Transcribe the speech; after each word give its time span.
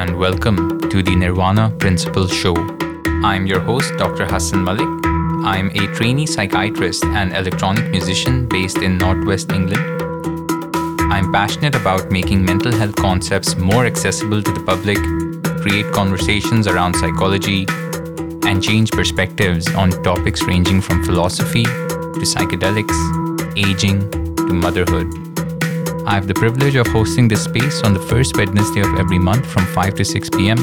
And 0.00 0.18
welcome 0.18 0.80
to 0.88 1.02
the 1.02 1.14
Nirvana 1.14 1.68
Principle 1.78 2.26
Show. 2.26 2.54
I'm 3.22 3.44
your 3.44 3.60
host, 3.60 3.92
Dr. 3.98 4.24
Hassan 4.24 4.64
Mallick. 4.64 4.88
I'm 5.44 5.68
a 5.74 5.94
trainee 5.94 6.24
psychiatrist 6.24 7.04
and 7.04 7.36
electronic 7.36 7.90
musician 7.90 8.48
based 8.48 8.78
in 8.78 8.96
Northwest 8.96 9.52
England. 9.52 10.00
I'm 11.12 11.30
passionate 11.30 11.74
about 11.74 12.10
making 12.10 12.42
mental 12.42 12.72
health 12.72 12.96
concepts 12.96 13.56
more 13.56 13.84
accessible 13.84 14.42
to 14.42 14.50
the 14.50 14.60
public, 14.60 14.96
create 15.60 15.92
conversations 15.92 16.66
around 16.66 16.94
psychology, 16.96 17.66
and 18.48 18.62
change 18.62 18.92
perspectives 18.92 19.68
on 19.74 19.90
topics 20.02 20.42
ranging 20.44 20.80
from 20.80 21.04
philosophy 21.04 21.64
to 21.64 22.24
psychedelics, 22.24 22.96
aging 23.54 24.10
to 24.36 24.54
motherhood. 24.54 25.19
I 26.10 26.14
have 26.14 26.26
the 26.26 26.34
privilege 26.34 26.74
of 26.74 26.88
hosting 26.88 27.28
this 27.28 27.44
space 27.44 27.82
on 27.84 27.94
the 27.94 28.00
first 28.00 28.36
Wednesday 28.36 28.80
of 28.80 28.98
every 28.98 29.16
month 29.16 29.46
from 29.46 29.64
5 29.66 29.94
to 29.94 30.04
6 30.04 30.30
p.m. 30.30 30.58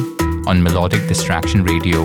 on 0.46 0.62
Melodic 0.62 1.08
Distraction 1.08 1.64
Radio. 1.64 2.04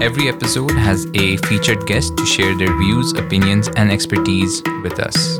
Every 0.00 0.30
episode 0.30 0.70
has 0.70 1.06
a 1.12 1.36
featured 1.48 1.86
guest 1.86 2.16
to 2.16 2.24
share 2.24 2.56
their 2.56 2.74
views, 2.78 3.12
opinions, 3.12 3.68
and 3.76 3.92
expertise 3.92 4.62
with 4.82 4.98
us. 4.98 5.36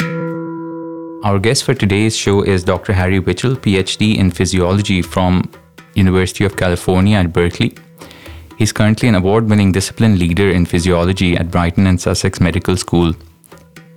Our 1.24 1.38
guest 1.38 1.64
for 1.64 1.73
today's 1.73 2.14
show 2.14 2.42
is 2.42 2.62
Dr. 2.62 2.92
Harry 2.92 3.20
Witchel, 3.20 3.56
PhD 3.56 4.19
in 4.19 4.30
physiology 4.30 5.00
from 5.00 5.50
University 5.95 6.45
of 6.45 6.58
California 6.58 7.16
at 7.16 7.33
Berkeley. 7.33 7.74
He's 8.58 8.70
currently 8.70 9.08
an 9.08 9.14
award-winning 9.14 9.72
discipline 9.72 10.19
leader 10.19 10.50
in 10.50 10.66
physiology 10.66 11.38
at 11.38 11.50
Brighton 11.50 11.86
and 11.86 11.98
Sussex 11.98 12.38
Medical 12.38 12.77
School. 12.77 13.14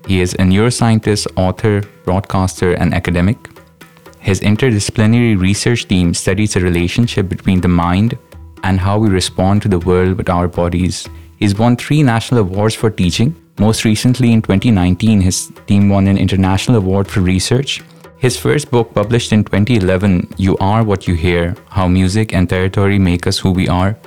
He 0.07 0.19
is 0.19 0.33
a 0.33 0.37
neuroscientist, 0.39 1.27
author, 1.37 1.81
broadcaster, 2.03 2.73
and 2.73 2.93
academic. 2.93 3.37
His 4.19 4.41
interdisciplinary 4.41 5.39
research 5.39 5.87
team 5.87 6.13
studies 6.13 6.53
the 6.53 6.61
relationship 6.61 7.29
between 7.29 7.61
the 7.61 7.67
mind 7.67 8.17
and 8.63 8.79
how 8.79 8.97
we 8.97 9.09
respond 9.09 9.61
to 9.61 9.67
the 9.67 9.79
world 9.79 10.17
with 10.17 10.29
our 10.29 10.47
bodies. 10.47 11.07
He's 11.37 11.57
won 11.57 11.75
three 11.75 12.03
national 12.03 12.41
awards 12.41 12.75
for 12.75 12.89
teaching. 12.89 13.35
Most 13.59 13.85
recently, 13.85 14.31
in 14.31 14.41
2019, 14.41 15.21
his 15.21 15.51
team 15.67 15.89
won 15.89 16.07
an 16.07 16.17
international 16.17 16.77
award 16.77 17.07
for 17.07 17.21
research. 17.21 17.81
His 18.17 18.37
first 18.37 18.71
book, 18.71 18.93
published 18.93 19.33
in 19.33 19.43
2011, 19.43 20.35
You 20.37 20.57
Are 20.57 20.83
What 20.83 21.07
You 21.07 21.15
Hear 21.15 21.55
How 21.69 21.87
Music 21.87 22.33
and 22.33 22.49
Territory 22.49 22.97
Make 22.97 23.27
Us 23.27 23.39
Who 23.39 23.51
We 23.51 23.67
Are, 23.67 23.97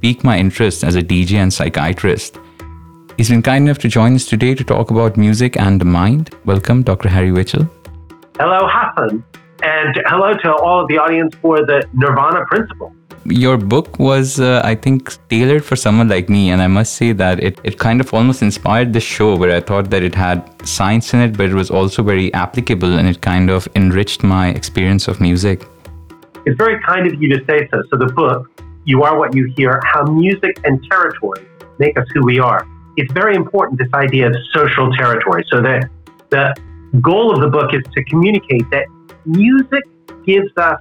piqued 0.00 0.24
my 0.24 0.38
interest 0.38 0.84
as 0.84 0.96
a 0.96 1.02
DJ 1.02 1.34
and 1.34 1.52
psychiatrist. 1.52 2.38
He's 3.16 3.30
been 3.30 3.40
kind 3.40 3.66
enough 3.66 3.78
to 3.78 3.88
join 3.88 4.14
us 4.14 4.26
today 4.26 4.54
to 4.54 4.62
talk 4.62 4.90
about 4.90 5.16
music 5.16 5.56
and 5.58 5.80
the 5.80 5.86
mind. 5.86 6.34
Welcome, 6.44 6.82
Dr. 6.82 7.08
Harry 7.08 7.30
Witchel. 7.30 7.66
Hello, 8.38 8.68
Hassan, 8.70 9.24
and 9.62 10.02
hello 10.04 10.34
to 10.34 10.54
all 10.56 10.82
of 10.82 10.88
the 10.88 10.98
audience 10.98 11.34
for 11.36 11.64
the 11.64 11.88
Nirvana 11.94 12.44
Principle. 12.44 12.94
Your 13.24 13.56
book 13.56 13.98
was, 13.98 14.38
uh, 14.38 14.60
I 14.62 14.74
think, 14.74 15.16
tailored 15.30 15.64
for 15.64 15.76
someone 15.76 16.10
like 16.10 16.28
me, 16.28 16.50
and 16.50 16.60
I 16.60 16.66
must 16.66 16.92
say 16.92 17.12
that 17.12 17.42
it, 17.42 17.58
it 17.64 17.78
kind 17.78 18.02
of 18.02 18.12
almost 18.12 18.42
inspired 18.42 18.92
this 18.92 19.02
show 19.02 19.34
where 19.34 19.56
I 19.56 19.60
thought 19.60 19.88
that 19.88 20.02
it 20.02 20.14
had 20.14 20.44
science 20.68 21.14
in 21.14 21.20
it, 21.20 21.38
but 21.38 21.48
it 21.48 21.54
was 21.54 21.70
also 21.70 22.02
very 22.02 22.30
applicable 22.34 22.98
and 22.98 23.08
it 23.08 23.22
kind 23.22 23.48
of 23.48 23.66
enriched 23.74 24.24
my 24.24 24.50
experience 24.50 25.08
of 25.08 25.22
music. 25.22 25.66
It's 26.44 26.58
very 26.58 26.78
kind 26.82 27.06
of 27.06 27.14
you 27.22 27.30
to 27.30 27.42
say 27.46 27.66
so. 27.72 27.82
So, 27.90 27.96
the 27.96 28.12
book, 28.12 28.62
You 28.84 29.04
Are 29.04 29.18
What 29.18 29.34
You 29.34 29.50
Hear 29.56 29.80
How 29.86 30.04
Music 30.04 30.60
and 30.64 30.84
Territory 30.90 31.46
Make 31.78 31.98
Us 31.98 32.06
Who 32.12 32.22
We 32.22 32.38
Are 32.40 32.66
it's 32.96 33.12
very 33.12 33.36
important 33.36 33.78
this 33.78 33.92
idea 33.94 34.28
of 34.28 34.36
social 34.52 34.90
territory. 34.92 35.44
So 35.48 35.60
the 35.60 35.88
the 36.30 36.54
goal 37.00 37.32
of 37.32 37.40
the 37.40 37.48
book 37.48 37.74
is 37.74 37.82
to 37.94 38.04
communicate 38.04 38.68
that 38.70 38.86
music 39.24 39.84
gives 40.24 40.50
us 40.56 40.80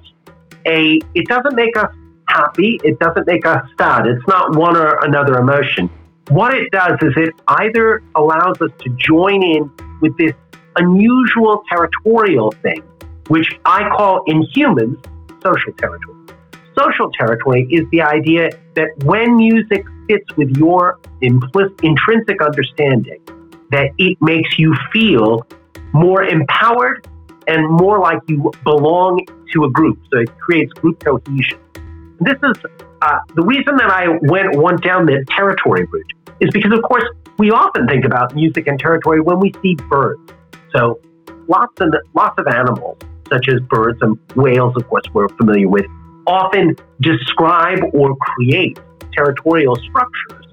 a 0.66 1.00
it 1.14 1.28
doesn't 1.28 1.56
make 1.56 1.78
us 1.78 1.94
happy, 2.28 2.80
it 2.84 2.98
doesn't 3.00 3.28
make 3.28 3.46
us 3.46 3.62
sad. 3.78 4.08
It's 4.08 4.28
not 4.28 4.56
one 4.56 4.76
or 4.76 5.04
another 5.06 5.36
emotion. 5.40 5.90
What 6.30 6.56
it 6.56 6.72
does 6.72 6.98
is 7.02 7.14
it 7.18 7.34
either 7.48 8.02
allows 8.16 8.60
us 8.62 8.72
to 8.80 8.90
join 8.98 9.44
in 9.44 9.72
with 10.02 10.18
this 10.18 10.34
unusual 10.78 11.64
territorial 11.70 12.52
thing, 12.64 12.82
which 13.28 13.60
I 13.66 13.88
call 13.90 14.24
in 14.26 14.42
humans 14.54 14.98
social 15.44 15.74
territory. 15.74 16.16
Social 16.78 17.12
territory 17.12 17.68
is 17.72 17.88
the 17.92 18.02
idea 18.02 18.50
that 18.74 18.90
when 19.06 19.38
music 19.38 19.86
fits 20.08 20.26
with 20.38 20.56
your 20.58 21.00
implicit, 21.22 21.80
intrinsic 21.84 22.42
understanding, 22.42 23.22
that 23.72 23.92
it 23.98 24.18
makes 24.22 24.58
you 24.60 24.76
feel 24.92 25.46
more 25.94 26.24
empowered 26.24 27.08
and 27.48 27.70
more 27.70 28.00
like 28.00 28.20
you 28.28 28.52
belong 28.64 29.20
to 29.54 29.64
a 29.66 29.72
group. 29.72 30.00
So 30.12 30.20
it 30.20 30.38
creates 30.40 30.74
group 30.74 31.04
cohesion. 31.04 31.60
This 32.20 32.38
is 32.44 32.58
uh, 33.02 33.20
the 33.36 33.44
reason 33.44 33.76
that 33.78 33.90
I 33.90 34.08
went 34.22 34.56
went 34.56 34.84
down 34.84 35.06
the 35.06 35.24
territory 35.30 35.86
route 35.86 36.14
is 36.40 36.50
because, 36.52 36.72
of 36.72 36.84
course, 36.84 37.04
we 37.38 37.52
often 37.52 37.88
think 37.88 38.06
about 38.06 38.34
music 38.36 38.68
and 38.68 38.80
territory 38.80 39.22
when 39.22 39.40
we 39.40 39.54
see 39.62 39.76
birds. 39.90 40.22
So 40.74 41.00
lots 41.48 41.80
and 41.80 41.96
lots 42.14 42.40
of 42.40 42.48
animals, 42.48 42.98
such 43.30 43.48
as 43.50 43.60
birds 43.62 44.00
and 44.02 44.18
whales, 44.36 44.76
of 44.76 44.88
course, 44.88 45.04
we're 45.14 45.30
familiar 45.30 45.68
with, 45.68 45.86
often 46.26 46.76
describe 47.02 47.80
or 47.94 48.16
create 48.16 48.80
territorial 49.16 49.76
structures 49.76 50.46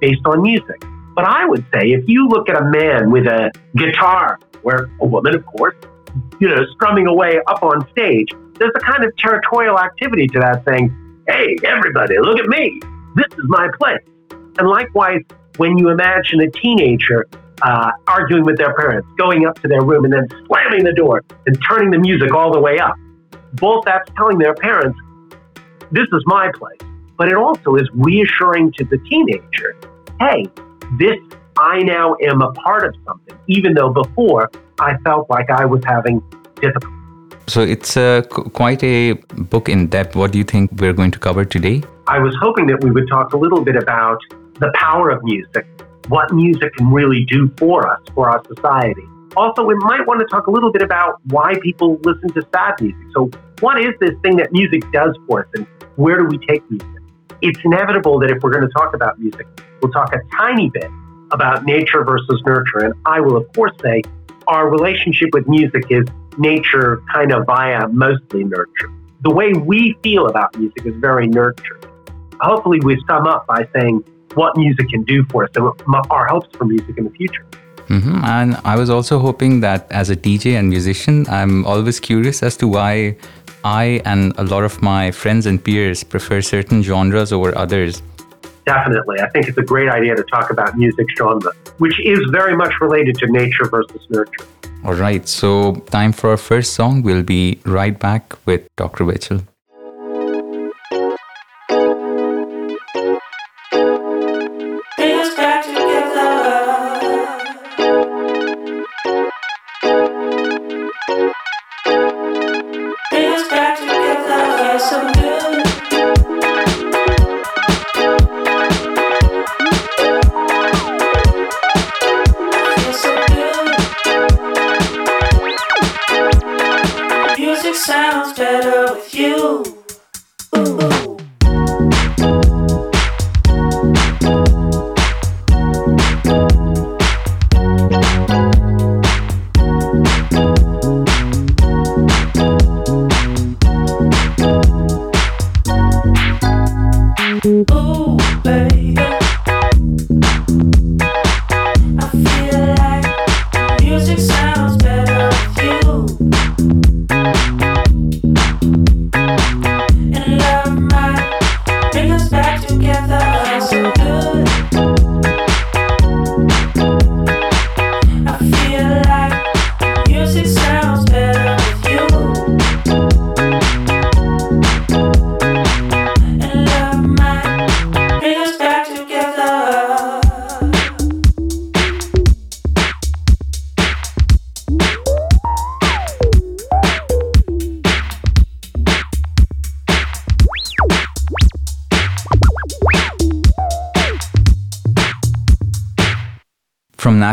based 0.00 0.20
on 0.26 0.42
music. 0.42 0.82
But 1.14 1.24
I 1.24 1.46
would 1.46 1.64
say 1.74 1.90
if 1.90 2.08
you 2.08 2.28
look 2.28 2.48
at 2.48 2.60
a 2.60 2.64
man 2.64 3.10
with 3.10 3.26
a 3.26 3.50
guitar, 3.76 4.38
where 4.62 4.88
a 5.00 5.06
woman, 5.06 5.34
of 5.34 5.44
course, 5.46 5.74
you 6.40 6.48
know, 6.48 6.64
strumming 6.74 7.06
away 7.06 7.40
up 7.46 7.62
on 7.62 7.88
stage, 7.90 8.28
there's 8.58 8.72
a 8.74 8.80
kind 8.80 9.04
of 9.04 9.16
territorial 9.16 9.78
activity 9.78 10.26
to 10.28 10.38
that 10.40 10.64
saying, 10.66 10.94
hey, 11.28 11.56
everybody, 11.64 12.18
look 12.18 12.38
at 12.38 12.46
me. 12.46 12.80
This 13.14 13.26
is 13.32 13.44
my 13.48 13.68
place. 13.78 14.02
And 14.58 14.68
likewise, 14.68 15.22
when 15.56 15.78
you 15.78 15.90
imagine 15.90 16.40
a 16.40 16.50
teenager 16.50 17.26
uh, 17.62 17.90
arguing 18.06 18.44
with 18.44 18.56
their 18.58 18.74
parents, 18.74 19.08
going 19.16 19.46
up 19.46 19.60
to 19.62 19.68
their 19.68 19.82
room 19.82 20.04
and 20.04 20.12
then 20.12 20.28
slamming 20.46 20.84
the 20.84 20.92
door 20.92 21.24
and 21.46 21.58
turning 21.68 21.90
the 21.90 21.98
music 21.98 22.32
all 22.32 22.52
the 22.52 22.60
way 22.60 22.78
up, 22.78 22.94
both 23.54 23.84
that's 23.84 24.08
telling 24.16 24.38
their 24.38 24.54
parents, 24.54 24.98
this 25.90 26.06
is 26.12 26.22
my 26.26 26.50
place. 26.54 26.87
But 27.18 27.28
it 27.28 27.34
also 27.34 27.74
is 27.74 27.88
reassuring 27.94 28.72
to 28.78 28.84
the 28.84 28.96
teenager, 29.10 29.76
hey, 30.20 30.46
this, 30.98 31.18
I 31.58 31.82
now 31.82 32.14
am 32.22 32.40
a 32.42 32.52
part 32.52 32.86
of 32.86 32.94
something, 33.04 33.36
even 33.48 33.74
though 33.74 33.92
before 33.92 34.50
I 34.78 34.96
felt 34.98 35.28
like 35.28 35.50
I 35.50 35.64
was 35.64 35.82
having 35.84 36.22
difficulty. 36.62 36.94
So 37.48 37.62
it's 37.62 37.96
uh, 37.96 38.22
quite 38.30 38.84
a 38.84 39.14
book 39.52 39.68
in 39.68 39.88
depth. 39.88 40.14
What 40.14 40.30
do 40.30 40.38
you 40.38 40.44
think 40.44 40.70
we're 40.80 40.92
going 40.92 41.10
to 41.10 41.18
cover 41.18 41.44
today? 41.44 41.82
I 42.06 42.20
was 42.20 42.36
hoping 42.40 42.66
that 42.68 42.84
we 42.84 42.92
would 42.92 43.08
talk 43.08 43.32
a 43.32 43.36
little 43.36 43.64
bit 43.64 43.74
about 43.74 44.20
the 44.60 44.70
power 44.74 45.10
of 45.10 45.24
music, 45.24 45.66
what 46.06 46.32
music 46.32 46.72
can 46.76 46.92
really 46.92 47.24
do 47.24 47.50
for 47.58 47.90
us, 47.90 48.00
for 48.14 48.30
our 48.30 48.44
society. 48.54 49.02
Also, 49.36 49.64
we 49.64 49.74
might 49.76 50.06
want 50.06 50.20
to 50.20 50.26
talk 50.26 50.46
a 50.46 50.50
little 50.52 50.70
bit 50.70 50.82
about 50.82 51.20
why 51.24 51.54
people 51.62 51.98
listen 52.04 52.28
to 52.34 52.46
sad 52.54 52.80
music. 52.80 53.06
So, 53.12 53.28
what 53.60 53.80
is 53.80 53.92
this 54.00 54.12
thing 54.22 54.36
that 54.36 54.52
music 54.52 54.82
does 54.92 55.18
for 55.26 55.44
us, 55.44 55.48
and 55.54 55.66
where 55.96 56.18
do 56.18 56.24
we 56.24 56.38
take 56.46 56.62
music? 56.70 56.97
It's 57.40 57.60
inevitable 57.64 58.18
that 58.20 58.30
if 58.30 58.42
we're 58.42 58.50
going 58.50 58.66
to 58.66 58.72
talk 58.72 58.94
about 58.94 59.18
music, 59.18 59.46
we'll 59.80 59.92
talk 59.92 60.14
a 60.14 60.18
tiny 60.36 60.70
bit 60.70 60.90
about 61.30 61.64
nature 61.64 62.04
versus 62.04 62.42
nurture. 62.46 62.78
And 62.78 62.94
I 63.04 63.20
will, 63.20 63.36
of 63.36 63.52
course, 63.52 63.72
say 63.82 64.02
our 64.46 64.70
relationship 64.70 65.30
with 65.32 65.46
music 65.46 65.84
is 65.90 66.06
nature 66.38 67.02
kind 67.12 67.32
of 67.32 67.46
via 67.46 67.88
mostly 67.88 68.44
nurture. 68.44 68.90
The 69.22 69.30
way 69.30 69.52
we 69.52 69.96
feel 70.02 70.28
about 70.28 70.56
music 70.58 70.86
is 70.86 70.94
very 70.96 71.26
nurture. 71.26 71.80
Hopefully, 72.40 72.80
we 72.82 73.02
sum 73.06 73.26
up 73.26 73.46
by 73.46 73.68
saying 73.74 74.04
what 74.34 74.56
music 74.56 74.88
can 74.88 75.02
do 75.04 75.24
for 75.24 75.44
us 75.44 75.50
and 75.56 75.70
our 76.10 76.26
hopes 76.28 76.48
for 76.56 76.64
music 76.64 76.96
in 76.96 77.04
the 77.04 77.10
future. 77.10 77.44
Mm-hmm. 77.88 78.22
And 78.24 78.56
I 78.64 78.76
was 78.76 78.90
also 78.90 79.18
hoping 79.18 79.60
that 79.60 79.90
as 79.90 80.10
a 80.10 80.16
DJ 80.16 80.58
and 80.58 80.68
musician, 80.68 81.26
I'm 81.28 81.64
always 81.64 81.98
curious 82.00 82.42
as 82.42 82.56
to 82.58 82.68
why 82.68 83.16
I 83.64 84.00
and 84.04 84.32
a 84.38 84.44
lot 84.44 84.64
of 84.64 84.80
my 84.82 85.10
friends 85.10 85.46
and 85.46 85.62
peers 85.62 86.04
prefer 86.04 86.40
certain 86.40 86.82
genres 86.82 87.32
over 87.32 87.56
others. 87.56 88.02
Definitely. 88.64 89.20
I 89.20 89.28
think 89.30 89.48
it's 89.48 89.58
a 89.58 89.62
great 89.62 89.88
idea 89.88 90.14
to 90.14 90.22
talk 90.24 90.50
about 90.50 90.76
music 90.76 91.06
genre, 91.16 91.52
which 91.78 91.98
is 92.04 92.20
very 92.30 92.54
much 92.54 92.74
related 92.80 93.16
to 93.16 93.26
nature 93.26 93.64
versus 93.64 94.02
nurture. 94.10 94.46
All 94.84 94.94
right. 94.94 95.26
So, 95.26 95.76
time 95.90 96.12
for 96.12 96.30
our 96.30 96.36
first 96.36 96.74
song. 96.74 97.02
We'll 97.02 97.22
be 97.22 97.58
right 97.64 97.98
back 97.98 98.34
with 98.46 98.68
Dr. 98.76 99.04
Witchel. 99.04 99.42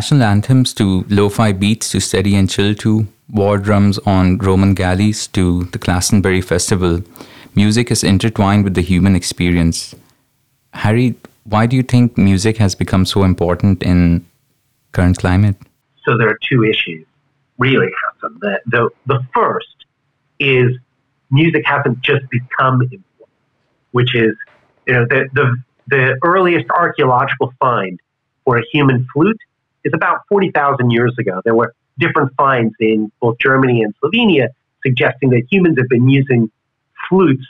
National 0.05 0.23
anthems 0.23 0.71
to 0.71 1.03
lo-fi 1.09 1.51
beats 1.51 1.89
to 1.89 1.99
steady 1.99 2.35
and 2.35 2.47
chill 2.47 2.75
to 2.75 3.07
war 3.29 3.57
drums 3.57 3.97
on 4.05 4.37
Roman 4.37 4.75
galleys 4.75 5.25
to 5.29 5.63
the 5.71 5.79
Glastonbury 5.79 6.41
Festival, 6.41 7.01
music 7.55 7.89
is 7.89 8.03
intertwined 8.03 8.63
with 8.65 8.75
the 8.75 8.83
human 8.83 9.15
experience. 9.15 9.95
Harry, 10.73 11.15
why 11.45 11.65
do 11.65 11.75
you 11.75 11.81
think 11.81 12.19
music 12.19 12.57
has 12.57 12.75
become 12.75 13.03
so 13.03 13.23
important 13.23 13.81
in 13.81 14.23
current 14.91 15.17
climate? 15.17 15.55
So 16.03 16.19
there 16.19 16.29
are 16.29 16.37
two 16.47 16.63
issues, 16.63 17.07
really, 17.57 17.89
Hassan. 18.13 18.37
The, 18.41 18.59
the, 18.67 18.89
the 19.07 19.19
first 19.33 19.85
is 20.39 20.77
music 21.31 21.63
hasn't 21.65 22.01
just 22.01 22.29
become 22.29 22.83
important, 22.83 23.29
which 23.89 24.13
is, 24.13 24.35
you 24.85 24.93
know, 24.93 25.07
the, 25.09 25.27
the, 25.33 25.57
the 25.87 26.19
earliest 26.23 26.69
archaeological 26.69 27.55
find 27.59 27.99
for 28.43 28.59
a 28.59 28.63
human 28.71 29.07
flute 29.11 29.41
is 29.85 29.93
about 29.93 30.21
40,000 30.27 30.91
years 30.91 31.15
ago. 31.17 31.41
There 31.45 31.55
were 31.55 31.73
different 31.97 32.33
finds 32.35 32.75
in 32.79 33.11
both 33.21 33.37
Germany 33.39 33.83
and 33.83 33.93
Slovenia 34.03 34.49
suggesting 34.85 35.29
that 35.29 35.43
humans 35.49 35.77
have 35.79 35.87
been 35.87 36.09
using 36.09 36.51
flutes 37.07 37.45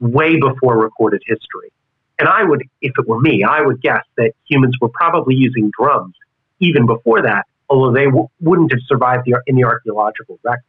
way 0.00 0.38
before 0.40 0.76
recorded 0.78 1.22
history. 1.24 1.72
And 2.18 2.28
I 2.28 2.42
would, 2.44 2.62
if 2.80 2.92
it 2.98 3.08
were 3.08 3.20
me, 3.20 3.44
I 3.44 3.62
would 3.62 3.80
guess 3.80 4.02
that 4.16 4.32
humans 4.48 4.76
were 4.80 4.88
probably 4.88 5.34
using 5.34 5.70
drums 5.78 6.14
even 6.60 6.86
before 6.86 7.22
that, 7.22 7.46
although 7.68 7.92
they 7.92 8.04
w- 8.04 8.28
wouldn't 8.40 8.72
have 8.72 8.80
survived 8.86 9.24
the, 9.26 9.40
in 9.46 9.56
the 9.56 9.64
archaeological 9.64 10.38
record. 10.42 10.62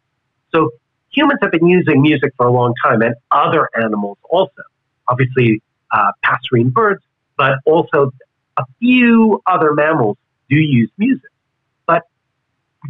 So 0.54 0.72
humans 1.12 1.40
have 1.42 1.52
been 1.52 1.68
using 1.68 2.02
music 2.02 2.34
for 2.38 2.48
a 2.48 2.52
long 2.52 2.74
time, 2.84 3.02
and 3.02 3.16
other 3.32 3.70
animals 3.76 4.18
also. 4.30 4.64
Obviously, 5.08 5.62
uh, 5.92 6.12
passerine 6.24 6.74
birds, 6.74 7.04
but 7.38 7.60
also 7.66 8.12
a 8.58 8.64
few 8.80 9.42
other 9.46 9.74
mammals 9.74 10.18
do 10.50 10.56
use 10.56 10.90
music. 10.98 11.30
But 11.86 12.04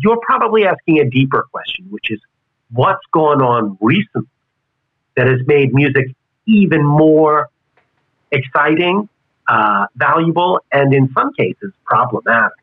you're 0.02 0.20
probably 0.22 0.66
asking 0.66 1.00
a 1.00 1.10
deeper 1.10 1.46
question, 1.52 1.88
which 1.90 2.12
is 2.12 2.20
what's 2.72 3.06
gone 3.12 3.42
on 3.42 3.78
recently 3.82 4.30
that 5.16 5.28
has 5.28 5.40
made 5.46 5.74
music 5.74 6.08
even 6.46 6.84
more 6.84 7.50
exciting, 8.32 9.08
uh, 9.48 9.88
valuable, 9.96 10.60
and 10.72 10.94
in 10.94 11.12
some 11.14 11.34
cases 11.34 11.72
problematic. 11.86 12.58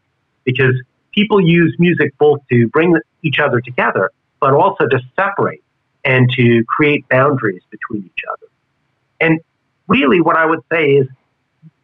Because 0.44 0.74
people 1.12 1.40
use 1.40 1.74
music 1.78 2.16
both 2.18 2.40
to 2.50 2.68
bring 2.68 2.96
each 3.22 3.38
other 3.38 3.60
together, 3.60 4.10
but 4.40 4.54
also 4.54 4.86
to 4.86 5.00
separate 5.16 5.62
and 6.04 6.30
to 6.32 6.64
create 6.64 7.08
boundaries 7.08 7.62
between 7.70 8.04
each 8.04 8.24
other. 8.30 8.46
And 9.20 9.40
really, 9.86 10.20
what 10.20 10.36
I 10.36 10.46
would 10.46 10.62
say 10.70 10.96
is 10.96 11.06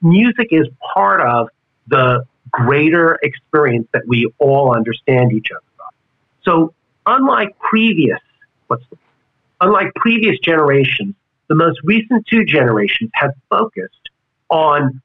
music 0.03 0.49
is 0.51 0.67
part 0.95 1.21
of 1.21 1.49
the 1.87 2.25
greater 2.51 3.19
experience 3.23 3.89
that 3.93 4.03
we 4.07 4.31
all 4.39 4.75
understand 4.75 5.33
each 5.33 5.49
other 5.51 5.63
by. 5.79 5.85
So, 6.45 6.75
unlike 7.07 7.59
previous, 7.59 8.21
what's 8.67 8.85
the, 8.91 8.97
unlike 9.61 9.95
previous 9.97 10.39
generations, 10.41 11.15
the 11.49 11.55
most 11.55 11.81
recent 11.85 12.27
two 12.27 12.45
generations 12.45 13.11
have 13.15 13.33
focused 13.51 14.11
on 14.51 15.01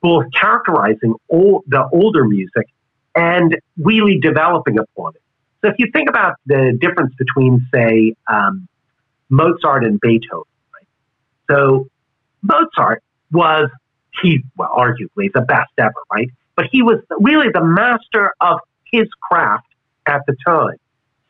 both 0.00 0.24
characterizing 0.32 1.14
all, 1.28 1.62
the 1.66 1.88
older 1.92 2.24
music 2.24 2.66
and 3.14 3.58
really 3.76 4.18
developing 4.18 4.78
upon 4.78 5.14
it. 5.14 5.22
So, 5.62 5.68
if 5.70 5.76
you 5.78 5.90
think 5.92 6.08
about 6.08 6.36
the 6.46 6.76
difference 6.80 7.14
between, 7.16 7.66
say, 7.72 8.14
um, 8.26 8.66
Mozart 9.28 9.84
and 9.84 10.00
Beethoven, 10.00 10.44
right? 10.74 10.86
So, 11.50 11.88
Mozart 12.42 13.02
was 13.30 13.70
he 14.22 14.42
well, 14.56 14.70
arguably 14.76 15.32
the 15.32 15.42
best 15.42 15.70
ever, 15.78 15.94
right? 16.12 16.30
But 16.56 16.66
he 16.70 16.82
was 16.82 17.00
really 17.20 17.48
the 17.52 17.64
master 17.64 18.34
of 18.40 18.60
his 18.92 19.08
craft 19.20 19.66
at 20.06 20.22
the 20.26 20.36
time. 20.46 20.76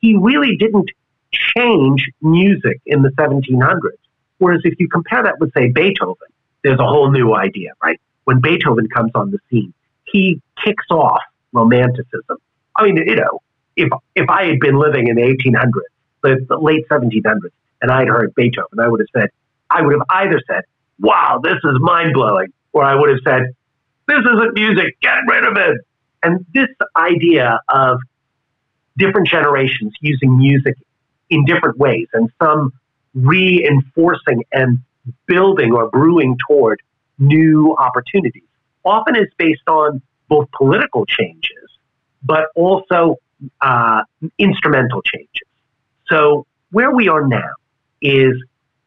He 0.00 0.16
really 0.16 0.56
didn't 0.56 0.90
change 1.32 2.08
music 2.20 2.80
in 2.86 3.02
the 3.02 3.10
1700s. 3.10 3.98
Whereas 4.38 4.62
if 4.64 4.80
you 4.80 4.88
compare 4.88 5.22
that 5.22 5.38
with, 5.38 5.52
say, 5.52 5.68
Beethoven, 5.68 6.28
there's 6.62 6.80
a 6.80 6.86
whole 6.86 7.10
new 7.10 7.34
idea, 7.34 7.72
right? 7.82 8.00
When 8.24 8.40
Beethoven 8.40 8.88
comes 8.88 9.12
on 9.14 9.30
the 9.30 9.38
scene, 9.50 9.74
he 10.04 10.40
kicks 10.64 10.86
off 10.90 11.20
romanticism. 11.52 12.38
I 12.76 12.84
mean, 12.84 12.96
you 12.96 13.16
know, 13.16 13.42
if 13.76 13.88
if 14.14 14.28
I 14.28 14.46
had 14.46 14.60
been 14.60 14.78
living 14.78 15.08
in 15.08 15.16
the 15.16 15.22
1800s, 15.22 15.70
the, 16.22 16.46
the 16.48 16.58
late 16.58 16.86
1700s, 16.88 17.50
and 17.82 17.90
I'd 17.90 18.08
heard 18.08 18.34
Beethoven, 18.34 18.78
I 18.78 18.88
would 18.88 19.00
have 19.00 19.08
said, 19.14 19.30
I 19.70 19.82
would 19.82 19.92
have 19.92 20.02
either 20.08 20.40
said, 20.46 20.64
"Wow, 20.98 21.40
this 21.42 21.56
is 21.64 21.80
mind 21.80 22.14
blowing," 22.14 22.52
or 22.72 22.84
I 22.84 22.94
would 22.94 23.10
have 23.10 23.20
said, 23.24 23.54
this 24.10 24.20
isn't 24.20 24.54
music. 24.54 25.00
Get 25.00 25.18
rid 25.28 25.44
of 25.44 25.56
it. 25.56 25.78
And 26.22 26.44
this 26.52 26.68
idea 26.96 27.60
of 27.68 28.00
different 28.98 29.28
generations 29.28 29.92
using 30.00 30.36
music 30.36 30.76
in 31.30 31.44
different 31.44 31.78
ways 31.78 32.08
and 32.12 32.28
some 32.42 32.72
reinforcing 33.14 34.44
and 34.52 34.78
building 35.26 35.72
or 35.72 35.88
brewing 35.90 36.36
toward 36.46 36.80
new 37.18 37.74
opportunities 37.78 38.42
often 38.84 39.16
is 39.16 39.28
based 39.38 39.66
on 39.68 40.02
both 40.28 40.48
political 40.52 41.06
changes, 41.06 41.68
but 42.22 42.46
also 42.54 43.16
uh, 43.60 44.02
instrumental 44.38 45.02
changes. 45.02 45.48
So 46.08 46.46
where 46.70 46.94
we 46.94 47.08
are 47.08 47.26
now 47.26 47.50
is, 48.02 48.32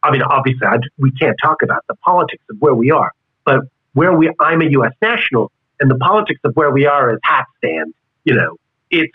I 0.03 0.11
mean, 0.11 0.21
obviously 0.21 0.67
I, 0.67 0.77
we 0.97 1.11
can't 1.11 1.37
talk 1.41 1.61
about 1.63 1.83
the 1.87 1.95
politics 1.95 2.43
of 2.49 2.57
where 2.59 2.75
we 2.75 2.91
are, 2.91 3.11
but 3.45 3.61
where 3.93 4.13
we 4.13 4.31
I'm 4.39 4.61
a 4.61 4.69
U.S. 4.71 4.93
national, 5.01 5.51
and 5.79 5.89
the 5.89 5.97
politics 5.97 6.39
of 6.43 6.53
where 6.55 6.71
we 6.71 6.85
are 6.85 7.13
is 7.13 7.19
hat 7.23 7.45
stand. 7.57 7.93
You 8.25 8.35
know, 8.35 8.57
it's 8.89 9.13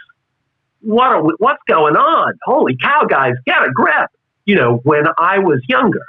what 0.81 1.09
are 1.09 1.23
we, 1.23 1.35
what's 1.39 1.63
going 1.67 1.97
on? 1.97 2.39
Holy 2.45 2.77
cow, 2.77 3.05
guys, 3.09 3.35
get 3.47 3.63
a 3.63 3.71
grip. 3.73 4.11
You 4.45 4.57
know, 4.57 4.81
when 4.85 5.05
I 5.19 5.39
was 5.39 5.61
younger, 5.69 6.07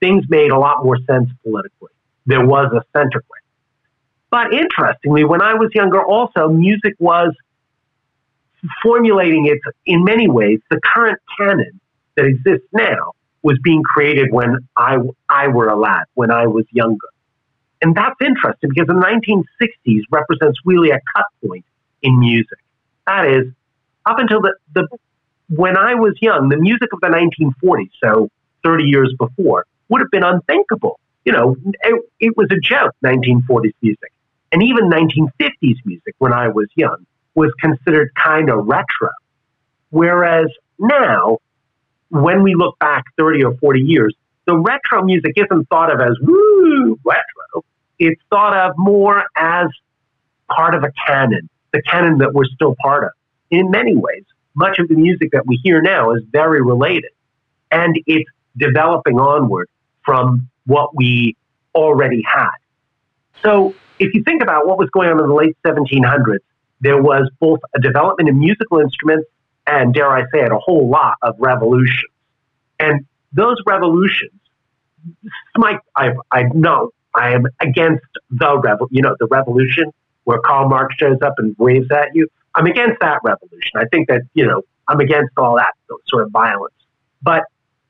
things 0.00 0.24
made 0.28 0.50
a 0.50 0.58
lot 0.58 0.84
more 0.84 0.98
sense 1.06 1.28
politically. 1.42 1.90
There 2.26 2.44
was 2.44 2.72
a 2.72 2.82
center 2.96 3.22
ground. 3.28 3.44
But 4.30 4.52
interestingly, 4.52 5.24
when 5.24 5.42
I 5.42 5.54
was 5.54 5.70
younger, 5.74 6.04
also 6.04 6.48
music 6.48 6.94
was 6.98 7.32
formulating 8.82 9.46
its, 9.46 9.60
in 9.86 10.04
many 10.04 10.28
ways, 10.28 10.60
the 10.70 10.80
current 10.82 11.20
canon 11.38 11.80
that 12.16 12.26
exists 12.26 12.66
now 12.72 13.12
was 13.42 13.58
being 13.62 13.82
created 13.82 14.32
when 14.32 14.66
I, 14.76 14.96
I 15.28 15.48
were 15.48 15.68
a 15.68 15.76
lad, 15.76 16.04
when 16.14 16.30
I 16.30 16.46
was 16.46 16.64
younger. 16.72 17.06
And 17.82 17.94
that's 17.94 18.16
interesting 18.20 18.70
because 18.70 18.86
the 18.86 18.94
1960s 18.94 20.02
represents 20.10 20.58
really 20.64 20.90
a 20.90 21.00
cut 21.14 21.26
point 21.44 21.64
in 22.02 22.18
music. 22.18 22.58
That 23.06 23.26
is, 23.26 23.46
up 24.06 24.18
until 24.18 24.40
the, 24.40 24.54
the 24.74 24.88
when 25.48 25.76
I 25.76 25.94
was 25.94 26.14
young, 26.20 26.48
the 26.48 26.56
music 26.56 26.92
of 26.92 27.00
the 27.00 27.08
1940s, 27.08 27.90
so 28.02 28.30
30 28.64 28.84
years 28.84 29.14
before, 29.18 29.66
would 29.88 30.00
have 30.00 30.10
been 30.10 30.24
unthinkable. 30.24 30.98
You 31.24 31.32
know, 31.32 31.56
it, 31.82 32.02
it 32.20 32.36
was 32.36 32.48
a 32.50 32.58
joke, 32.58 32.94
1940s 33.04 33.74
music. 33.82 34.12
And 34.52 34.62
even 34.62 34.90
1950s 34.90 35.76
music, 35.84 36.14
when 36.18 36.32
I 36.32 36.48
was 36.48 36.68
young, 36.76 37.06
was 37.34 37.52
considered 37.60 38.12
kind 38.14 38.50
of 38.50 38.66
retro. 38.66 39.10
Whereas 39.90 40.46
now, 40.78 41.38
when 42.08 42.42
we 42.42 42.54
look 42.54 42.78
back 42.78 43.04
30 43.18 43.44
or 43.44 43.56
40 43.56 43.80
years, 43.80 44.14
the 44.46 44.56
retro 44.56 45.02
music 45.04 45.32
isn't 45.36 45.68
thought 45.68 45.92
of 45.92 46.00
as 46.00 46.16
woo 46.20 46.98
retro. 47.04 47.64
It's 47.98 48.20
thought 48.30 48.56
of 48.56 48.74
more 48.76 49.24
as 49.36 49.68
part 50.50 50.74
of 50.74 50.84
a 50.84 50.92
canon, 51.06 51.48
the 51.72 51.82
canon 51.82 52.18
that 52.18 52.34
we're 52.34 52.44
still 52.46 52.76
part 52.82 53.04
of. 53.04 53.10
In 53.50 53.70
many 53.70 53.96
ways, 53.96 54.24
much 54.54 54.78
of 54.78 54.88
the 54.88 54.94
music 54.94 55.30
that 55.32 55.46
we 55.46 55.60
hear 55.62 55.80
now 55.80 56.12
is 56.12 56.22
very 56.30 56.62
related, 56.62 57.10
and 57.70 57.98
it's 58.06 58.28
developing 58.56 59.18
onward 59.18 59.68
from 60.04 60.48
what 60.66 60.94
we 60.94 61.36
already 61.74 62.22
had. 62.22 62.50
So, 63.42 63.74
if 63.98 64.12
you 64.14 64.22
think 64.24 64.42
about 64.42 64.66
what 64.66 64.78
was 64.78 64.90
going 64.90 65.08
on 65.08 65.20
in 65.20 65.28
the 65.28 65.34
late 65.34 65.56
1700s, 65.64 66.38
there 66.80 67.00
was 67.00 67.30
both 67.38 67.60
a 67.74 67.80
development 67.80 68.28
in 68.28 68.38
musical 68.38 68.80
instruments 68.80 69.28
and, 69.66 69.94
dare 69.94 70.10
I 70.10 70.22
say 70.32 70.44
it, 70.44 70.52
a 70.52 70.58
whole 70.58 70.88
lot 70.88 71.16
of 71.22 71.36
revolutions. 71.38 72.12
And 72.78 73.06
those 73.34 73.56
revolutions, 73.66 74.32
I, 75.56 76.12
I 76.30 76.42
know 76.54 76.90
I 77.14 77.34
am 77.34 77.46
against 77.60 78.06
the 78.30 78.46
revol, 78.46 78.88
you 78.90 79.02
know, 79.02 79.16
the 79.18 79.26
revolution 79.26 79.92
where 80.24 80.38
Karl 80.38 80.68
Marx 80.68 80.94
shows 80.96 81.18
up 81.22 81.34
and 81.38 81.54
waves 81.58 81.90
at 81.90 82.14
you. 82.14 82.28
I'm 82.54 82.66
against 82.66 83.00
that 83.00 83.20
revolution. 83.22 83.72
I 83.76 83.84
think 83.92 84.08
that, 84.08 84.22
you 84.34 84.46
know, 84.46 84.62
I'm 84.88 85.00
against 85.00 85.36
all 85.36 85.56
that 85.56 85.74
sort 86.08 86.24
of 86.24 86.30
violence. 86.30 86.74
But 87.22 87.44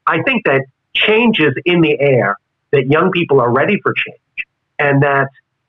I 0.07 0.23
think 0.23 0.45
that 0.47 0.63
change 0.95 1.41
is 1.41 1.55
in 1.65 1.81
the 1.81 2.01
air, 2.01 2.37
that 2.73 2.87
young 2.87 3.11
people 3.11 3.41
are 3.41 3.51
ready 3.51 3.79
for 3.83 3.93
change, 3.93 4.47
and 4.79 5.03
that 5.03 5.29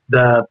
the, 0.10 0.46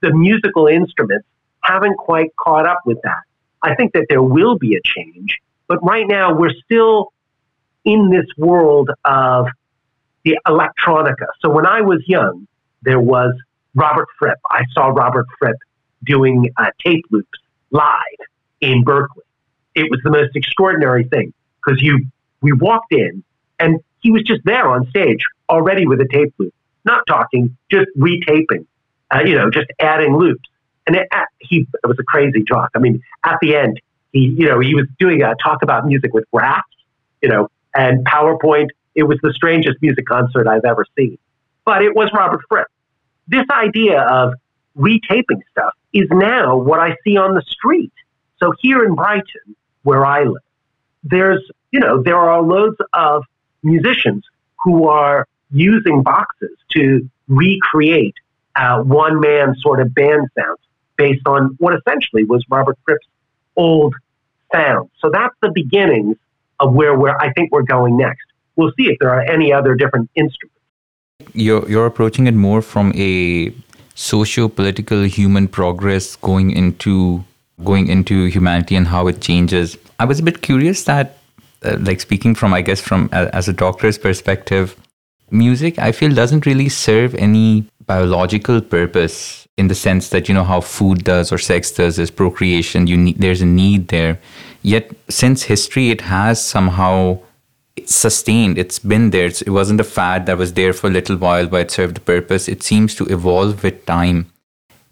the 0.00 0.12
musical 0.14 0.66
instruments 0.66 1.26
haven't 1.62 1.96
quite 1.98 2.34
caught 2.36 2.66
up 2.66 2.80
with 2.86 3.00
that. 3.02 3.22
I 3.62 3.74
think 3.74 3.92
that 3.92 4.06
there 4.08 4.22
will 4.22 4.56
be 4.56 4.76
a 4.76 4.80
change, 4.84 5.38
but 5.66 5.82
right 5.82 6.06
now 6.06 6.32
we're 6.32 6.54
still 6.64 7.12
in 7.88 8.10
this 8.10 8.26
world 8.36 8.90
of 9.06 9.46
the 10.22 10.38
electronica. 10.46 11.26
So 11.40 11.48
when 11.48 11.66
I 11.66 11.80
was 11.80 12.02
young, 12.06 12.46
there 12.82 13.00
was 13.00 13.32
Robert 13.74 14.08
Fripp. 14.18 14.38
I 14.50 14.64
saw 14.72 14.88
Robert 14.88 15.24
Fripp 15.38 15.56
doing 16.04 16.50
uh, 16.58 16.66
tape 16.84 17.06
loops 17.10 17.38
live 17.70 18.26
in 18.60 18.84
Berkeley. 18.84 19.24
It 19.74 19.90
was 19.90 20.00
the 20.04 20.10
most 20.10 20.36
extraordinary 20.36 21.04
thing 21.04 21.32
because 21.64 21.80
you 21.80 22.04
we 22.42 22.52
walked 22.52 22.92
in 22.92 23.24
and 23.58 23.80
he 24.00 24.10
was 24.10 24.22
just 24.22 24.42
there 24.44 24.68
on 24.68 24.86
stage 24.90 25.20
already 25.48 25.86
with 25.86 26.00
a 26.02 26.08
tape 26.12 26.34
loop, 26.36 26.54
not 26.84 27.00
talking, 27.08 27.56
just 27.70 27.88
retaping, 27.96 28.66
uh, 29.10 29.20
you 29.24 29.34
know, 29.34 29.50
just 29.50 29.68
adding 29.80 30.14
loops. 30.14 30.48
And 30.86 30.94
it, 30.94 31.08
uh, 31.10 31.24
he 31.38 31.66
it 31.82 31.86
was 31.86 31.98
a 31.98 32.04
crazy 32.04 32.44
talk. 32.44 32.68
I 32.74 32.80
mean, 32.80 33.02
at 33.24 33.38
the 33.40 33.56
end, 33.56 33.80
he 34.12 34.34
you 34.38 34.46
know 34.46 34.60
he 34.60 34.74
was 34.74 34.86
doing 34.98 35.22
a 35.22 35.34
talk 35.42 35.62
about 35.62 35.86
music 35.86 36.12
with 36.12 36.26
graphs, 36.30 36.68
you 37.22 37.30
know, 37.30 37.48
and 37.74 38.04
PowerPoint. 38.06 38.68
It 38.94 39.04
was 39.04 39.18
the 39.22 39.32
strangest 39.32 39.78
music 39.80 40.06
concert 40.06 40.46
I've 40.46 40.64
ever 40.64 40.84
seen. 40.96 41.18
But 41.64 41.82
it 41.82 41.94
was 41.94 42.10
Robert 42.12 42.40
Fripp. 42.48 42.66
This 43.26 43.44
idea 43.50 44.00
of 44.00 44.34
retaping 44.76 45.42
stuff 45.50 45.74
is 45.92 46.08
now 46.10 46.56
what 46.56 46.80
I 46.80 46.96
see 47.04 47.16
on 47.16 47.34
the 47.34 47.42
street. 47.42 47.92
So 48.38 48.54
here 48.60 48.84
in 48.84 48.94
Brighton, 48.94 49.56
where 49.82 50.04
I 50.04 50.24
live, 50.24 50.42
there's, 51.02 51.42
you 51.70 51.80
know, 51.80 52.02
there 52.02 52.16
are 52.16 52.42
loads 52.42 52.76
of 52.92 53.24
musicians 53.62 54.24
who 54.64 54.88
are 54.88 55.26
using 55.50 56.02
boxes 56.02 56.56
to 56.70 57.08
recreate 57.28 58.14
uh, 58.56 58.82
one 58.82 59.20
man 59.20 59.54
sort 59.58 59.80
of 59.80 59.94
band 59.94 60.28
sounds 60.38 60.58
based 60.96 61.26
on 61.26 61.56
what 61.58 61.74
essentially 61.74 62.24
was 62.24 62.44
Robert 62.50 62.78
Fripp's 62.84 63.06
old 63.56 63.94
sound. 64.52 64.90
So 65.00 65.10
that's 65.10 65.34
the 65.40 65.50
beginnings 65.50 66.16
of 66.60 66.72
where 66.72 66.98
we're, 66.98 67.16
I 67.16 67.32
think 67.32 67.52
we're 67.52 67.62
going 67.62 67.96
next. 67.96 68.24
We'll 68.56 68.72
see 68.76 68.86
if 68.86 68.98
there 68.98 69.10
are 69.10 69.22
any 69.22 69.52
other 69.52 69.74
different 69.74 70.10
instruments. 70.14 70.56
You're, 71.32 71.68
you're 71.68 71.86
approaching 71.86 72.26
it 72.26 72.34
more 72.34 72.62
from 72.62 72.92
a 72.94 73.52
socio-political 73.94 75.02
human 75.02 75.48
progress 75.48 76.16
going 76.16 76.52
into 76.52 77.24
going 77.64 77.88
into 77.88 78.26
humanity 78.26 78.76
and 78.76 78.86
how 78.86 79.08
it 79.08 79.20
changes. 79.20 79.76
I 79.98 80.04
was 80.04 80.20
a 80.20 80.22
bit 80.22 80.42
curious 80.42 80.84
that, 80.84 81.18
uh, 81.64 81.76
like 81.80 82.00
speaking 82.00 82.36
from, 82.36 82.54
I 82.54 82.62
guess, 82.62 82.80
from 82.80 83.08
as 83.12 83.48
a 83.48 83.52
doctor's 83.52 83.98
perspective, 83.98 84.76
music 85.30 85.78
I 85.78 85.92
feel 85.92 86.14
doesn't 86.14 86.46
really 86.46 86.68
serve 86.68 87.14
any 87.16 87.64
biological 87.84 88.60
purpose 88.60 89.46
in 89.56 89.68
the 89.68 89.74
sense 89.74 90.10
that 90.10 90.28
you 90.28 90.34
know 90.34 90.44
how 90.44 90.60
food 90.60 91.04
does 91.04 91.32
or 91.32 91.38
sex 91.38 91.72
does 91.72 91.98
is 91.98 92.10
procreation. 92.10 92.86
You 92.86 92.96
need 92.96 93.18
there's 93.18 93.42
a 93.42 93.46
need 93.46 93.88
there. 93.88 94.20
Yet 94.62 94.92
since 95.08 95.44
history, 95.44 95.90
it 95.90 96.02
has 96.02 96.44
somehow 96.44 97.20
sustained. 97.86 98.58
It's 98.58 98.78
been 98.78 99.10
there. 99.10 99.26
It 99.26 99.50
wasn't 99.50 99.80
a 99.80 99.84
fad 99.84 100.26
that 100.26 100.38
was 100.38 100.54
there 100.54 100.72
for 100.72 100.88
a 100.88 100.90
little 100.90 101.16
while, 101.16 101.46
but 101.46 101.60
it 101.62 101.70
served 101.70 101.98
a 101.98 102.00
purpose. 102.00 102.48
It 102.48 102.62
seems 102.62 102.94
to 102.96 103.04
evolve 103.06 103.62
with 103.62 103.86
time. 103.86 104.30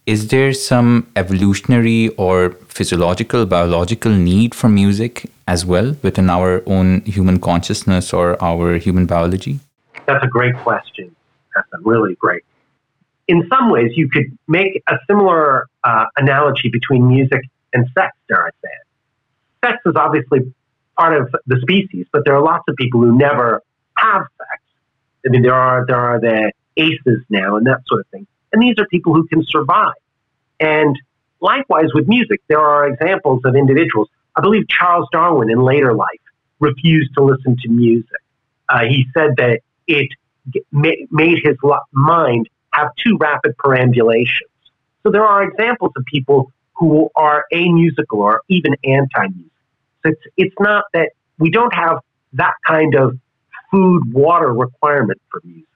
Is 0.06 0.28
there 0.28 0.52
some 0.52 1.08
evolutionary 1.16 2.10
or 2.10 2.50
physiological, 2.68 3.44
biological 3.44 4.12
need 4.12 4.54
for 4.54 4.68
music 4.68 5.28
as 5.48 5.66
well 5.66 5.96
within 6.02 6.30
our 6.30 6.62
own 6.66 7.00
human 7.00 7.40
consciousness 7.40 8.12
or 8.12 8.40
our 8.42 8.78
human 8.78 9.06
biology? 9.06 9.58
That's 10.06 10.24
a 10.24 10.28
great 10.28 10.54
question. 10.56 11.14
That's 11.56 11.68
a 11.74 11.78
really 11.80 12.14
great. 12.14 12.44
In 13.26 13.48
some 13.52 13.70
ways, 13.70 13.96
you 13.96 14.08
could 14.08 14.26
make 14.46 14.80
a 14.88 14.96
similar 15.08 15.66
uh, 15.82 16.04
analogy 16.16 16.68
between 16.68 17.08
music 17.08 17.40
and 17.72 17.88
sex, 17.92 18.16
dare 18.28 18.46
I 18.46 18.50
say 18.62 18.70
it. 18.70 18.85
Sex 19.66 19.78
is 19.86 19.94
obviously 19.96 20.52
part 20.96 21.20
of 21.20 21.34
the 21.46 21.58
species, 21.60 22.06
but 22.12 22.22
there 22.24 22.34
are 22.34 22.42
lots 22.42 22.64
of 22.68 22.76
people 22.76 23.00
who 23.00 23.16
never 23.16 23.62
have 23.98 24.22
sex. 24.38 24.62
I 25.24 25.30
mean, 25.30 25.42
there 25.42 25.54
are 25.54 25.84
there 25.86 25.98
are 25.98 26.20
the 26.20 26.52
aces 26.76 27.24
now 27.28 27.56
and 27.56 27.66
that 27.66 27.80
sort 27.86 28.00
of 28.00 28.06
thing, 28.08 28.26
and 28.52 28.62
these 28.62 28.78
are 28.78 28.86
people 28.86 29.14
who 29.14 29.26
can 29.26 29.44
survive. 29.44 29.94
And 30.60 30.96
likewise 31.40 31.88
with 31.94 32.06
music, 32.08 32.40
there 32.48 32.60
are 32.60 32.86
examples 32.86 33.42
of 33.44 33.56
individuals. 33.56 34.08
I 34.36 34.40
believe 34.40 34.68
Charles 34.68 35.08
Darwin, 35.12 35.50
in 35.50 35.60
later 35.60 35.94
life, 35.94 36.20
refused 36.60 37.14
to 37.14 37.24
listen 37.24 37.56
to 37.62 37.68
music. 37.68 38.20
Uh, 38.68 38.84
he 38.84 39.06
said 39.14 39.36
that 39.36 39.60
it 39.86 40.08
made 40.70 41.38
his 41.42 41.56
mind 41.92 42.48
have 42.72 42.90
too 43.02 43.16
rapid 43.18 43.56
perambulations. 43.58 44.50
So 45.02 45.10
there 45.10 45.24
are 45.24 45.42
examples 45.44 45.92
of 45.96 46.04
people 46.04 46.52
who 46.74 47.10
are 47.16 47.44
amusical 47.52 48.18
or 48.18 48.42
even 48.48 48.76
anti-music. 48.84 49.50
It's, 50.06 50.22
it's 50.36 50.54
not 50.60 50.84
that 50.94 51.10
we 51.38 51.50
don't 51.50 51.74
have 51.74 51.98
that 52.34 52.54
kind 52.66 52.94
of 52.94 53.18
food, 53.70 54.12
water 54.12 54.52
requirement 54.52 55.20
for 55.30 55.40
music. 55.44 55.68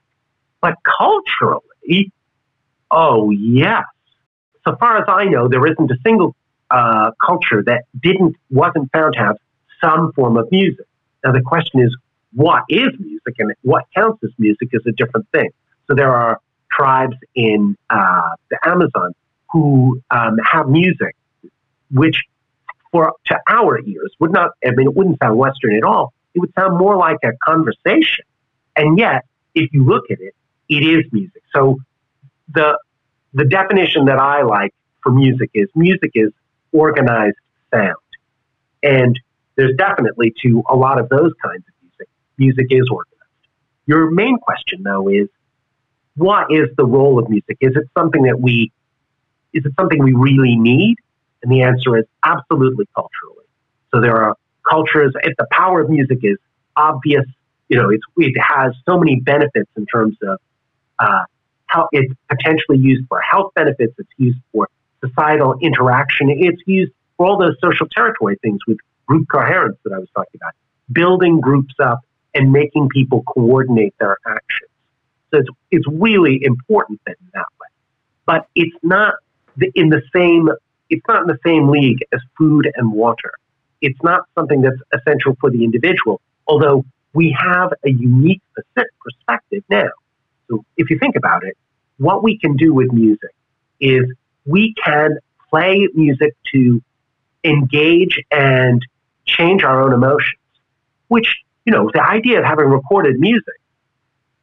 But 0.60 0.75
culturally, 0.99 2.12
oh, 2.90 3.30
yes. 3.30 3.84
So 4.66 4.76
far 4.76 4.99
as 4.99 5.04
I 5.08 5.25
know, 5.25 5.49
there 5.49 5.66
isn't 5.66 5.90
a 5.90 5.96
single 6.04 6.34
uh, 6.70 7.10
culture 7.25 7.62
that 7.66 7.84
didn't 8.00 8.37
wasn't 8.50 8.90
found 8.92 9.14
to 9.14 9.20
have 9.20 9.37
some 9.82 10.12
form 10.12 10.37
of 10.37 10.50
music. 10.52 10.87
Now 11.25 11.32
the 11.32 11.40
question 11.40 11.80
is, 11.80 11.96
what 12.32 12.62
is 12.68 12.88
music 12.99 13.34
and 13.38 13.52
what 13.62 13.84
counts 13.94 14.22
as 14.22 14.30
music 14.38 14.68
is 14.72 14.82
a 14.87 14.92
different 14.92 15.26
thing. 15.32 15.50
So 15.87 15.94
there 15.94 16.14
are 16.14 16.40
tribes 16.70 17.16
in 17.34 17.76
uh, 17.88 18.30
the 18.50 18.58
Amazon 18.64 19.14
who 19.50 20.00
um, 20.10 20.38
have 20.38 20.68
music, 20.68 21.16
which 21.90 22.22
for 22.92 23.12
to 23.26 23.38
our 23.49 23.80
ears 23.80 24.14
would 24.18 24.32
not 24.32 24.52
I 24.64 24.70
mean 24.70 24.88
it 24.88 24.94
wouldn't 24.94 25.18
sound 25.23 25.38
Western 25.38 25.76
at 25.76 25.85
all. 25.85 26.12
It 26.35 26.40
would 26.40 26.52
sound 26.59 26.78
more 26.78 26.97
like 26.97 27.18
a 27.25 27.32
conversation. 27.44 28.25
And 28.76 28.99
yet, 28.99 29.25
if 29.54 29.73
you 29.73 29.85
look 29.85 30.11
at 30.11 30.20
it, 30.20 30.35
it 30.68 30.82
is 30.82 31.04
music. 31.12 31.42
So 31.54 31.78
the 32.52 32.78
the 33.32 33.44
definition 33.44 34.06
that 34.06 34.18
I 34.18 34.42
like 34.42 34.75
for 35.02 35.12
music 35.12 35.50
is 35.54 35.68
music 35.75 36.12
is 36.14 36.30
organized 36.73 37.37
sound. 37.73 37.97
And 38.82 39.18
there's 39.56 39.76
definitely 39.76 40.32
to 40.42 40.62
a 40.68 40.76
lot 40.76 40.99
of 40.99 41.09
those 41.09 41.32
kinds 41.44 41.64
of 41.68 41.75
music, 41.82 42.09
music 42.38 42.66
is 42.70 42.88
organized. 42.90 43.16
Your 43.87 44.11
main 44.11 44.38
question 44.38 44.82
though 44.82 45.09
is 45.09 45.28
what 46.16 46.50
is 46.50 46.68
the 46.76 46.85
role 46.85 47.18
of 47.18 47.28
music? 47.28 47.56
Is 47.61 47.76
it 47.76 47.85
something 47.97 48.23
that 48.23 48.40
we 48.40 48.73
is 49.52 49.64
it 49.64 49.73
something 49.78 50.02
we 50.02 50.12
really 50.12 50.56
need? 50.56 50.97
And 51.42 51.50
the 51.50 51.62
answer 51.62 51.97
is 51.99 52.04
absolutely 52.23 52.87
culturally. 52.94 53.47
So 53.92 54.00
there 54.00 54.16
are 54.16 54.37
cultures, 54.68 55.12
if 55.23 55.37
the 55.37 55.47
power 55.50 55.80
of 55.80 55.90
music 55.90 56.18
is 56.23 56.37
obvious, 56.76 57.25
you 57.68 57.76
know, 57.76 57.90
it 57.90 58.35
has 58.40 58.75
so 58.88 58.99
many 58.99 59.16
benefits 59.16 59.70
in 59.76 59.87
terms 59.87 60.16
of 60.23 60.38
uh, 60.99 61.25
how 61.66 61.88
it's 61.92 62.12
potentially 62.28 62.78
used 62.78 63.06
for 63.09 63.20
health 63.20 63.52
benefits, 63.54 63.94
it's 63.99 64.11
used 64.16 64.38
for 64.52 64.68
societal 65.04 65.56
interaction, 65.61 66.28
it's 66.30 66.61
used 66.66 66.92
for 67.16 67.26
all 67.26 67.38
those 67.38 67.56
social 67.62 67.87
territory 67.88 68.37
things 68.42 68.59
with 68.66 68.78
group 69.06 69.28
coherence 69.28 69.78
that 69.85 69.92
I 69.92 69.99
was 69.99 70.09
talking 70.14 70.40
about, 70.40 70.52
building 70.92 71.40
groups 71.40 71.75
up 71.82 72.00
and 72.35 72.52
making 72.52 72.88
people 72.88 73.23
coordinate 73.23 73.94
their 73.99 74.16
actions. 74.26 74.70
So 75.30 75.38
it's, 75.38 75.49
it's 75.70 75.87
really 75.88 76.42
important 76.42 77.00
in 77.06 77.14
that 77.35 77.47
way. 77.61 77.68
But 78.26 78.47
it's 78.54 78.76
not 78.82 79.14
the, 79.56 79.70
in 79.75 79.88
the 79.88 80.02
same 80.14 80.49
it's 80.90 81.06
not 81.09 81.23
in 81.23 81.28
the 81.28 81.38
same 81.44 81.68
league 81.68 82.04
as 82.12 82.20
food 82.37 82.70
and 82.76 82.92
water. 82.92 83.32
It's 83.80 84.02
not 84.02 84.23
something 84.37 84.61
that's 84.61 84.76
essential 84.92 85.37
for 85.40 85.50
the 85.50 85.64
individual, 85.64 86.20
Although 86.50 86.85
we 87.14 87.37
have 87.38 87.73
a 87.85 87.90
unique 87.90 88.42
perspective 89.04 89.62
now. 89.70 89.90
So 90.49 90.64
if 90.76 90.90
you 90.90 90.99
think 90.99 91.14
about 91.14 91.44
it, 91.44 91.56
what 91.99 92.25
we 92.25 92.38
can 92.38 92.56
do 92.56 92.75
with 92.75 92.92
music 92.92 93.30
is 93.78 94.04
we 94.44 94.75
can 94.85 95.18
play 95.49 95.87
music 95.94 96.35
to 96.52 96.82
engage 97.44 98.20
and 98.32 98.85
change 99.26 99.62
our 99.62 99.80
own 99.80 99.92
emotions, 99.92 100.40
which, 101.06 101.37
you 101.64 101.73
know, 101.73 101.88
the 101.94 102.02
idea 102.02 102.40
of 102.40 102.44
having 102.44 102.66
recorded 102.66 103.20
music 103.20 103.61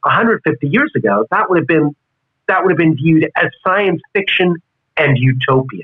150 0.04 0.66
years 0.70 0.92
ago, 0.96 1.26
that 1.30 1.50
would 1.50 1.58
have 1.58 1.68
been 1.68 1.94
that 2.48 2.64
would 2.64 2.72
have 2.72 2.78
been 2.78 2.96
viewed 2.96 3.30
as 3.36 3.52
science 3.66 4.02
fiction 4.14 4.56
and 4.96 5.18
utopia. 5.18 5.84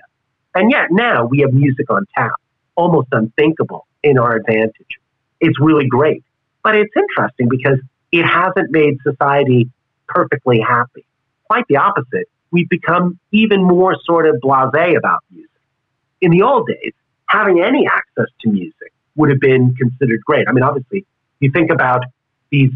And 0.55 0.71
yet 0.71 0.87
now 0.91 1.25
we 1.25 1.39
have 1.39 1.53
music 1.53 1.89
on 1.89 2.05
tap, 2.15 2.33
almost 2.75 3.07
unthinkable 3.11 3.87
in 4.03 4.17
our 4.17 4.35
advantage. 4.35 4.99
It's 5.39 5.59
really 5.59 5.87
great. 5.87 6.23
But 6.63 6.75
it's 6.75 6.93
interesting 6.95 7.49
because 7.49 7.79
it 8.11 8.25
hasn't 8.25 8.71
made 8.71 8.97
society 9.01 9.69
perfectly 10.07 10.59
happy. 10.59 11.05
Quite 11.45 11.65
the 11.67 11.77
opposite. 11.77 12.29
We've 12.51 12.69
become 12.69 13.19
even 13.31 13.63
more 13.63 13.97
sort 14.05 14.27
of 14.27 14.39
blase 14.39 14.95
about 14.97 15.23
music. 15.31 15.49
In 16.21 16.31
the 16.31 16.43
old 16.43 16.67
days, 16.67 16.93
having 17.27 17.61
any 17.61 17.87
access 17.87 18.27
to 18.41 18.49
music 18.49 18.93
would 19.15 19.29
have 19.29 19.39
been 19.39 19.75
considered 19.75 20.21
great. 20.23 20.47
I 20.47 20.51
mean, 20.51 20.63
obviously, 20.63 21.05
you 21.39 21.51
think 21.51 21.71
about 21.71 22.05
these 22.51 22.71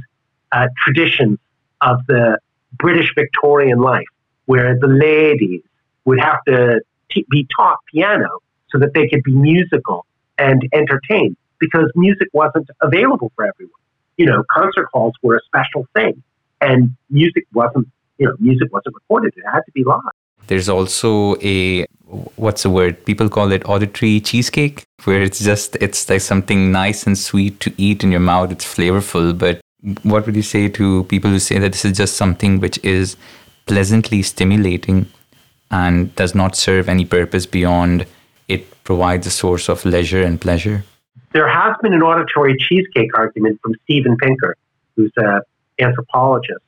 uh, 0.52 0.68
traditions 0.76 1.38
of 1.82 2.06
the 2.08 2.40
British 2.74 3.14
Victorian 3.16 3.80
life, 3.80 4.08
where 4.46 4.78
the 4.78 4.88
ladies 4.88 5.62
would 6.06 6.20
have 6.20 6.44
to 6.46 6.82
t- 7.12 7.26
be 7.30 7.48
taught 7.56 7.78
piano 7.94 8.30
so 8.70 8.78
that 8.80 8.94
they 8.94 9.08
could 9.08 9.24
be 9.24 9.34
musical 9.34 10.06
and 10.38 10.62
entertained 10.74 11.38
because 11.60 11.92
music 11.96 12.28
wasn't 12.34 12.70
available 12.82 13.32
for 13.36 13.46
everyone. 13.46 13.74
You 14.18 14.26
know, 14.26 14.44
concert 14.52 14.88
halls 14.94 15.14
were 15.22 15.36
a 15.36 15.42
special 15.46 15.88
thing, 15.96 16.22
and 16.62 16.96
music 17.10 17.46
wasn't, 17.54 17.88
you 18.18 18.28
know, 18.28 18.36
music 18.40 18.72
wasn't 18.74 18.96
recorded. 18.96 19.34
It 19.38 19.44
had 19.46 19.62
to 19.62 19.72
be 19.72 19.84
live. 19.84 20.02
There's 20.48 20.70
also 20.70 21.36
a 21.42 21.86
what's 22.36 22.64
the 22.64 22.70
word? 22.70 23.04
People 23.06 23.30
call 23.30 23.52
it 23.52 23.68
auditory 23.68 24.22
cheesecake, 24.22 24.84
where 25.04 25.22
it's 25.22 25.40
just 25.40 25.76
it's 25.82 26.10
like 26.10 26.22
something 26.22 26.72
nice 26.72 27.06
and 27.06 27.18
sweet 27.18 27.60
to 27.62 27.74
eat 27.78 28.04
in 28.04 28.12
your 28.12 28.22
mouth. 28.22 28.52
It's 28.52 28.66
flavorful, 28.66 29.38
but 29.38 29.60
what 30.04 30.26
would 30.26 30.36
you 30.36 30.42
say 30.42 30.70
to 30.70 31.04
people 31.06 31.30
who 31.30 31.40
say 31.40 31.60
that 31.60 31.74
this 31.74 31.86
is 31.86 31.98
just 31.98 32.18
something 32.18 32.60
which 32.60 32.80
is 32.84 33.18
pleasantly 33.66 34.22
stimulating 34.22 35.06
and 35.72 36.16
does 36.16 36.34
not 36.34 36.56
serve 36.56 36.90
any 36.90 37.06
purpose 37.06 37.46
beyond 37.46 38.06
it 38.48 38.84
provides 38.84 39.28
a 39.28 39.32
source 39.32 39.70
of 39.70 39.86
leisure 39.86 40.24
and 40.24 40.40
pleasure? 40.40 40.84
There 41.34 41.50
has 41.50 41.76
been 41.82 41.94
an 41.94 42.02
auditory 42.02 42.56
cheesecake 42.58 43.18
argument 43.18 43.60
from 43.62 43.74
Steven 43.84 44.18
Pinker, 44.18 44.56
who's 44.96 45.12
an 45.18 45.42
anthropologist. 45.80 46.64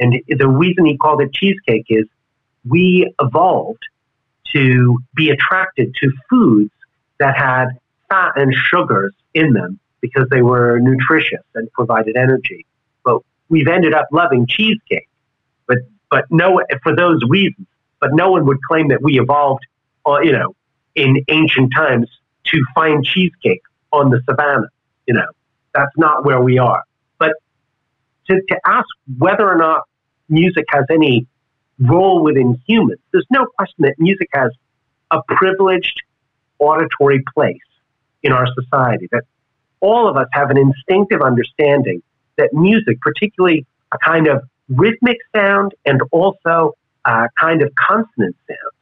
And 0.00 0.22
the 0.28 0.48
reason 0.48 0.86
he 0.86 0.96
called 0.96 1.20
it 1.20 1.32
cheesecake 1.32 1.86
is 1.88 2.06
we 2.66 3.12
evolved 3.20 3.82
to 4.52 4.98
be 5.14 5.30
attracted 5.30 5.94
to 6.00 6.12
foods 6.30 6.70
that 7.18 7.36
had 7.36 7.78
fat 8.08 8.32
and 8.36 8.54
sugars 8.54 9.12
in 9.34 9.52
them 9.52 9.78
because 10.00 10.28
they 10.30 10.42
were 10.42 10.78
nutritious 10.78 11.42
and 11.54 11.70
provided 11.72 12.16
energy. 12.16 12.64
But 13.04 13.22
we've 13.48 13.68
ended 13.68 13.94
up 13.94 14.06
loving 14.12 14.46
cheesecake, 14.46 15.08
but 15.66 15.78
but 16.10 16.24
no 16.30 16.62
for 16.82 16.94
those 16.94 17.20
reasons. 17.28 17.66
But 18.00 18.10
no 18.12 18.30
one 18.30 18.46
would 18.46 18.58
claim 18.62 18.88
that 18.88 19.02
we 19.02 19.18
evolved, 19.18 19.66
uh, 20.06 20.20
you 20.20 20.32
know, 20.32 20.54
in 20.94 21.24
ancient 21.28 21.72
times 21.74 22.08
to 22.44 22.64
find 22.74 23.04
cheesecake 23.04 23.62
on 23.92 24.10
the 24.10 24.20
savannah. 24.28 24.68
You 25.06 25.14
know, 25.14 25.26
that's 25.74 25.96
not 25.96 26.24
where 26.24 26.40
we 26.40 26.58
are. 26.58 26.84
But 27.18 27.32
to, 28.28 28.40
to 28.48 28.60
ask 28.66 28.86
whether 29.18 29.48
or 29.48 29.56
not 29.56 29.82
music 30.28 30.64
has 30.70 30.84
any 30.90 31.26
role 31.78 32.22
within 32.22 32.60
humans, 32.66 33.00
there's 33.12 33.26
no 33.30 33.46
question 33.56 33.84
that 33.84 33.94
music 33.98 34.28
has 34.32 34.50
a 35.10 35.22
privileged 35.26 36.02
auditory 36.58 37.24
place 37.34 37.58
in 38.22 38.32
our 38.32 38.46
society. 38.60 39.08
That 39.12 39.24
all 39.80 40.08
of 40.08 40.16
us 40.16 40.26
have 40.32 40.50
an 40.50 40.58
instinctive 40.58 41.22
understanding 41.22 42.02
that 42.36 42.50
music, 42.52 43.00
particularly 43.00 43.66
a 43.92 43.98
kind 43.98 44.26
of 44.26 44.42
rhythmic 44.68 45.18
sound 45.34 45.74
and 45.84 46.00
also 46.12 46.74
a 47.04 47.28
kind 47.38 47.62
of 47.62 47.72
consonant 47.74 48.36
sounds, 48.46 48.74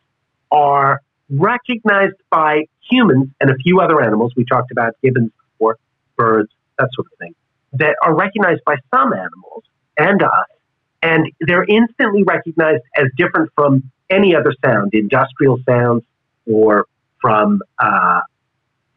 are 0.50 1.00
recognized 1.28 2.16
by 2.30 2.64
humans 2.88 3.28
and 3.40 3.50
a 3.50 3.56
few 3.56 3.80
other 3.80 4.00
animals. 4.00 4.32
We 4.36 4.44
talked 4.44 4.70
about 4.70 4.94
gibbons 5.02 5.32
before, 5.52 5.78
birds, 6.16 6.50
that 6.78 6.88
sort 6.94 7.06
of 7.12 7.18
thing, 7.18 7.34
that 7.72 7.96
are 8.02 8.14
recognized 8.14 8.62
by 8.64 8.76
some 8.94 9.12
animals 9.12 9.64
and 9.98 10.22
us, 10.22 10.46
and 11.02 11.30
they're 11.40 11.64
instantly 11.64 12.22
recognized 12.22 12.82
as 12.96 13.06
different 13.16 13.50
from 13.54 13.90
any 14.08 14.34
other 14.34 14.52
sound, 14.64 14.94
industrial 14.94 15.58
sounds 15.68 16.04
or 16.46 16.86
from 17.20 17.60
uh, 17.78 18.20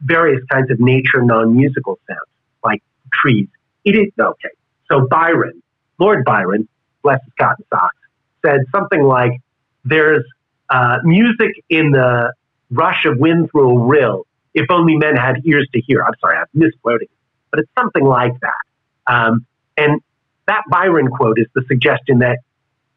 various 0.02 0.42
kinds 0.50 0.70
of 0.70 0.78
nature 0.80 1.22
non-musical 1.22 1.98
sounds, 2.08 2.20
like 2.64 2.82
trees. 3.12 3.48
It 3.84 3.96
is 3.96 4.12
okay. 4.18 4.50
So 4.90 5.06
Byron, 5.06 5.62
Lord 5.98 6.24
Byron, 6.24 6.68
bless 7.02 7.22
his 7.24 7.32
cotton 7.38 7.64
socks, 7.70 7.96
said 8.44 8.64
something 8.72 9.02
like, 9.02 9.40
"There's 9.84 10.24
uh, 10.68 10.98
music 11.04 11.52
in 11.68 11.90
the 11.92 12.32
rush 12.70 13.04
of 13.04 13.18
wind 13.18 13.50
through 13.50 13.70
a 13.70 13.86
rill. 13.86 14.26
If 14.54 14.66
only 14.70 14.96
men 14.96 15.16
had 15.16 15.36
ears 15.44 15.68
to 15.74 15.80
hear." 15.80 16.02
I'm 16.02 16.14
sorry, 16.20 16.38
I'm 16.38 16.46
misquoting, 16.54 17.08
but 17.50 17.60
it's 17.60 17.70
something 17.78 18.04
like 18.04 18.38
that. 18.40 19.12
Um, 19.12 19.46
and 19.76 20.00
that 20.46 20.62
Byron 20.70 21.08
quote 21.08 21.38
is 21.38 21.46
the 21.54 21.62
suggestion 21.68 22.18
that 22.20 22.38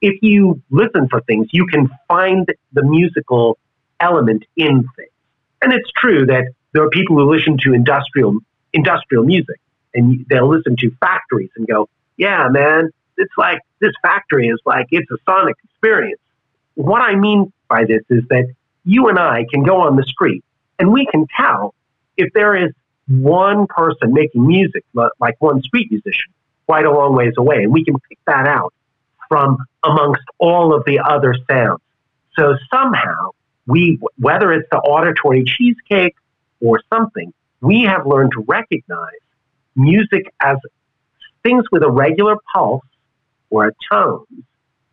if 0.02 0.22
you 0.22 0.62
listen 0.70 1.08
for 1.08 1.22
things, 1.22 1.48
you 1.52 1.66
can 1.66 1.90
find 2.08 2.48
the 2.74 2.84
musical 2.84 3.58
element 4.00 4.44
in 4.58 4.86
things. 4.96 5.10
And 5.62 5.72
it's 5.72 5.90
true 5.96 6.26
that 6.26 6.46
there 6.74 6.84
are 6.84 6.90
people 6.90 7.16
who 7.16 7.34
listen 7.34 7.58
to 7.60 7.74
industrial 7.74 8.38
industrial 8.74 9.24
music 9.24 9.60
and 9.94 10.26
they'll 10.30 10.50
listen 10.50 10.76
to 10.78 10.92
factories 11.00 11.52
and 11.56 11.68
go, 11.68 11.88
"Yeah, 12.18 12.50
man, 12.50 12.92
it's 13.17 13.34
like 13.38 13.60
this 13.80 13.93
factory 14.02 14.47
is 14.47 14.60
like 14.65 14.88
it's 14.91 15.10
a 15.12 15.17
sonic 15.26 15.56
experience." 15.63 16.19
What 16.76 17.02
I 17.02 17.15
mean 17.15 17.52
by 17.69 17.86
this 17.86 18.02
is 18.10 18.23
that 18.30 18.45
you 18.86 19.08
and 19.08 19.19
I 19.19 19.45
can 19.52 19.63
go 19.63 19.82
on 19.82 19.95
the 19.95 20.04
street 20.04 20.43
and 20.80 20.91
we 20.91 21.06
can 21.06 21.28
tell 21.38 21.73
if 22.17 22.34
there 22.34 22.56
is 22.56 22.71
one 23.08 23.67
person 23.67 24.13
making 24.13 24.45
music, 24.45 24.84
like 25.19 25.36
one 25.39 25.62
street 25.62 25.91
musician, 25.91 26.32
quite 26.65 26.86
a 26.86 26.91
long 26.91 27.15
ways 27.15 27.34
away, 27.38 27.63
and 27.63 27.71
we 27.71 27.84
can 27.84 27.95
pick 28.10 28.17
that 28.26 28.47
out 28.47 28.73
from 29.28 29.58
amongst 29.84 30.23
all 30.38 30.73
of 30.73 30.86
the 30.86 30.99
other 30.99 31.36
sounds. 31.49 31.82
So 32.38 32.56
somehow 32.73 33.32
we, 33.67 33.99
whether 34.17 34.52
it's 34.54 34.67
the 34.71 34.78
auditory 34.78 35.43
cheesecake 35.43 36.15
or 36.62 36.82
something, 36.91 37.34
we 37.62 37.84
have 37.84 38.06
learned 38.06 38.32
to 38.34 38.43
recognize 38.47 39.21
music 39.76 40.26
as 40.39 40.58
things 41.43 41.63
with 41.71 41.84
a 41.84 41.89
regular 41.89 42.36
pulse 42.54 42.86
or 43.54 43.68
a 43.68 43.72
tone, 43.92 44.26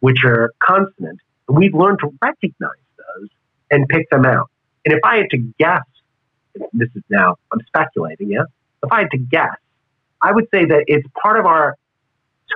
which 0.01 0.23
are 0.25 0.53
consonant. 0.63 1.19
And 1.49 1.57
we've 1.57 1.75
learned 1.75 1.99
to 2.01 2.13
recognize 2.21 2.71
those 2.99 3.29
and 3.71 3.89
pick 3.89 4.09
them 4.11 4.27
out. 4.27 4.51
And 4.85 4.93
if 4.93 5.01
I 5.03 5.17
had 5.17 5.31
to 5.31 5.39
guess, 5.59 5.83
this 6.73 6.91
is 6.95 7.03
now, 7.09 7.37
I'm 7.53 7.61
speculating, 7.67 8.31
yeah? 8.31 8.45
If 8.83 8.93
I 8.93 9.01
had 9.01 9.11
to 9.13 9.19
guess, 9.19 9.57
I 10.21 10.33
would 10.33 10.47
say 10.53 10.67
that 10.67 10.85
it's 10.89 11.07
part 11.21 11.41
of 11.41 11.47
our 11.47 11.77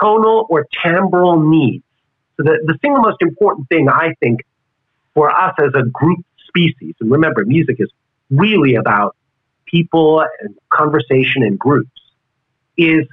tonal 0.01 0.47
or 0.51 0.67
timbral 0.85 1.43
needs. 1.49 1.85
So 2.37 2.43
the, 2.43 2.59
the 2.67 2.79
single 2.83 3.03
most 3.03 3.23
important 3.23 3.69
thing 3.69 3.88
I 3.88 4.14
think 4.21 4.40
for 5.14 5.31
us 5.31 5.55
as 5.59 5.71
a 5.75 5.85
group 5.85 6.21
species, 6.49 6.95
and 7.01 7.11
remember, 7.11 7.45
music 7.47 7.77
is 7.79 7.90
really 8.31 8.75
about 8.75 9.17
people 9.67 10.25
and 10.40 10.55
conversation 10.71 11.43
and 11.43 11.59
groups 11.59 11.90
is 12.77 13.07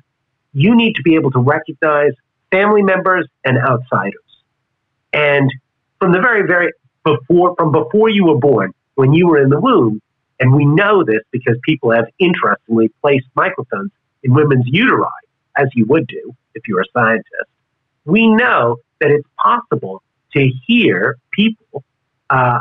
you 0.54 0.75
need 0.75 0.95
to 0.95 1.04
be 1.04 1.15
able 1.15 1.32
to 1.32 1.39
recognize 1.39 2.13
family 2.51 2.83
members 2.83 3.27
and 3.43 3.57
outsiders. 3.57 4.21
And 5.13 5.51
from 5.99 6.11
the 6.11 6.19
very, 6.19 6.47
very 6.47 6.73
before, 7.03 7.55
from 7.55 7.71
before 7.71 8.09
you 8.09 8.25
were 8.25 8.37
born, 8.37 8.73
when 8.95 9.13
you 9.13 9.27
were 9.27 9.41
in 9.41 9.49
the 9.49 9.59
womb, 9.59 10.01
and 10.39 10.53
we 10.53 10.65
know 10.65 11.03
this 11.03 11.21
because 11.31 11.57
people 11.63 11.91
have 11.91 12.05
interestingly 12.19 12.89
placed 13.01 13.27
microphones 13.35 13.91
in 14.23 14.33
women's 14.33 14.65
uteri, 14.69 15.09
as 15.55 15.67
you 15.75 15.85
would 15.85 16.07
do 16.07 16.35
if 16.55 16.67
you're 16.67 16.81
a 16.81 16.85
scientist, 16.93 17.49
we 18.05 18.27
know 18.27 18.77
that 18.99 19.11
it's 19.11 19.27
possible 19.37 20.01
to 20.33 20.49
hear 20.65 21.17
people 21.31 21.83
uh, 22.29 22.59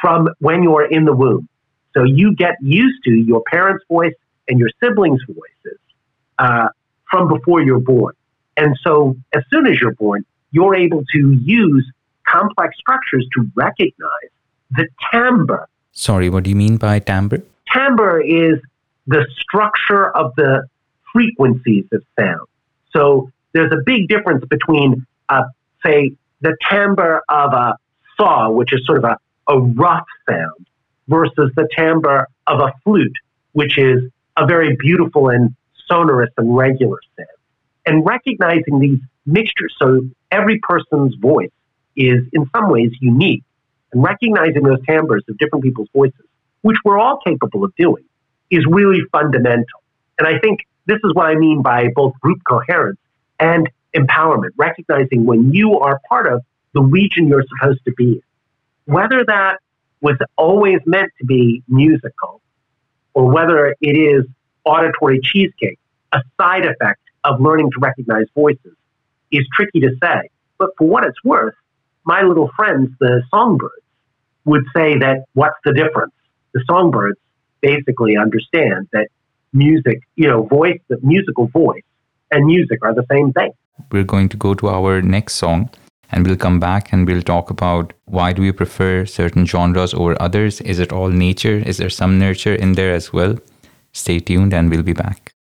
from 0.00 0.28
when 0.40 0.62
you're 0.62 0.86
in 0.86 1.04
the 1.04 1.12
womb. 1.12 1.48
So 1.94 2.02
you 2.02 2.34
get 2.34 2.56
used 2.60 3.04
to 3.04 3.12
your 3.12 3.42
parents' 3.50 3.84
voice 3.88 4.14
and 4.48 4.58
your 4.58 4.70
siblings' 4.82 5.22
voices 5.26 5.78
uh, 6.38 6.68
from 7.10 7.28
before 7.28 7.62
you're 7.62 7.80
born. 7.80 8.14
And 8.56 8.76
so 8.82 9.16
as 9.34 9.42
soon 9.50 9.66
as 9.66 9.80
you're 9.80 9.94
born, 9.94 10.24
you're 10.50 10.76
able 10.76 11.04
to 11.12 11.32
use 11.32 11.90
complex 12.26 12.76
structures 12.78 13.26
to 13.34 13.50
recognize 13.54 14.30
the 14.70 14.86
timbre. 15.12 15.68
Sorry, 15.92 16.30
what 16.30 16.44
do 16.44 16.50
you 16.50 16.56
mean 16.56 16.76
by 16.76 16.98
timbre? 16.98 17.42
Timbre 17.72 18.20
is 18.20 18.58
the 19.06 19.26
structure 19.38 20.10
of 20.16 20.32
the 20.36 20.66
frequencies 21.12 21.84
of 21.92 22.02
sound. 22.18 22.46
So 22.92 23.30
there's 23.52 23.72
a 23.72 23.82
big 23.84 24.08
difference 24.08 24.44
between, 24.44 25.06
uh, 25.28 25.44
say, 25.84 26.14
the 26.40 26.56
timbre 26.68 27.22
of 27.28 27.52
a 27.52 27.76
saw, 28.16 28.50
which 28.50 28.72
is 28.72 28.84
sort 28.86 28.98
of 28.98 29.04
a, 29.04 29.18
a 29.48 29.58
rough 29.58 30.06
sound, 30.28 30.66
versus 31.08 31.50
the 31.56 31.68
timbre 31.76 32.28
of 32.46 32.60
a 32.60 32.72
flute, 32.82 33.16
which 33.52 33.78
is 33.78 34.02
a 34.36 34.46
very 34.46 34.76
beautiful 34.76 35.28
and 35.28 35.54
sonorous 35.88 36.30
and 36.36 36.56
regular 36.56 36.98
sound. 37.16 37.28
And 37.86 38.04
recognizing 38.04 38.78
these 38.80 38.98
mixtures, 39.26 39.74
so 39.78 40.02
every 40.30 40.58
person's 40.60 41.14
voice 41.16 41.50
is 41.96 42.24
in 42.32 42.48
some 42.54 42.70
ways 42.70 42.90
unique, 43.00 43.44
and 43.92 44.02
recognizing 44.02 44.62
those 44.62 44.84
timbres 44.86 45.24
of 45.28 45.38
different 45.38 45.64
people's 45.64 45.88
voices, 45.94 46.24
which 46.62 46.76
we're 46.84 46.98
all 46.98 47.18
capable 47.24 47.64
of 47.64 47.74
doing, 47.76 48.04
is 48.50 48.64
really 48.66 49.00
fundamental. 49.12 49.82
And 50.18 50.26
I 50.26 50.38
think 50.38 50.60
this 50.86 50.98
is 51.04 51.12
what 51.14 51.26
I 51.26 51.34
mean 51.34 51.62
by 51.62 51.88
both 51.94 52.14
group 52.20 52.40
coherence 52.48 52.98
and 53.38 53.68
empowerment, 53.94 54.50
recognizing 54.56 55.24
when 55.24 55.52
you 55.52 55.78
are 55.78 56.00
part 56.08 56.26
of 56.26 56.42
the 56.72 56.82
region 56.82 57.28
you're 57.28 57.44
supposed 57.58 57.84
to 57.84 57.92
be 57.92 58.12
in. 58.14 58.22
Whether 58.86 59.24
that 59.24 59.58
was 60.00 60.16
always 60.36 60.80
meant 60.84 61.10
to 61.18 61.24
be 61.24 61.62
musical 61.68 62.40
or 63.14 63.30
whether 63.32 63.74
it 63.80 63.96
is 63.96 64.24
auditory 64.64 65.20
cheesecake, 65.22 65.78
a 66.12 66.20
side 66.38 66.66
effect 66.66 67.00
of 67.24 67.40
learning 67.40 67.70
to 67.72 67.80
recognize 67.80 68.26
voices, 68.34 68.76
is 69.32 69.46
tricky 69.54 69.80
to 69.80 69.90
say. 70.02 70.28
But 70.58 70.70
for 70.78 70.86
what 70.86 71.04
it's 71.04 71.22
worth, 71.24 71.54
my 72.04 72.22
little 72.22 72.50
friends, 72.56 72.90
the 73.00 73.22
songbirds, 73.30 73.82
would 74.44 74.64
say 74.76 74.98
that 74.98 75.24
what's 75.32 75.56
the 75.64 75.72
difference? 75.72 76.12
The 76.52 76.62
songbirds 76.70 77.18
basically 77.60 78.16
understand 78.16 78.88
that 78.92 79.08
music, 79.52 80.00
you 80.16 80.28
know, 80.28 80.42
voice, 80.42 80.80
the 80.88 80.98
musical 81.02 81.46
voice 81.46 81.82
and 82.30 82.44
music 82.44 82.78
are 82.82 82.94
the 82.94 83.06
same 83.10 83.32
thing. 83.32 83.52
We're 83.90 84.04
going 84.04 84.28
to 84.30 84.36
go 84.36 84.54
to 84.54 84.68
our 84.68 85.00
next 85.00 85.34
song 85.34 85.70
and 86.12 86.26
we'll 86.26 86.36
come 86.36 86.60
back 86.60 86.92
and 86.92 87.06
we'll 87.06 87.22
talk 87.22 87.50
about 87.50 87.92
why 88.04 88.32
do 88.32 88.42
we 88.42 88.52
prefer 88.52 89.06
certain 89.06 89.46
genres 89.46 89.94
over 89.94 90.20
others? 90.20 90.60
Is 90.60 90.78
it 90.78 90.92
all 90.92 91.08
nature? 91.08 91.56
Is 91.56 91.78
there 91.78 91.90
some 91.90 92.18
nurture 92.18 92.54
in 92.54 92.72
there 92.72 92.94
as 92.94 93.12
well? 93.12 93.36
Stay 93.92 94.20
tuned 94.20 94.52
and 94.52 94.70
we'll 94.70 94.82
be 94.82 94.92
back. 94.92 95.33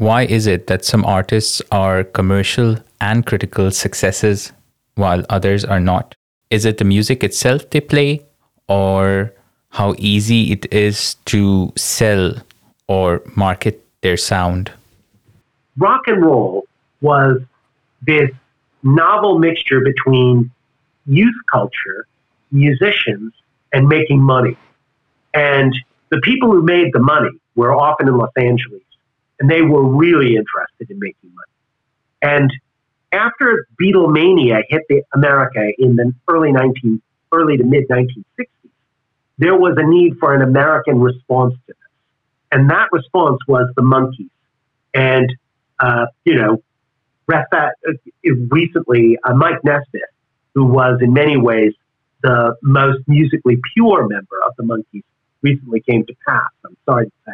Why 0.00 0.22
is 0.22 0.46
it 0.46 0.66
that 0.66 0.82
some 0.82 1.04
artists 1.04 1.60
are 1.70 2.04
commercial 2.04 2.78
and 3.02 3.26
critical 3.26 3.70
successes 3.70 4.50
while 4.94 5.22
others 5.28 5.62
are 5.62 5.78
not? 5.78 6.14
Is 6.48 6.64
it 6.64 6.78
the 6.78 6.86
music 6.86 7.22
itself 7.22 7.68
they 7.68 7.82
play 7.82 8.24
or 8.66 9.30
how 9.68 9.94
easy 9.98 10.52
it 10.52 10.72
is 10.72 11.16
to 11.26 11.70
sell 11.76 12.32
or 12.88 13.20
market 13.36 13.84
their 14.00 14.16
sound? 14.16 14.72
Rock 15.76 16.00
and 16.06 16.24
roll 16.24 16.64
was 17.02 17.42
this 18.00 18.30
novel 18.82 19.38
mixture 19.38 19.80
between 19.80 20.50
youth 21.04 21.40
culture, 21.52 22.06
musicians, 22.50 23.34
and 23.74 23.86
making 23.86 24.22
money. 24.22 24.56
And 25.34 25.74
the 26.08 26.22
people 26.22 26.50
who 26.50 26.62
made 26.62 26.94
the 26.94 27.00
money 27.00 27.38
were 27.54 27.74
often 27.74 28.08
in 28.08 28.16
Los 28.16 28.32
Angeles 28.38 28.80
and 29.40 29.50
they 29.50 29.62
were 29.62 29.82
really 29.82 30.36
interested 30.36 30.90
in 30.90 30.98
making 30.98 31.30
money. 31.34 31.50
And 32.22 32.52
after 33.10 33.66
Beatlemania 33.82 34.62
hit 34.68 34.82
the 34.88 35.02
America 35.14 35.72
in 35.78 35.96
the 35.96 36.12
early 36.28 36.52
19, 36.52 37.02
early 37.32 37.56
to 37.56 37.64
mid 37.64 37.88
1960s, 37.88 38.46
there 39.38 39.56
was 39.56 39.76
a 39.78 39.86
need 39.86 40.18
for 40.20 40.34
an 40.34 40.42
American 40.42 41.00
response 41.00 41.54
to 41.54 41.60
this. 41.68 41.76
And 42.52 42.70
that 42.70 42.88
response 42.92 43.38
was 43.48 43.72
the 43.74 43.82
Monkees. 43.82 44.28
And, 44.92 45.34
uh, 45.78 46.06
you 46.24 46.34
know, 46.34 46.62
uh, 47.32 47.68
recently, 48.50 49.18
uh, 49.24 49.34
Mike 49.34 49.64
Nesmith, 49.64 50.02
who 50.54 50.66
was 50.66 51.00
in 51.00 51.12
many 51.12 51.36
ways 51.36 51.72
the 52.22 52.56
most 52.62 53.02
musically 53.06 53.58
pure 53.72 54.06
member 54.06 54.36
of 54.46 54.54
the 54.58 54.64
Monkees, 54.64 55.04
recently 55.42 55.80
came 55.80 56.04
to 56.04 56.14
pass, 56.26 56.50
I'm 56.66 56.76
sorry 56.84 57.06
to 57.06 57.12
say. 57.26 57.32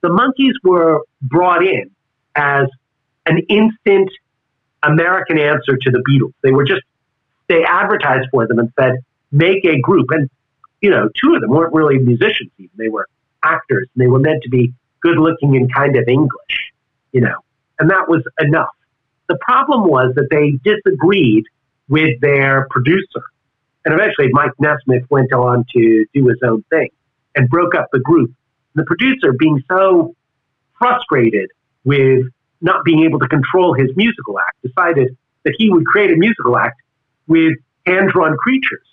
The 0.00 0.08
Monkees 0.08 0.54
were 0.62 1.02
brought 1.22 1.64
in 1.64 1.90
as 2.34 2.66
an 3.26 3.38
instant 3.48 4.10
American 4.82 5.38
answer 5.38 5.76
to 5.76 5.90
the 5.90 6.02
Beatles. 6.08 6.32
They 6.42 6.52
were 6.52 6.64
just, 6.64 6.82
they 7.48 7.64
advertised 7.64 8.28
for 8.30 8.46
them 8.46 8.58
and 8.58 8.72
said, 8.78 8.98
make 9.32 9.64
a 9.64 9.80
group. 9.80 10.06
And, 10.10 10.30
you 10.80 10.90
know, 10.90 11.08
two 11.20 11.34
of 11.34 11.40
them 11.40 11.50
weren't 11.50 11.74
really 11.74 11.98
musicians 11.98 12.50
even. 12.58 12.70
They 12.76 12.88
were 12.88 13.08
actors 13.42 13.88
and 13.94 14.02
they 14.02 14.08
were 14.08 14.18
meant 14.18 14.42
to 14.44 14.48
be 14.48 14.72
good 15.00 15.18
looking 15.18 15.56
and 15.56 15.72
kind 15.72 15.96
of 15.96 16.04
English, 16.08 16.72
you 17.12 17.20
know, 17.20 17.36
and 17.78 17.90
that 17.90 18.08
was 18.08 18.22
enough. 18.40 18.68
The 19.28 19.38
problem 19.40 19.88
was 19.88 20.14
that 20.16 20.28
they 20.30 20.52
disagreed 20.68 21.44
with 21.88 22.20
their 22.20 22.66
producer. 22.70 23.22
And 23.84 23.94
eventually 23.94 24.28
Mike 24.32 24.52
Nesmith 24.58 25.04
went 25.10 25.32
on 25.32 25.64
to 25.72 26.06
do 26.12 26.26
his 26.26 26.38
own 26.42 26.64
thing 26.70 26.90
and 27.34 27.48
broke 27.48 27.74
up 27.74 27.88
the 27.92 28.00
group. 28.00 28.32
The 28.78 28.84
producer, 28.84 29.32
being 29.32 29.62
so 29.68 30.14
frustrated 30.78 31.50
with 31.84 32.26
not 32.60 32.84
being 32.84 33.04
able 33.04 33.18
to 33.18 33.26
control 33.26 33.74
his 33.74 33.90
musical 33.96 34.38
act, 34.38 34.56
decided 34.62 35.16
that 35.44 35.54
he 35.58 35.68
would 35.68 35.84
create 35.84 36.12
a 36.12 36.16
musical 36.16 36.56
act 36.56 36.80
with 37.26 37.54
hand 37.86 38.10
drawn 38.10 38.36
creatures. 38.36 38.86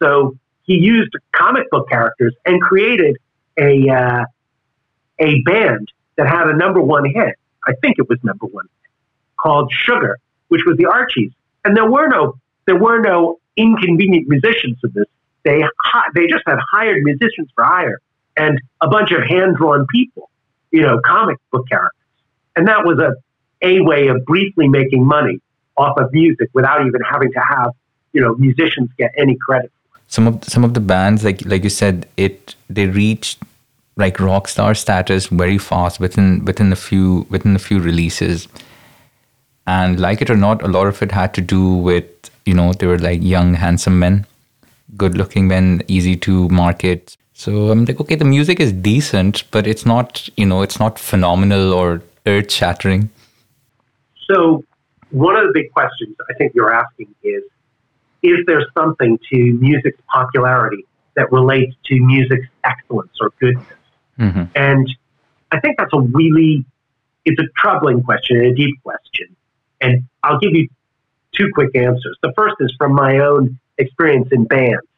So 0.00 0.36
he 0.62 0.74
used 0.74 1.12
comic 1.32 1.70
book 1.70 1.88
characters 1.88 2.34
and 2.44 2.60
created 2.60 3.16
a 3.58 3.88
uh, 3.88 4.24
a 5.20 5.40
band 5.42 5.88
that 6.16 6.28
had 6.28 6.48
a 6.48 6.56
number 6.56 6.80
one 6.80 7.04
hit. 7.04 7.36
I 7.66 7.74
think 7.80 7.98
it 7.98 8.08
was 8.08 8.18
number 8.24 8.46
one 8.46 8.66
called 9.36 9.72
Sugar, 9.72 10.18
which 10.48 10.62
was 10.66 10.76
the 10.78 10.86
Archies. 10.86 11.30
And 11.64 11.76
there 11.76 11.88
were 11.88 12.08
no 12.08 12.38
there 12.66 12.76
were 12.76 13.00
no 13.00 13.38
inconvenient 13.56 14.28
musicians 14.28 14.78
in 14.82 14.90
this. 14.94 15.06
They 15.44 15.62
they 16.14 16.26
just 16.26 16.42
had 16.44 16.58
hired 16.72 17.02
musicians 17.04 17.50
for 17.54 17.64
hire 17.64 18.00
and 18.38 18.60
a 18.80 18.88
bunch 18.88 19.10
of 19.10 19.22
hand 19.22 19.56
drawn 19.56 19.86
people, 19.86 20.30
you 20.70 20.82
know, 20.82 21.00
comic 21.04 21.38
book 21.50 21.68
characters. 21.68 21.92
And 22.56 22.68
that 22.68 22.84
was 22.84 22.98
a, 22.98 23.14
a 23.62 23.80
way 23.80 24.08
of 24.08 24.24
briefly 24.24 24.68
making 24.68 25.04
money 25.04 25.40
off 25.76 25.98
of 25.98 26.12
music 26.12 26.48
without 26.52 26.86
even 26.86 27.00
having 27.02 27.32
to 27.32 27.40
have, 27.40 27.72
you 28.12 28.20
know, 28.20 28.34
musicians 28.36 28.90
get 28.98 29.12
any 29.16 29.36
credit. 29.36 29.72
Some 30.06 30.26
of 30.26 30.42
some 30.44 30.64
of 30.64 30.74
the 30.74 30.80
bands, 30.80 31.22
like 31.24 31.44
like 31.44 31.64
you 31.64 31.70
said, 31.70 32.06
it 32.16 32.54
they 32.70 32.86
reached 32.86 33.42
like 33.96 34.18
rock 34.20 34.48
star 34.48 34.74
status 34.74 35.26
very 35.26 35.58
fast 35.58 36.00
within 36.00 36.44
within 36.44 36.72
a 36.72 36.76
few 36.76 37.26
within 37.28 37.54
a 37.54 37.58
few 37.58 37.78
releases. 37.78 38.48
And 39.66 40.00
like 40.00 40.22
it 40.22 40.30
or 40.30 40.36
not, 40.36 40.62
a 40.62 40.68
lot 40.68 40.86
of 40.86 41.02
it 41.02 41.12
had 41.12 41.34
to 41.34 41.42
do 41.42 41.74
with 41.74 42.06
you 42.46 42.54
know 42.54 42.72
they 42.72 42.86
were 42.86 42.98
like 42.98 43.22
young, 43.22 43.54
handsome 43.54 43.98
men, 43.98 44.26
good 44.96 45.16
looking 45.16 45.46
men, 45.46 45.82
easy 45.88 46.16
to 46.16 46.48
market. 46.48 47.16
So 47.38 47.70
I'm 47.70 47.84
like, 47.84 48.00
okay, 48.00 48.16
the 48.16 48.24
music 48.24 48.58
is 48.58 48.72
decent, 48.72 49.48
but 49.52 49.64
it's 49.64 49.86
not, 49.86 50.28
you 50.36 50.44
know, 50.44 50.62
it's 50.62 50.80
not 50.80 50.98
phenomenal 50.98 51.72
or 51.72 52.02
earth 52.26 52.50
shattering. 52.50 53.10
So, 54.28 54.64
one 55.10 55.36
of 55.36 55.44
the 55.44 55.52
big 55.54 55.72
questions 55.72 56.16
I 56.28 56.34
think 56.34 56.52
you're 56.56 56.74
asking 56.74 57.14
is 57.22 57.44
Is 58.24 58.44
there 58.48 58.66
something 58.76 59.20
to 59.30 59.36
music's 59.60 60.00
popularity 60.12 60.84
that 61.14 61.30
relates 61.30 61.76
to 61.84 62.00
music's 62.00 62.48
excellence 62.64 63.16
or 63.20 63.30
goodness? 63.38 63.78
Mm-hmm. 64.18 64.42
And 64.56 64.96
I 65.52 65.60
think 65.60 65.78
that's 65.78 65.94
a 65.94 66.00
really 66.00 66.64
it's 67.24 67.40
a 67.40 67.46
troubling 67.56 68.02
question 68.02 68.38
and 68.38 68.46
a 68.46 68.54
deep 68.56 68.82
question. 68.82 69.36
And 69.80 70.08
I'll 70.24 70.40
give 70.40 70.54
you 70.54 70.68
two 71.36 71.50
quick 71.54 71.76
answers. 71.76 72.18
The 72.20 72.32
first 72.36 72.56
is 72.58 72.74
from 72.76 72.94
my 72.94 73.20
own 73.20 73.60
experience 73.78 74.26
in 74.32 74.42
bands. 74.42 74.88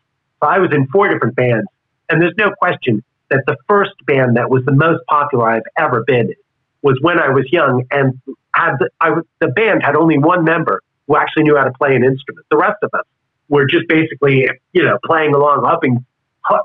So 0.43 0.49
I 0.49 0.59
was 0.59 0.73
in 0.73 0.87
four 0.87 1.07
different 1.13 1.37
bands, 1.37 1.69
and 2.11 2.21
there's 2.21 2.35
no 2.37 2.51
question 2.59 3.03
that 3.31 3.45
the 3.47 3.57
first 3.69 3.93
band 4.07 4.37
that 4.37 4.51
was 4.51 4.65
the 4.65 4.73
most 4.73 5.01
popular 5.07 5.49
I've 5.49 5.63
ever 5.79 6.05
been 6.05 6.29
in 6.29 6.35
was 6.83 6.99
when 7.01 7.19
I 7.19 7.29
was 7.29 7.45
young, 7.53 7.85
and 7.91 8.21
had 8.55 8.77
the, 8.79 8.91
I 9.01 9.15
the 9.39 9.49
band 9.49 9.83
had 9.83 9.97
only 9.97 10.19
one 10.19 10.45
member 10.45 10.81
who 11.07 11.17
actually 11.17 11.45
knew 11.45 11.57
how 11.57 11.65
to 11.65 11.73
play 11.73 11.95
an 11.95 12.05
instrument. 12.05 12.47
The 12.51 12.57
rest 12.57 12.79
of 12.83 12.91
us 12.95 13.05
were 13.49 13.67
just 13.67 13.89
basically, 13.89 14.49
you 14.73 14.83
know, 14.83 14.99
playing 15.05 15.35
along, 15.35 15.65
hoping, 15.67 16.05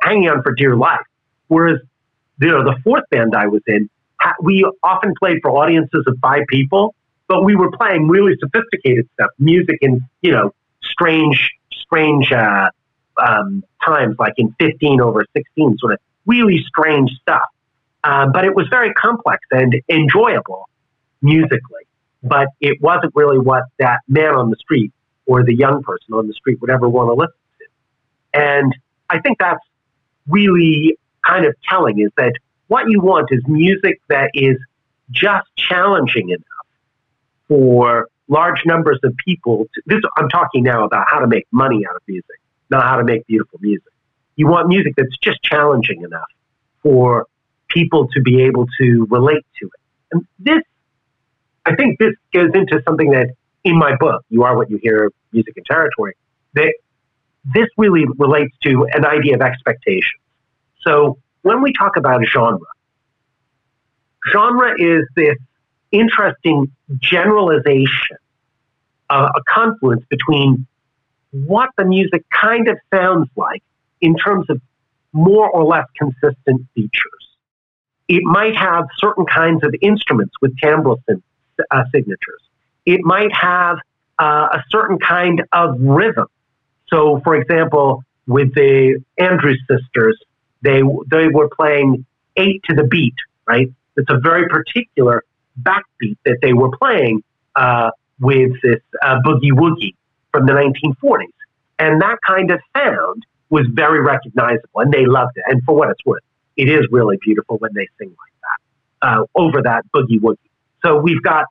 hanging 0.02 0.30
on 0.30 0.42
for 0.42 0.54
dear 0.54 0.76
life. 0.76 1.06
Whereas, 1.48 1.80
you 2.40 2.48
know, 2.48 2.64
the 2.64 2.78
fourth 2.84 3.04
band 3.12 3.36
I 3.36 3.48
was 3.48 3.62
in, 3.68 3.90
we 4.42 4.70
often 4.84 5.14
played 5.20 5.40
for 5.42 5.52
audiences 5.52 6.04
of 6.08 6.18
five 6.22 6.44
people, 6.48 6.96
but 7.28 7.44
we 7.44 7.56
were 7.56 7.72
playing 7.72 8.08
really 8.08 8.34
sophisticated 8.40 9.10
stuff, 9.14 9.32
music 9.38 9.78
in, 9.82 10.08
you 10.22 10.32
know, 10.32 10.54
strange, 10.82 11.52
strange 11.72 12.32
uh, 12.32 12.70
um, 13.18 13.64
times, 13.86 14.16
like 14.20 14.34
in 14.38 14.56
15 14.60 15.02
over 15.02 15.26
16, 15.36 15.78
sort 15.80 15.94
of 15.94 16.00
really 16.26 16.64
strange 16.68 17.12
stuff. 17.22 17.48
Uh, 18.04 18.28
but 18.28 18.46
it 18.46 18.56
was 18.56 18.68
very 18.70 18.94
complex 18.94 19.40
and 19.52 19.76
enjoyable 19.90 20.70
musically. 21.22 21.84
But 22.24 22.50
it 22.60 22.82
wasn't 22.82 23.14
really 23.16 23.40
what 23.40 23.64
that 23.80 24.00
man 24.08 24.36
on 24.36 24.50
the 24.50 24.56
street 24.58 24.92
or 25.26 25.44
the 25.44 25.56
young 25.56 25.84
person 25.84 26.14
on 26.14 26.28
the 26.28 26.34
street 26.34 26.62
would 26.62 26.70
ever 26.70 26.88
want 26.88 27.10
to 27.10 27.14
listen 27.14 27.34
to. 27.60 28.40
And 28.40 28.76
I 29.10 29.20
think 29.20 29.40
that's 29.40 29.64
really 30.28 30.98
kind 31.26 31.46
of 31.46 31.56
telling 31.68 32.00
is 32.00 32.12
that 32.18 32.34
what 32.68 32.90
you 32.90 33.00
want 33.00 33.30
is 33.32 33.42
music 33.48 34.02
that 34.10 34.32
is 34.34 34.58
just 35.12 35.48
challenging 35.56 36.30
enough 36.30 36.42
for 37.48 38.08
large 38.28 38.66
numbers 38.66 39.00
of 39.04 39.16
people. 39.24 39.66
To, 39.74 39.82
this 39.86 40.00
I'm 40.18 40.30
talking 40.30 40.64
now 40.64 40.84
about 40.84 41.08
how 41.10 41.20
to 41.20 41.28
make 41.28 41.46
money 41.52 41.86
out 41.90 41.96
of 41.96 42.02
music, 42.08 42.40
not 42.70 42.84
how 42.84 42.98
to 42.98 43.04
make 43.04 43.26
beautiful 43.28 43.60
music. 43.62 43.92
You 44.36 44.48
want 44.48 44.68
music 44.68 44.94
that's 44.98 45.18
just 45.18 45.42
challenging 45.44 46.04
enough 46.04 46.30
for 46.84 47.28
people 47.70 48.08
to 48.10 48.22
be 48.22 48.44
able 48.44 48.68
to 48.80 49.08
relate 49.10 49.46
to 49.60 49.66
it. 49.66 49.82
And 50.12 50.28
this, 50.40 50.62
I 51.66 51.76
think, 51.76 52.00
this 52.00 52.14
goes 52.34 52.52
into 52.54 52.82
something 52.86 53.12
that 53.12 53.30
in 53.64 53.78
my 53.78 53.96
book, 53.96 54.24
"You 54.30 54.44
Are 54.44 54.56
What 54.56 54.70
You 54.70 54.78
Hear: 54.82 55.12
Music 55.32 55.54
and 55.58 55.66
Territory," 55.66 56.14
that 56.54 56.74
this 57.54 57.68
really 57.78 58.06
relates 58.18 58.56
to 58.64 58.88
an 58.94 59.06
idea 59.06 59.36
of 59.36 59.42
expectations. 59.42 60.22
So 60.82 61.18
when 61.42 61.62
we 61.62 61.74
talk 61.74 61.96
about 61.96 62.24
genre, 62.26 62.60
genre 64.32 64.74
is 64.78 65.08
this 65.16 65.38
interesting 65.92 66.72
generalization, 67.00 68.18
uh, 69.10 69.30
a 69.36 69.42
confluence 69.48 70.04
between 70.10 70.68
what 71.46 71.70
the 71.78 71.86
music 71.86 72.24
kind 72.30 72.68
of 72.68 72.78
sounds 72.94 73.30
like 73.36 73.64
in 74.02 74.16
terms 74.16 74.46
of 74.50 74.62
more 75.12 75.50
or 75.50 75.66
less 75.66 75.86
consistent 75.98 76.66
features. 76.74 77.12
It 78.08 78.24
might 78.24 78.56
have 78.56 78.86
certain 78.98 79.26
kinds 79.26 79.64
of 79.64 79.74
instruments 79.82 80.34
with 80.42 80.56
timbral 80.58 80.98
uh, 81.10 81.84
signatures. 81.92 82.42
It 82.86 83.02
might 83.04 83.34
have 83.34 83.78
uh, 84.20 84.48
a 84.54 84.64
certain 84.70 85.00
kind 85.00 85.44
of 85.52 85.80
rhythm. 85.80 86.28
So, 86.88 87.20
for 87.24 87.36
example, 87.36 88.04
with 88.28 88.54
the 88.54 89.04
Andrews 89.18 89.62
sisters, 89.70 90.18
they 90.62 90.82
they 91.10 91.28
were 91.28 91.50
playing 91.50 92.06
eight 92.38 92.62
to 92.70 92.76
the 92.76 92.84
beat, 92.84 93.16
right? 93.48 93.72
It's 93.98 94.10
a 94.10 94.20
very 94.20 94.48
particular 94.48 95.24
backbeat 95.62 96.18
that 96.26 96.40
they 96.42 96.54
were 96.54 96.76
playing 96.78 97.24
uh, 97.56 97.92
with 98.20 98.52
this 98.62 98.82
uh, 99.02 99.20
boogie 99.26 99.52
woogie 99.52 99.96
from 100.36 100.46
the 100.46 100.52
1940s. 100.52 101.28
And 101.80 102.02
that 102.02 102.18
kind 102.28 102.52
of 102.52 102.60
sound 102.76 103.26
was 103.50 103.66
very 103.72 104.02
recognizable, 104.02 104.82
and 104.82 104.92
they 104.92 105.06
loved 105.06 105.38
it. 105.38 105.44
And 105.48 105.64
for 105.64 105.76
what 105.76 105.90
it's 105.90 106.06
worth, 106.06 106.24
it 106.58 106.68
is 106.68 106.86
really 106.92 107.18
beautiful 107.22 107.58
when 107.58 107.72
they 107.74 107.88
sing 107.98 108.10
like 108.10 108.34
that 108.42 109.08
uh, 109.08 109.26
over 109.36 109.62
that 109.62 109.86
boogie 109.96 110.20
woogie. 110.20 110.38
So 110.84 110.98
we've 110.98 111.22
got 111.22 111.46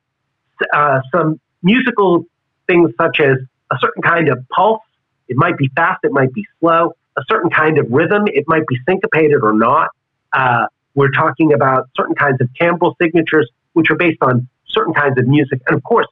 uh, 0.71 1.01
some 1.11 1.39
musical 1.63 2.25
things 2.67 2.91
such 2.99 3.19
as 3.19 3.37
a 3.71 3.77
certain 3.79 4.03
kind 4.03 4.29
of 4.29 4.47
pulse. 4.49 4.81
It 5.27 5.35
might 5.35 5.57
be 5.57 5.69
fast, 5.75 6.03
it 6.03 6.11
might 6.11 6.33
be 6.33 6.45
slow. 6.59 6.93
A 7.17 7.23
certain 7.27 7.49
kind 7.49 7.79
of 7.79 7.87
rhythm, 7.89 8.25
it 8.27 8.43
might 8.47 8.67
be 8.67 8.77
syncopated 8.87 9.41
or 9.41 9.53
not. 9.53 9.89
Uh, 10.31 10.67
we're 10.93 11.11
talking 11.11 11.53
about 11.53 11.89
certain 11.95 12.15
kinds 12.15 12.39
of 12.39 12.49
timbral 12.59 12.93
signatures 13.01 13.49
which 13.73 13.89
are 13.89 13.95
based 13.95 14.21
on 14.21 14.47
certain 14.67 14.93
kinds 14.93 15.17
of 15.17 15.27
music. 15.27 15.61
And 15.67 15.75
of 15.75 15.83
course, 15.83 16.07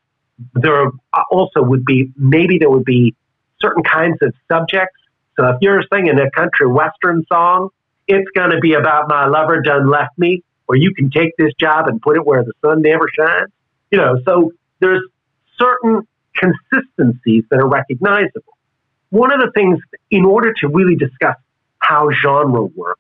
there 0.54 0.88
uh, 0.88 1.24
also 1.32 1.62
would 1.62 1.86
be, 1.86 2.12
maybe 2.18 2.58
there 2.58 2.70
would 2.70 2.86
be 2.86 3.16
certain 3.62 3.84
kinds 3.84 4.18
of 4.22 4.34
subjects. 4.52 4.98
So 5.40 5.48
if 5.50 5.58
you're 5.62 5.84
singing 5.92 6.20
a 6.20 6.30
country 6.32 6.68
western 6.68 7.26
song, 7.32 7.70
it's 8.08 8.30
going 8.36 8.52
to 8.52 8.60
be 8.60 8.74
about 8.74 9.08
my 9.08 9.26
lover 9.26 9.62
done 9.62 9.90
left 9.90 10.18
me, 10.18 10.44
or 10.68 10.76
you 10.76 10.94
can 10.94 11.10
take 11.10 11.32
this 11.38 11.54
job 11.60 11.88
and 11.88 12.02
put 12.02 12.18
it 12.18 12.26
where 12.26 12.44
the 12.44 12.54
sun 12.64 12.82
never 12.82 13.08
shines. 13.18 13.50
You 13.92 13.98
know, 14.00 14.20
so 14.26 14.52
there's 14.80 15.02
certain 15.60 16.08
consistencies 16.36 17.44
that 17.50 17.60
are 17.60 17.68
recognizable. 17.68 18.58
One 19.10 19.32
of 19.32 19.40
the 19.40 19.52
things, 19.52 19.80
in 20.10 20.26
order 20.26 20.54
to 20.54 20.68
really 20.68 20.96
discuss 20.96 21.38
how 21.80 22.10
genre 22.12 22.64
works, 22.64 23.00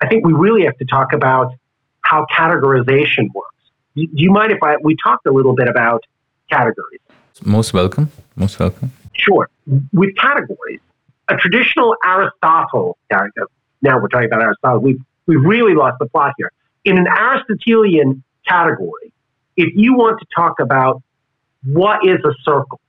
I 0.00 0.08
think 0.08 0.26
we 0.26 0.32
really 0.32 0.64
have 0.64 0.76
to 0.78 0.84
talk 0.84 1.12
about 1.12 1.54
how 2.00 2.26
categorization 2.26 3.28
works. 3.34 3.54
Do 3.94 4.06
you 4.12 4.30
mind 4.30 4.52
if 4.52 4.62
I 4.62 4.76
we 4.82 4.96
talked 4.96 5.26
a 5.26 5.32
little 5.32 5.54
bit 5.54 5.68
about 5.68 6.04
categories? 6.52 7.00
Most 7.44 7.72
welcome. 7.72 8.10
Most 8.36 8.58
welcome. 8.58 8.92
Sure. 9.14 9.48
With 9.92 10.14
categories, 10.16 10.80
a 11.28 11.36
traditional 11.36 11.96
Aristotle 12.04 12.98
character. 13.10 13.48
Now 13.80 13.98
we're 13.98 14.08
talking 14.08 14.26
about 14.26 14.42
Aristotle. 14.42 14.80
We've 14.80 15.00
we've 15.26 15.42
really 15.42 15.74
lost 15.74 15.98
the 15.98 16.06
plot 16.06 16.34
here. 16.36 16.52
In 16.84 16.98
an 16.98 17.06
Aristotelian 17.06 18.22
category, 18.46 19.12
if 19.56 19.72
you 19.74 19.94
want 19.94 20.20
to 20.20 20.26
talk 20.34 20.60
about 20.60 21.02
what 21.64 22.06
is 22.06 22.18
a 22.24 22.34
circle? 22.42 22.80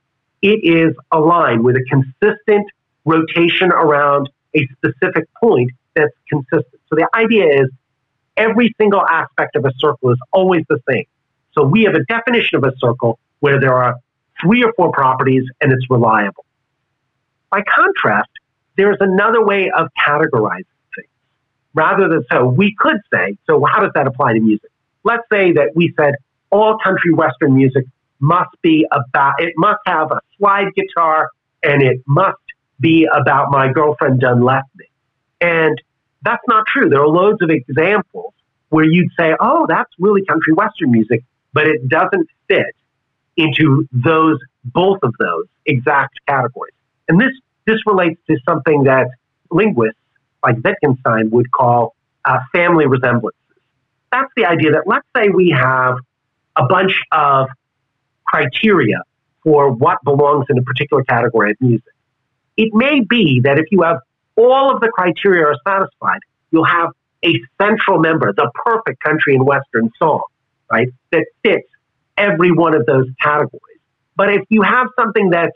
It 0.42 0.60
is 0.62 0.94
a 1.10 1.20
line 1.20 1.62
with 1.62 1.76
a 1.76 1.84
consistent 1.88 2.66
rotation 3.04 3.70
around 3.70 4.28
a 4.54 4.66
specific 4.76 5.26
point 5.34 5.70
that's 5.94 6.12
consistent. 6.28 6.80
So 6.88 6.96
the 6.96 7.08
idea 7.14 7.62
is 7.62 7.70
every 8.36 8.74
single 8.78 9.06
aspect 9.06 9.56
of 9.56 9.64
a 9.64 9.72
circle 9.78 10.10
is 10.10 10.18
always 10.32 10.64
the 10.68 10.80
same. 10.88 11.04
So 11.52 11.64
we 11.64 11.84
have 11.84 11.94
a 11.94 12.04
definition 12.04 12.58
of 12.58 12.64
a 12.64 12.72
circle 12.78 13.18
where 13.44 13.60
there 13.60 13.74
are 13.74 13.96
three 14.40 14.64
or 14.64 14.72
four 14.74 14.90
properties 14.90 15.44
and 15.60 15.70
it's 15.70 15.84
reliable. 15.90 16.46
By 17.50 17.60
contrast, 17.60 18.30
there's 18.78 18.96
another 19.00 19.44
way 19.44 19.70
of 19.70 19.88
categorizing 20.00 20.64
things. 20.96 21.10
Rather 21.74 22.08
than 22.08 22.24
so, 22.32 22.46
we 22.46 22.74
could 22.78 22.96
say, 23.12 23.36
so 23.46 23.62
how 23.66 23.80
does 23.80 23.90
that 23.96 24.06
apply 24.06 24.32
to 24.32 24.40
music? 24.40 24.70
Let's 25.02 25.24
say 25.30 25.52
that 25.52 25.72
we 25.74 25.92
said 25.94 26.14
all 26.48 26.78
country 26.82 27.12
western 27.12 27.54
music 27.54 27.84
must 28.18 28.48
be 28.62 28.86
about, 28.90 29.34
it 29.38 29.52
must 29.58 29.80
have 29.84 30.10
a 30.10 30.20
slide 30.38 30.68
guitar 30.74 31.28
and 31.62 31.82
it 31.82 32.00
must 32.06 32.38
be 32.80 33.06
about 33.14 33.50
my 33.50 33.70
girlfriend 33.70 34.20
done 34.20 34.42
left 34.42 34.70
me. 34.74 34.86
And 35.42 35.78
that's 36.22 36.42
not 36.48 36.64
true. 36.66 36.88
There 36.88 37.02
are 37.02 37.08
loads 37.08 37.42
of 37.42 37.50
examples 37.50 38.32
where 38.70 38.86
you'd 38.86 39.10
say, 39.18 39.34
oh, 39.38 39.66
that's 39.68 39.90
really 39.98 40.24
country 40.24 40.54
western 40.54 40.92
music, 40.92 41.24
but 41.52 41.66
it 41.66 41.86
doesn't 41.90 42.26
fit 42.48 42.74
into 43.36 43.88
those, 43.92 44.38
both 44.64 44.98
of 45.02 45.14
those 45.18 45.46
exact 45.66 46.18
categories. 46.26 46.74
And 47.08 47.20
this, 47.20 47.32
this 47.66 47.78
relates 47.86 48.20
to 48.28 48.36
something 48.48 48.84
that 48.84 49.08
linguists 49.50 49.98
like 50.42 50.56
Wittgenstein 50.62 51.30
would 51.30 51.50
call 51.50 51.94
uh, 52.24 52.38
family 52.52 52.86
resemblances. 52.86 53.40
That's 54.12 54.30
the 54.36 54.46
idea 54.46 54.72
that 54.72 54.86
let's 54.86 55.06
say 55.16 55.28
we 55.28 55.50
have 55.50 55.96
a 56.56 56.66
bunch 56.66 57.00
of 57.10 57.48
criteria 58.26 59.00
for 59.42 59.70
what 59.70 59.98
belongs 60.04 60.46
in 60.48 60.58
a 60.58 60.62
particular 60.62 61.02
category 61.04 61.50
of 61.52 61.56
music. 61.60 61.92
It 62.56 62.72
may 62.72 63.00
be 63.00 63.40
that 63.40 63.58
if 63.58 63.66
you 63.70 63.82
have 63.82 63.98
all 64.36 64.72
of 64.74 64.80
the 64.80 64.88
criteria 64.88 65.46
are 65.46 65.56
satisfied, 65.66 66.20
you'll 66.50 66.64
have 66.64 66.90
a 67.24 67.40
central 67.60 67.98
member, 67.98 68.32
the 68.32 68.50
perfect 68.64 69.02
country 69.02 69.34
and 69.34 69.44
western 69.44 69.90
song, 69.98 70.22
right, 70.70 70.88
that 71.10 71.26
fits 71.42 71.68
every 72.16 72.52
one 72.52 72.74
of 72.74 72.86
those 72.86 73.06
categories. 73.20 73.80
But 74.16 74.32
if 74.32 74.42
you 74.48 74.62
have 74.62 74.88
something 74.98 75.30
that 75.30 75.52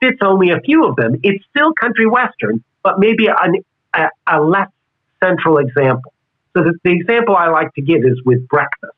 fits 0.00 0.18
only 0.22 0.50
a 0.50 0.60
few 0.60 0.86
of 0.86 0.96
them, 0.96 1.18
it's 1.22 1.44
still 1.50 1.72
country 1.72 2.06
western, 2.06 2.62
but 2.82 2.98
maybe 2.98 3.28
an, 3.28 3.64
a, 3.94 4.08
a 4.26 4.40
less 4.40 4.68
central 5.22 5.58
example. 5.58 6.12
So 6.54 6.64
the, 6.64 6.74
the 6.84 6.90
example 6.90 7.36
I 7.36 7.48
like 7.48 7.72
to 7.74 7.82
give 7.82 8.04
is 8.04 8.20
with 8.24 8.46
breakfast. 8.48 8.92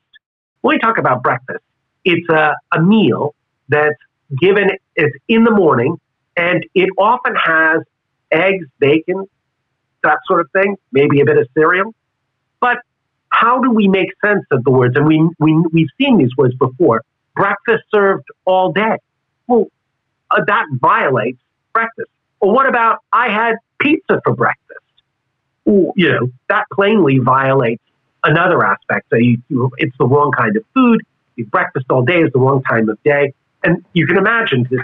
When 0.63 0.77
we 0.77 0.79
talk 0.81 0.99
about 0.99 1.23
breakfast, 1.23 1.63
it's 2.05 2.29
a, 2.29 2.55
a 2.73 2.83
meal 2.83 3.35
that's 3.69 3.95
given 4.41 4.71
it's 4.97 5.17
in 5.29 5.45
the 5.45 5.51
morning, 5.51 6.01
and 6.37 6.67
it 6.75 6.89
often 6.99 7.35
has 7.37 7.83
eggs, 8.31 8.67
bacon, 8.79 9.25
that 10.03 10.19
sort 10.27 10.41
of 10.41 10.51
thing, 10.51 10.77
maybe 10.93 11.21
a 11.21 11.25
bit 11.25 11.39
of 11.39 11.49
cereal. 11.55 11.95
But 12.61 12.79
how 13.35 13.61
do 13.61 13.70
we 13.70 13.88
make 13.88 14.11
sense 14.25 14.44
of 14.53 14.62
the 14.64 14.70
words? 14.70 14.94
And 14.97 15.07
we, 15.07 15.29
we, 15.40 15.57
we've 15.73 15.88
seen 16.01 16.18
these 16.18 16.35
words 16.37 16.55
before. 16.55 17.03
Breakfast 17.35 17.83
served 17.92 18.27
all 18.44 18.73
day. 18.73 18.97
Well, 19.49 19.66
uh, 20.31 20.44
that 20.47 20.66
violates 20.73 21.40
breakfast. 21.73 22.11
Or 22.40 22.53
what 22.53 22.66
about 22.68 22.99
I 23.12 23.31
had 23.31 23.57
pizza 23.81 24.20
for 24.25 24.35
breakfast? 24.35 24.81
Ooh, 25.68 25.92
you 25.97 26.12
know, 26.12 26.31
that 26.49 26.66
plainly 26.73 27.18
violates 27.18 27.83
another 28.23 28.64
aspect. 28.64 29.11
So 29.11 29.16
you, 29.16 29.42
you, 29.49 29.70
it's 29.79 29.97
the 29.99 30.07
wrong 30.07 30.31
kind 30.31 30.57
of 30.57 30.64
food. 30.73 31.03
You 31.37 31.47
breakfast 31.47 31.87
all 31.90 32.05
day 32.05 32.20
is 32.20 32.31
the 32.33 32.38
wrong 32.38 32.62
time 32.62 32.88
of 32.88 33.03
day. 33.03 33.35
And 33.64 33.85
you 33.94 34.07
can 34.07 34.16
imagine 34.16 34.66
this. 34.70 34.81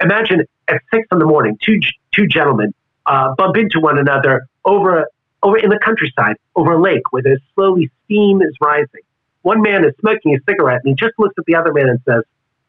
Imagine 0.00 0.44
at 0.66 0.82
six 0.92 1.06
in 1.12 1.20
the 1.20 1.26
morning, 1.26 1.56
two, 1.62 1.78
two 2.12 2.26
gentlemen 2.26 2.74
uh, 3.06 3.34
bump 3.36 3.56
into 3.56 3.78
one 3.78 3.98
another 3.98 4.48
over 4.64 5.06
over 5.42 5.56
in 5.56 5.70
the 5.70 5.78
countryside, 5.78 6.36
over 6.56 6.72
a 6.72 6.80
lake 6.80 7.02
where 7.10 7.22
there's 7.22 7.40
slowly 7.54 7.90
steam 8.04 8.42
is 8.42 8.54
rising. 8.60 9.02
One 9.42 9.60
man 9.62 9.84
is 9.84 9.92
smoking 10.00 10.34
a 10.34 10.38
cigarette 10.48 10.82
and 10.84 10.90
he 10.90 10.94
just 10.94 11.18
looks 11.18 11.34
at 11.38 11.44
the 11.46 11.56
other 11.56 11.72
man 11.72 11.88
and 11.88 12.00
says, 12.08 12.22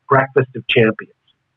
"Breakfast 0.09 0.49
of 0.55 0.65
champions." 0.67 1.13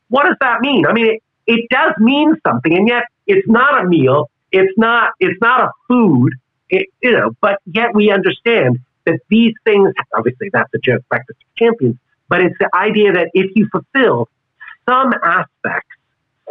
What 0.09 0.25
does 0.25 0.37
that 0.41 0.61
mean? 0.61 0.85
I 0.85 0.93
mean, 0.93 1.07
it, 1.07 1.23
it 1.47 1.69
does 1.69 1.93
mean 1.97 2.35
something, 2.45 2.75
and 2.75 2.87
yet 2.87 3.03
it's 3.25 3.47
not 3.47 3.83
a 3.83 3.87
meal. 3.87 4.29
It's 4.51 4.77
not. 4.77 5.11
It's 5.19 5.39
not 5.41 5.61
a 5.61 5.71
food. 5.87 6.33
It, 6.69 6.87
you 7.01 7.11
know, 7.11 7.31
but 7.41 7.59
yet 7.65 7.95
we 7.95 8.11
understand 8.11 8.79
that 9.05 9.19
these 9.29 9.53
things. 9.65 9.93
Obviously, 10.15 10.49
that's 10.51 10.73
a 10.73 10.79
joke. 10.79 11.03
Breakfast 11.09 11.39
of 11.41 11.55
champions. 11.55 11.97
But 12.29 12.41
it's 12.41 12.57
the 12.59 12.69
idea 12.75 13.13
that 13.13 13.29
if 13.33 13.51
you 13.55 13.67
fulfill 13.71 14.27
some 14.87 15.13
aspects, 15.23 15.95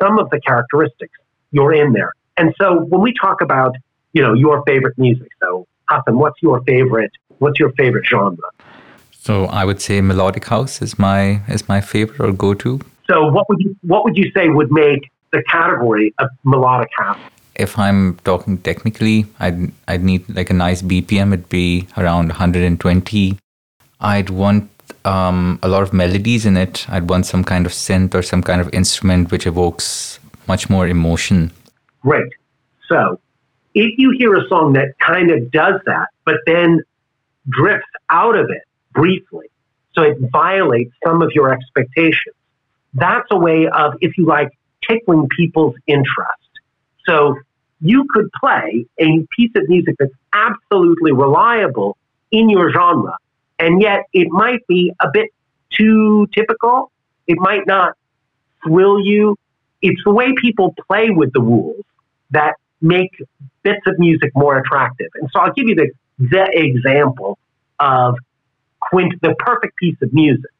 some 0.00 0.18
of 0.18 0.30
the 0.30 0.40
characteristics, 0.40 1.18
you're 1.52 1.74
in 1.74 1.92
there. 1.92 2.12
And 2.36 2.54
so 2.60 2.80
when 2.80 3.00
we 3.00 3.14
talk 3.14 3.40
about, 3.40 3.76
you 4.16 4.22
know, 4.22 4.32
your 4.32 4.62
favorite 4.66 4.96
music, 4.96 5.28
so 5.42 5.66
Hassan, 5.90 6.16
what's 6.18 6.40
your 6.40 6.62
favorite? 6.62 7.12
What's 7.42 7.58
your 7.60 7.72
favorite 7.72 8.06
genre? 8.06 8.48
So 9.10 9.44
I 9.60 9.62
would 9.66 9.80
say 9.86 10.00
melodic 10.00 10.46
house 10.46 10.80
is 10.80 10.98
my 10.98 11.42
is 11.56 11.68
my 11.68 11.80
favorite 11.82 12.20
or 12.26 12.32
go 12.32 12.54
to. 12.54 12.80
So 13.10 13.26
what 13.34 13.44
would 13.50 13.60
you 13.60 13.76
what 13.82 14.04
would 14.04 14.16
you 14.16 14.30
say 14.36 14.48
would 14.48 14.72
make 14.72 15.10
the 15.32 15.42
category 15.42 16.14
of 16.18 16.30
melodic 16.44 16.88
house? 16.96 17.18
If 17.56 17.78
I'm 17.78 18.16
talking 18.30 18.56
technically, 18.70 19.26
I'd 19.38 19.70
I'd 19.86 20.02
need 20.02 20.22
like 20.38 20.48
a 20.48 20.58
nice 20.66 20.80
BPM. 20.80 21.34
It'd 21.34 21.50
be 21.50 21.86
around 21.98 22.28
120. 22.28 23.38
I'd 24.00 24.30
want 24.30 24.70
um, 25.04 25.58
a 25.62 25.68
lot 25.68 25.82
of 25.82 25.92
melodies 25.92 26.46
in 26.46 26.56
it. 26.56 26.86
I'd 26.88 27.10
want 27.10 27.26
some 27.26 27.44
kind 27.44 27.66
of 27.66 27.72
synth 27.72 28.14
or 28.14 28.22
some 28.22 28.42
kind 28.42 28.62
of 28.62 28.72
instrument 28.72 29.30
which 29.30 29.46
evokes 29.46 30.18
much 30.48 30.70
more 30.70 30.88
emotion. 30.88 31.50
Great. 32.00 32.32
So 32.88 33.20
if 33.76 33.98
you 33.98 34.10
hear 34.18 34.34
a 34.34 34.48
song 34.48 34.72
that 34.72 34.98
kind 34.98 35.30
of 35.30 35.50
does 35.50 35.80
that, 35.86 36.08
but 36.24 36.36
then 36.46 36.80
drifts 37.48 37.88
out 38.10 38.36
of 38.36 38.50
it 38.50 38.62
briefly, 38.92 39.46
so 39.94 40.02
it 40.02 40.16
violates 40.32 40.92
some 41.04 41.22
of 41.22 41.30
your 41.32 41.52
expectations, 41.52 42.34
that's 42.94 43.28
a 43.30 43.38
way 43.38 43.68
of, 43.68 43.94
if 44.00 44.16
you 44.18 44.26
like, 44.26 44.48
tickling 44.88 45.28
people's 45.36 45.74
interest. 45.86 46.48
So 47.06 47.36
you 47.80 48.06
could 48.10 48.30
play 48.40 48.86
a 48.98 49.26
piece 49.36 49.52
of 49.54 49.68
music 49.68 49.96
that's 49.98 50.14
absolutely 50.32 51.12
reliable 51.12 51.96
in 52.32 52.48
your 52.48 52.72
genre, 52.72 53.16
and 53.58 53.80
yet 53.80 54.06
it 54.12 54.28
might 54.30 54.66
be 54.66 54.92
a 55.00 55.08
bit 55.12 55.30
too 55.70 56.26
typical. 56.34 56.90
It 57.26 57.36
might 57.38 57.66
not 57.66 57.92
thrill 58.64 58.98
you 58.98 59.36
it's 59.82 60.02
the 60.04 60.10
way 60.10 60.32
people 60.34 60.74
play 60.86 61.10
with 61.10 61.32
the 61.32 61.40
rules 61.40 61.84
that 62.30 62.54
make 62.80 63.10
bits 63.62 63.80
of 63.86 63.98
music 63.98 64.32
more 64.34 64.58
attractive. 64.58 65.08
And 65.14 65.28
so 65.32 65.40
I'll 65.40 65.52
give 65.52 65.68
you 65.68 65.74
the, 65.74 65.90
the 66.18 66.48
example 66.52 67.38
of 67.78 68.16
Quint, 68.80 69.14
the 69.22 69.34
perfect 69.38 69.76
piece 69.76 69.96
of 70.02 70.12
music 70.12 70.50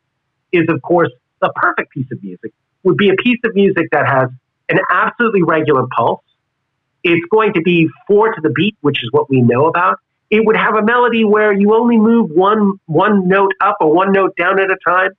is, 0.52 0.66
of 0.68 0.83
course, 0.83 1.11
the 1.40 1.52
perfect 1.55 1.90
piece 1.90 2.11
of 2.11 2.22
music 2.22 2.52
would 2.83 2.96
be 2.96 3.11
a 3.11 3.14
piece 3.14 3.38
of 3.44 3.55
music 3.55 3.88
that 3.92 4.07
has 4.07 4.31
an 4.68 4.79
absolutely 4.90 5.42
regular 5.42 5.87
pulse. 5.94 6.22
It's 7.05 7.24
going 7.31 7.52
to 7.52 7.61
be 7.61 7.88
four 8.07 8.35
to 8.35 8.40
the 8.40 8.50
beat, 8.50 8.76
which 8.81 9.02
is 9.02 9.12
what 9.12 9.31
we 9.31 9.40
know 9.40 9.66
about. 9.66 10.00
It 10.29 10.44
would 10.44 10.57
have 10.57 10.74
a 10.74 10.83
melody 10.83 11.24
where 11.24 11.52
you 11.52 11.74
only 11.74 11.98
move 11.98 12.31
one 12.31 12.81
one 12.87 13.29
note 13.29 13.53
up 13.61 13.76
or 13.80 13.93
one 13.93 14.12
note 14.12 14.34
down 14.36 14.59
at 14.59 14.70
a 14.70 14.76
time 14.84 15.11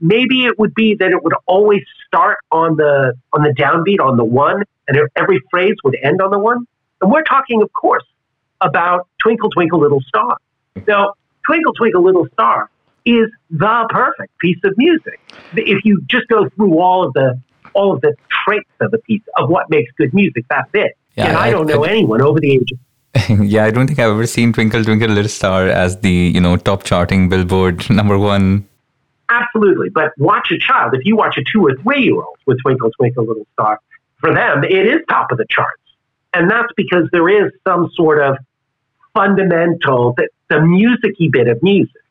maybe 0.00 0.46
it 0.46 0.58
would 0.58 0.74
be 0.74 0.94
that 0.98 1.10
it 1.10 1.22
would 1.22 1.34
always 1.46 1.82
start 2.06 2.38
on 2.50 2.76
the 2.76 3.14
on 3.32 3.42
the 3.42 3.50
downbeat 3.50 4.00
on 4.00 4.16
the 4.16 4.24
one, 4.24 4.62
and 4.88 4.98
every 5.16 5.40
phrase 5.50 5.74
would 5.84 5.96
end 6.02 6.20
on 6.20 6.30
the 6.30 6.38
one. 6.38 6.66
And 7.00 7.10
we're 7.10 7.22
talking, 7.22 7.62
of 7.62 7.72
course, 7.72 8.04
about 8.60 9.08
Twinkle 9.22 9.50
Twinkle 9.50 9.80
Little 9.80 10.00
Star. 10.02 10.38
Now, 10.86 11.14
Twinkle 11.46 11.74
Twinkle 11.74 12.02
Little 12.02 12.26
Star 12.32 12.70
is 13.04 13.30
the 13.50 13.86
perfect 13.90 14.36
piece 14.38 14.58
of 14.64 14.76
music. 14.76 15.20
If 15.54 15.84
you 15.84 16.02
just 16.08 16.26
go 16.28 16.48
through 16.50 16.78
all 16.78 17.06
of 17.06 17.12
the 17.12 17.40
all 17.74 17.92
of 17.92 18.00
the 18.00 18.14
traits 18.30 18.70
of 18.80 18.94
a 18.94 18.98
piece 18.98 19.22
of 19.36 19.50
what 19.50 19.68
makes 19.68 19.92
good 19.98 20.14
music, 20.14 20.44
that's 20.48 20.70
it. 20.72 20.96
Yeah, 21.14 21.28
and 21.28 21.36
I, 21.36 21.48
I 21.48 21.50
don't 21.50 21.66
know 21.66 21.84
I, 21.84 21.90
anyone 21.90 22.22
over 22.22 22.40
the 22.40 22.52
age 22.52 22.72
of 22.72 22.78
yeah, 23.44 23.64
I 23.64 23.70
don't 23.70 23.86
think 23.86 23.98
I've 23.98 24.10
ever 24.10 24.26
seen 24.26 24.52
Twinkle 24.52 24.82
Twinkle 24.84 25.08
Little 25.08 25.28
Star 25.28 25.68
as 25.68 26.00
the 26.00 26.10
you 26.10 26.40
know 26.40 26.56
top 26.56 26.84
charting 26.84 27.28
Billboard 27.28 27.88
number 28.00 28.18
one 28.18 28.66
Absolutely. 29.28 29.88
But 29.88 30.12
watch 30.18 30.50
a 30.50 30.58
child. 30.58 30.94
If 30.94 31.04
you 31.04 31.16
watch 31.16 31.36
a 31.36 31.42
two 31.42 31.66
or 31.66 31.74
three 31.82 32.04
year 32.04 32.14
old 32.14 32.38
with 32.46 32.60
Twinkle, 32.62 32.90
Twinkle, 32.92 33.26
Little 33.26 33.46
Star, 33.54 33.80
for 34.18 34.34
them, 34.34 34.64
it 34.64 34.86
is 34.86 35.00
top 35.08 35.30
of 35.30 35.38
the 35.38 35.46
charts. 35.48 35.82
And 36.32 36.50
that's 36.50 36.72
because 36.76 37.08
there 37.12 37.28
is 37.28 37.52
some 37.66 37.90
sort 37.94 38.20
of 38.20 38.36
fundamental, 39.14 40.14
that 40.16 40.28
the 40.48 40.60
musicy 40.60 41.28
bit 41.28 41.48
of 41.48 41.62
music 41.62 42.02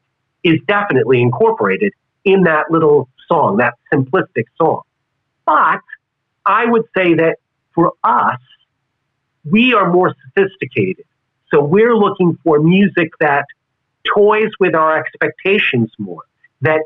is 0.44 0.60
definitely 0.68 1.22
incorporated 1.22 1.94
in 2.24 2.44
that 2.44 2.72
little 2.72 3.08
song, 3.28 3.58
that 3.58 3.76
simplistic 3.94 4.46
song. 4.58 4.82
But 5.46 5.82
I 6.46 6.66
would 6.66 6.86
say 6.96 7.14
that 7.16 7.38
for 7.74 7.94
us, 8.04 8.40
we 9.44 9.74
are 9.74 9.92
more 9.92 10.16
sophisticated. 10.26 11.06
So 11.54 11.62
we're 11.62 11.96
looking 11.96 12.38
for 12.44 12.60
music 12.60 13.12
that 13.20 13.46
toys 14.16 14.50
with 14.60 14.74
our 14.76 14.98
expectations 14.98 15.92
more, 16.00 16.24
that 16.62 16.84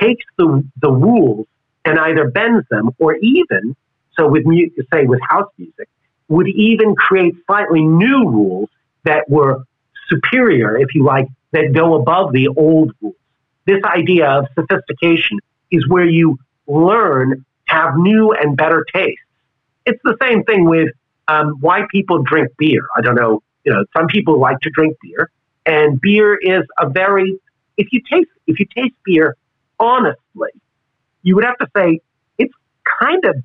takes 0.00 0.24
the, 0.38 0.64
the 0.80 0.90
rules 0.90 1.46
and 1.84 1.98
either 1.98 2.30
bends 2.30 2.66
them 2.68 2.90
or 2.98 3.14
even, 3.16 3.76
so 4.20 4.28
with 4.28 4.44
mu- 4.44 4.68
say 4.92 5.06
with 5.06 5.20
house 5.28 5.50
music, 5.56 5.88
would 6.28 6.48
even 6.48 6.94
create 6.94 7.34
slightly 7.46 7.82
new 7.82 8.28
rules 8.28 8.68
that 9.04 9.28
were 9.28 9.64
superior, 10.08 10.76
if 10.78 10.94
you 10.94 11.04
like, 11.04 11.26
that 11.52 11.72
go 11.72 11.94
above 11.94 12.32
the 12.32 12.48
old 12.48 12.92
rules. 13.00 13.16
This 13.66 13.82
idea 13.84 14.28
of 14.28 14.46
sophistication 14.54 15.38
is 15.70 15.88
where 15.88 16.06
you 16.06 16.38
learn 16.66 17.44
to 17.68 17.74
have 17.74 17.96
new 17.96 18.32
and 18.32 18.56
better 18.56 18.86
tastes. 18.92 19.20
It's 19.86 20.00
the 20.04 20.16
same 20.22 20.44
thing 20.44 20.64
with 20.66 20.90
um, 21.28 21.56
why 21.60 21.86
people 21.90 22.22
drink 22.22 22.50
beer. 22.58 22.82
I 22.96 23.00
don't 23.00 23.14
know. 23.14 23.42
You 23.64 23.72
know, 23.72 23.84
some 23.96 24.06
people 24.06 24.38
like 24.38 24.58
to 24.60 24.70
drink 24.70 24.96
beer, 25.02 25.30
and 25.66 26.00
beer 26.00 26.36
is 26.36 26.62
a 26.78 26.88
very 26.88 27.38
if 27.76 27.88
you 27.92 28.00
taste 28.10 28.30
if 28.46 28.58
you 28.58 28.66
taste 28.74 28.94
beer 29.04 29.36
honestly, 29.78 30.50
you 31.22 31.34
would 31.34 31.44
have 31.44 31.58
to 31.58 31.66
say 31.76 32.00
it's 32.38 32.54
kind 33.00 33.24
of 33.24 33.36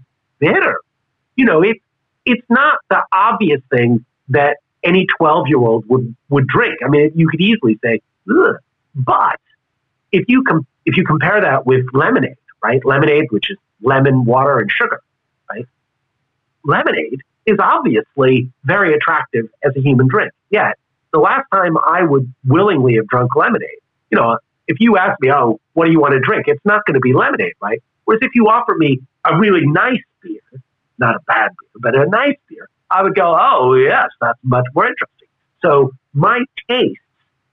bitter. 0.53 0.79
You 1.35 1.45
know, 1.45 1.61
it 1.61 1.77
it's 2.25 2.45
not 2.49 2.79
the 2.89 3.03
obvious 3.11 3.61
thing 3.69 4.05
that 4.29 4.57
any 4.83 5.05
12 5.17 5.47
year 5.47 5.59
old 5.59 5.87
would, 5.87 6.15
would 6.29 6.47
drink. 6.47 6.79
I 6.83 6.89
mean, 6.89 7.11
you 7.15 7.27
could 7.27 7.41
easily 7.41 7.79
say, 7.83 8.01
Ugh. 8.29 8.55
but 8.95 9.39
if 10.11 10.25
you, 10.27 10.43
com- 10.43 10.65
if 10.85 10.97
you 10.97 11.03
compare 11.03 11.41
that 11.41 11.65
with 11.65 11.85
lemonade, 11.93 12.37
right? 12.63 12.83
Lemonade, 12.83 13.27
which 13.29 13.51
is 13.51 13.57
lemon, 13.81 14.25
water, 14.25 14.59
and 14.59 14.71
sugar, 14.71 15.01
right? 15.49 15.65
Lemonade 16.63 17.21
is 17.45 17.57
obviously 17.59 18.51
very 18.63 18.93
attractive 18.93 19.47
as 19.63 19.75
a 19.75 19.81
human 19.81 20.07
drink. 20.07 20.31
Yet, 20.49 20.77
the 21.13 21.19
last 21.19 21.45
time 21.51 21.77
I 21.77 22.03
would 22.03 22.31
willingly 22.45 22.95
have 22.95 23.07
drunk 23.07 23.35
lemonade, 23.35 23.69
you 24.11 24.17
know, 24.17 24.37
if 24.67 24.77
you 24.79 24.97
ask 24.97 25.19
me, 25.21 25.31
oh, 25.31 25.59
what 25.73 25.85
do 25.85 25.91
you 25.91 25.99
want 25.99 26.13
to 26.13 26.19
drink? 26.19 26.45
It's 26.47 26.63
not 26.65 26.83
going 26.85 26.95
to 26.95 26.99
be 26.99 27.13
lemonade, 27.13 27.53
right? 27.61 27.81
Whereas 28.05 28.21
if 28.23 28.31
you 28.33 28.47
offer 28.47 28.75
me 28.75 28.99
a 29.25 29.37
really 29.37 29.65
nice 29.65 30.01
beer, 30.25 30.47
not 30.97 31.13
a 31.15 31.21
bad 31.27 31.49
beer, 31.57 31.75
but 31.85 31.93
a 31.95 32.05
nice 32.21 32.39
beer, 32.49 32.67
I 32.89 33.03
would 33.03 33.15
go, 33.15 33.27
oh, 33.39 33.73
yes, 33.75 34.09
that's 34.21 34.39
much 34.43 34.65
more 34.75 34.87
interesting. 34.87 35.29
So 35.63 35.91
my 36.13 36.37
tastes 36.69 36.99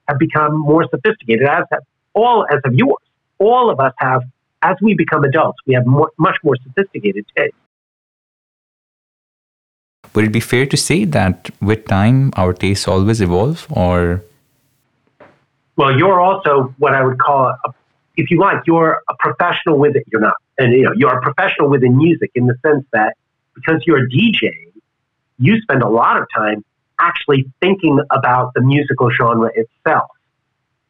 have 0.09 0.19
become 0.19 0.53
more 0.59 0.85
sophisticated, 0.95 1.47
as 1.59 1.65
have 1.73 1.85
all, 2.15 2.47
as 2.53 2.61
have 2.65 2.75
yours. 2.75 3.05
All 3.39 3.71
of 3.71 3.79
us 3.87 3.95
have, 3.99 4.23
as 4.63 4.77
we 4.81 4.95
become 4.95 5.23
adults, 5.25 5.59
we 5.67 5.75
have 5.75 5.87
more, 5.87 6.11
much 6.19 6.37
more 6.45 6.57
sophisticated 6.65 7.25
tastes. 7.37 7.57
Would 10.15 10.27
it 10.27 10.33
be 10.33 10.41
fair 10.41 10.67
to 10.67 10.77
say 10.77 11.05
that 11.07 11.51
with 11.61 11.87
time 11.87 12.33
our 12.37 12.53
tastes 12.53 12.87
always 12.87 13.21
evolve, 13.21 13.67
or? 13.71 14.23
Well, 15.77 15.97
you're 15.99 16.21
also 16.21 16.75
what 16.79 16.93
I 16.95 17.03
would 17.03 17.19
call, 17.19 17.47
a, 17.47 17.69
if 18.17 18.31
you 18.31 18.39
like, 18.39 18.61
you're 18.67 19.03
a 19.09 19.15
professional 19.19 19.79
with 19.79 19.97
it. 19.97 20.05
You're 20.13 20.21
not, 20.21 20.37
and 20.59 20.73
you 20.73 20.83
know, 20.83 20.93
you're 20.95 21.17
a 21.17 21.21
professional 21.21 21.69
within 21.69 21.97
music 21.97 22.31
in 22.35 22.47
the 22.47 22.55
sense 22.65 22.85
that 22.93 23.15
because 23.55 23.83
you're 23.87 24.05
a 24.05 24.09
DJ, 24.09 24.51
you 25.39 25.61
spend 25.61 25.83
a 25.83 25.89
lot 25.89 26.21
of 26.21 26.27
time 26.35 26.65
actually 27.01 27.51
thinking 27.61 27.99
about 28.11 28.53
the 28.55 28.61
musical 28.61 29.11
genre 29.11 29.51
itself, 29.55 30.11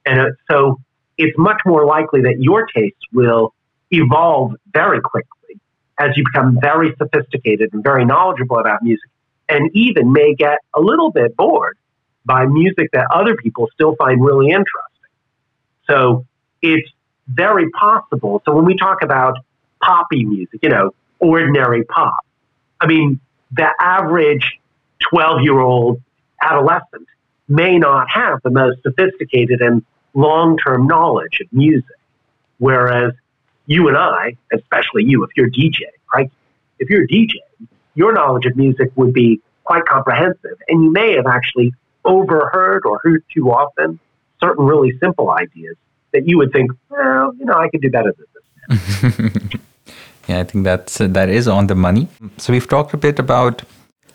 and 0.04 0.20
uh, 0.20 0.26
so 0.50 0.78
it's 1.18 1.36
much 1.38 1.60
more 1.64 1.84
likely 1.86 2.22
that 2.22 2.36
your 2.40 2.66
tastes 2.66 3.00
will 3.12 3.54
evolve 3.90 4.54
very 4.72 5.00
quickly 5.00 5.60
as 5.98 6.10
you 6.16 6.24
become 6.32 6.58
very 6.60 6.94
sophisticated 6.96 7.70
and 7.72 7.84
very 7.84 8.04
knowledgeable 8.04 8.58
about 8.58 8.82
music, 8.82 9.08
and 9.48 9.70
even 9.74 10.12
may 10.12 10.34
get 10.34 10.58
a 10.74 10.80
little 10.80 11.10
bit 11.10 11.36
bored 11.36 11.78
by 12.24 12.46
music 12.46 12.88
that 12.92 13.06
other 13.12 13.36
people 13.36 13.68
still 13.74 13.94
find 13.96 14.24
really 14.24 14.46
interesting. 14.46 15.10
So 15.88 16.26
it's 16.60 16.88
very 17.28 17.70
possible. 17.70 18.42
So 18.44 18.54
when 18.54 18.64
we 18.64 18.76
talk 18.76 19.02
about 19.02 19.38
poppy 19.82 20.24
music, 20.24 20.60
you 20.62 20.68
know, 20.68 20.94
ordinary 21.18 21.84
pop, 21.84 22.24
I 22.80 22.86
mean, 22.86 23.20
the 23.52 23.68
average 23.78 24.58
12 25.10 25.42
year 25.42 25.58
old 25.58 26.00
adolescent 26.40 27.06
may 27.48 27.78
not 27.78 28.10
have 28.10 28.40
the 28.42 28.50
most 28.50 28.82
sophisticated 28.82 29.60
and 29.60 29.84
long 30.14 30.58
term 30.58 30.86
knowledge 30.86 31.40
of 31.40 31.52
music. 31.52 31.96
Whereas 32.58 33.12
you 33.66 33.88
and 33.88 33.96
I, 33.96 34.36
especially 34.52 35.04
you, 35.04 35.24
if 35.24 35.30
you're 35.36 35.50
DJ, 35.50 35.80
right? 36.14 36.30
If 36.78 36.90
you're 36.90 37.04
a 37.04 37.08
DJ, 37.08 37.34
your 37.94 38.12
knowledge 38.12 38.46
of 38.46 38.56
music 38.56 38.90
would 38.96 39.12
be 39.12 39.40
quite 39.64 39.84
comprehensive, 39.84 40.58
and 40.68 40.82
you 40.82 40.90
may 40.90 41.14
have 41.14 41.26
actually 41.26 41.72
overheard 42.04 42.84
or 42.84 43.00
heard 43.02 43.24
too 43.32 43.50
often 43.50 44.00
certain 44.40 44.64
really 44.64 44.98
simple 44.98 45.30
ideas 45.30 45.76
that 46.12 46.26
you 46.26 46.38
would 46.38 46.52
think, 46.52 46.72
well, 46.88 47.32
you 47.38 47.44
know, 47.44 47.54
I 47.54 47.68
could 47.68 47.80
do 47.80 47.90
better 47.90 48.12
than 48.12 48.26
this. 48.68 49.60
yeah, 50.28 50.40
I 50.40 50.44
think 50.44 50.64
that's 50.64 51.00
uh, 51.00 51.06
that 51.08 51.28
is 51.28 51.48
on 51.48 51.66
the 51.66 51.74
money. 51.74 52.08
So 52.38 52.52
we've 52.52 52.68
talked 52.68 52.94
a 52.94 52.96
bit 52.96 53.18
about 53.18 53.62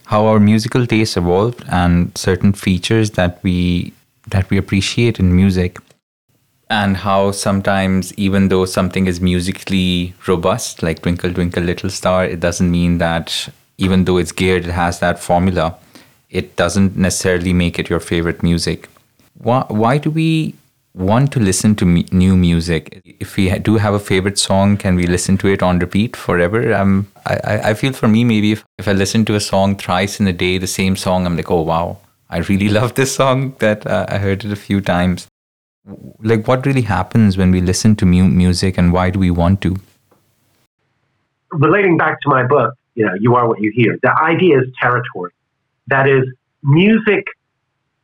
how 0.05 0.26
our 0.26 0.39
musical 0.39 0.86
tastes 0.88 1.18
evolved 1.18 1.64
and 1.70 2.18
certain 2.18 2.53
features 2.53 3.12
that 3.12 3.39
we 3.43 3.93
that 4.28 4.49
we 4.49 4.58
appreciate 4.58 5.20
in 5.20 5.36
music 5.36 5.80
and 6.70 6.97
how 6.97 7.32
sometimes 7.32 8.14
even 8.16 8.49
though 8.49 8.66
something 8.66 9.08
is 9.08 9.22
musically 9.22 10.14
robust 10.28 10.84
like 10.84 11.01
twinkle 11.01 11.34
twinkle 11.34 11.64
little 11.64 11.89
star 11.89 12.26
it 12.26 12.39
doesn't 12.39 12.70
mean 12.72 12.97
that 12.97 13.49
even 13.78 14.05
though 14.05 14.18
it's 14.18 14.32
geared 14.32 14.66
it 14.66 14.72
has 14.72 14.99
that 14.99 15.20
formula 15.20 15.78
it 16.30 16.55
doesn't 16.55 16.97
necessarily 16.97 17.53
make 17.53 17.80
it 17.80 17.89
your 17.89 18.01
favorite 18.01 18.43
music 18.43 18.89
why, 19.38 19.66
why 19.70 19.97
do 19.97 20.10
we 20.10 20.55
want 20.97 21.31
to 21.33 21.39
listen 21.39 21.75
to 21.75 21.85
me- 21.85 22.07
new 22.11 22.35
music. 22.35 23.01
If 23.19 23.35
we 23.37 23.49
do 23.59 23.75
have 23.77 23.93
a 23.93 23.99
favorite 23.99 24.39
song 24.39 24.77
can 24.77 24.95
we 24.95 25.05
listen 25.05 25.37
to 25.39 25.47
it 25.47 25.61
on 25.61 25.79
repeat 25.79 26.15
forever? 26.15 26.73
Um, 26.73 27.07
I, 27.25 27.59
I 27.69 27.73
feel 27.73 27.93
for 27.93 28.07
me 28.07 28.23
maybe 28.23 28.51
if, 28.53 28.63
if 28.77 28.87
i 28.87 28.93
listen 28.93 29.25
to 29.25 29.35
a 29.35 29.39
song 29.39 29.75
thrice 29.75 30.19
in 30.19 30.27
a 30.27 30.33
day 30.33 30.57
the 30.57 30.67
same 30.67 30.95
song 30.95 31.25
i'm 31.25 31.35
like 31.35 31.51
oh 31.51 31.61
wow. 31.61 31.97
I 32.29 32.39
really 32.39 32.69
love 32.79 32.95
this 32.95 33.13
song 33.15 33.55
that 33.59 33.85
uh, 33.85 34.05
i 34.09 34.17
heard 34.17 34.43
it 34.43 34.51
a 34.51 34.55
few 34.55 34.81
times. 34.81 35.27
Like 36.21 36.47
what 36.47 36.65
really 36.65 36.81
happens 36.81 37.37
when 37.37 37.51
we 37.51 37.61
listen 37.61 37.95
to 37.97 38.05
mu- 38.05 38.27
music 38.27 38.77
and 38.77 38.91
why 38.91 39.09
do 39.09 39.19
we 39.19 39.31
want 39.31 39.61
to? 39.61 39.77
Relating 41.51 41.97
back 41.97 42.19
to 42.21 42.29
my 42.29 42.43
book 42.45 42.73
you 42.95 43.05
know 43.05 43.13
you 43.19 43.35
are 43.35 43.47
what 43.47 43.61
you 43.61 43.71
hear 43.71 43.97
the 44.01 44.13
idea 44.19 44.59
is 44.59 44.67
territory. 44.81 45.31
That 45.87 46.09
is 46.09 46.23
music 46.63 47.25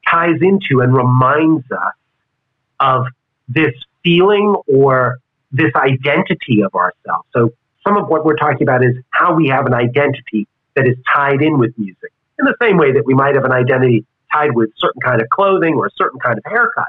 ties 0.07 0.39
into 0.41 0.81
and 0.81 0.95
reminds 0.95 1.69
us 1.71 1.93
of 2.79 3.05
this 3.47 3.73
feeling 4.03 4.55
or 4.67 5.19
this 5.51 5.71
identity 5.75 6.61
of 6.61 6.73
ourselves 6.75 7.27
so 7.33 7.51
some 7.85 7.97
of 7.97 8.07
what 8.07 8.25
we're 8.25 8.35
talking 8.35 8.63
about 8.63 8.83
is 8.83 8.95
how 9.09 9.33
we 9.33 9.47
have 9.47 9.65
an 9.65 9.73
identity 9.73 10.47
that 10.75 10.87
is 10.87 10.95
tied 11.13 11.41
in 11.41 11.57
with 11.57 11.77
music 11.77 12.11
in 12.39 12.45
the 12.45 12.55
same 12.61 12.77
way 12.77 12.91
that 12.91 13.05
we 13.05 13.13
might 13.13 13.35
have 13.35 13.45
an 13.45 13.51
identity 13.51 14.05
tied 14.31 14.55
with 14.55 14.69
certain 14.77 15.01
kind 15.01 15.21
of 15.21 15.29
clothing 15.29 15.75
or 15.75 15.85
a 15.85 15.91
certain 15.97 16.19
kind 16.19 16.37
of 16.37 16.43
haircut 16.45 16.87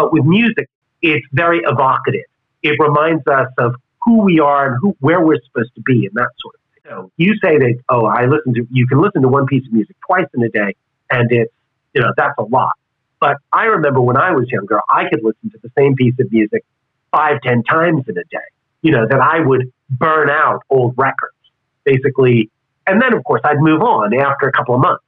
but 0.00 0.12
with 0.12 0.24
music, 0.24 0.68
it's 1.02 1.26
very 1.32 1.60
evocative. 1.64 2.24
It 2.62 2.76
reminds 2.78 3.26
us 3.26 3.48
of 3.58 3.74
who 4.02 4.22
we 4.22 4.40
are 4.40 4.72
and 4.72 4.78
who, 4.80 4.96
where 5.00 5.20
we're 5.20 5.40
supposed 5.44 5.74
to 5.74 5.82
be 5.82 6.06
and 6.06 6.14
that 6.14 6.30
sort 6.40 6.54
of 6.54 6.60
thing. 6.60 6.90
So 6.90 7.12
you 7.16 7.34
say 7.42 7.58
that, 7.58 7.78
oh, 7.88 8.06
I 8.06 8.24
listen 8.24 8.54
to, 8.54 8.66
you 8.70 8.86
can 8.86 9.00
listen 9.00 9.22
to 9.22 9.28
one 9.28 9.46
piece 9.46 9.66
of 9.66 9.72
music 9.72 9.96
twice 10.06 10.26
in 10.34 10.42
a 10.42 10.48
day 10.48 10.74
and 11.10 11.30
it's, 11.30 11.52
you 11.94 12.00
know, 12.00 12.12
that's 12.16 12.34
a 12.38 12.42
lot. 12.42 12.72
But 13.20 13.36
I 13.52 13.66
remember 13.66 14.00
when 14.00 14.16
I 14.16 14.32
was 14.32 14.50
younger, 14.50 14.80
I 14.88 15.08
could 15.08 15.20
listen 15.22 15.50
to 15.50 15.58
the 15.62 15.70
same 15.78 15.94
piece 15.94 16.14
of 16.18 16.32
music 16.32 16.64
five, 17.12 17.40
ten 17.42 17.62
times 17.62 18.04
in 18.08 18.16
a 18.16 18.24
day. 18.24 18.38
You 18.82 18.92
know, 18.92 19.06
that 19.06 19.20
I 19.20 19.40
would 19.40 19.70
burn 19.90 20.30
out 20.30 20.62
old 20.70 20.94
records, 20.96 21.36
basically. 21.84 22.50
And 22.86 23.00
then, 23.00 23.12
of 23.12 23.22
course, 23.24 23.42
I'd 23.44 23.60
move 23.60 23.82
on 23.82 24.14
after 24.18 24.48
a 24.48 24.52
couple 24.52 24.74
of 24.74 24.80
months, 24.80 25.04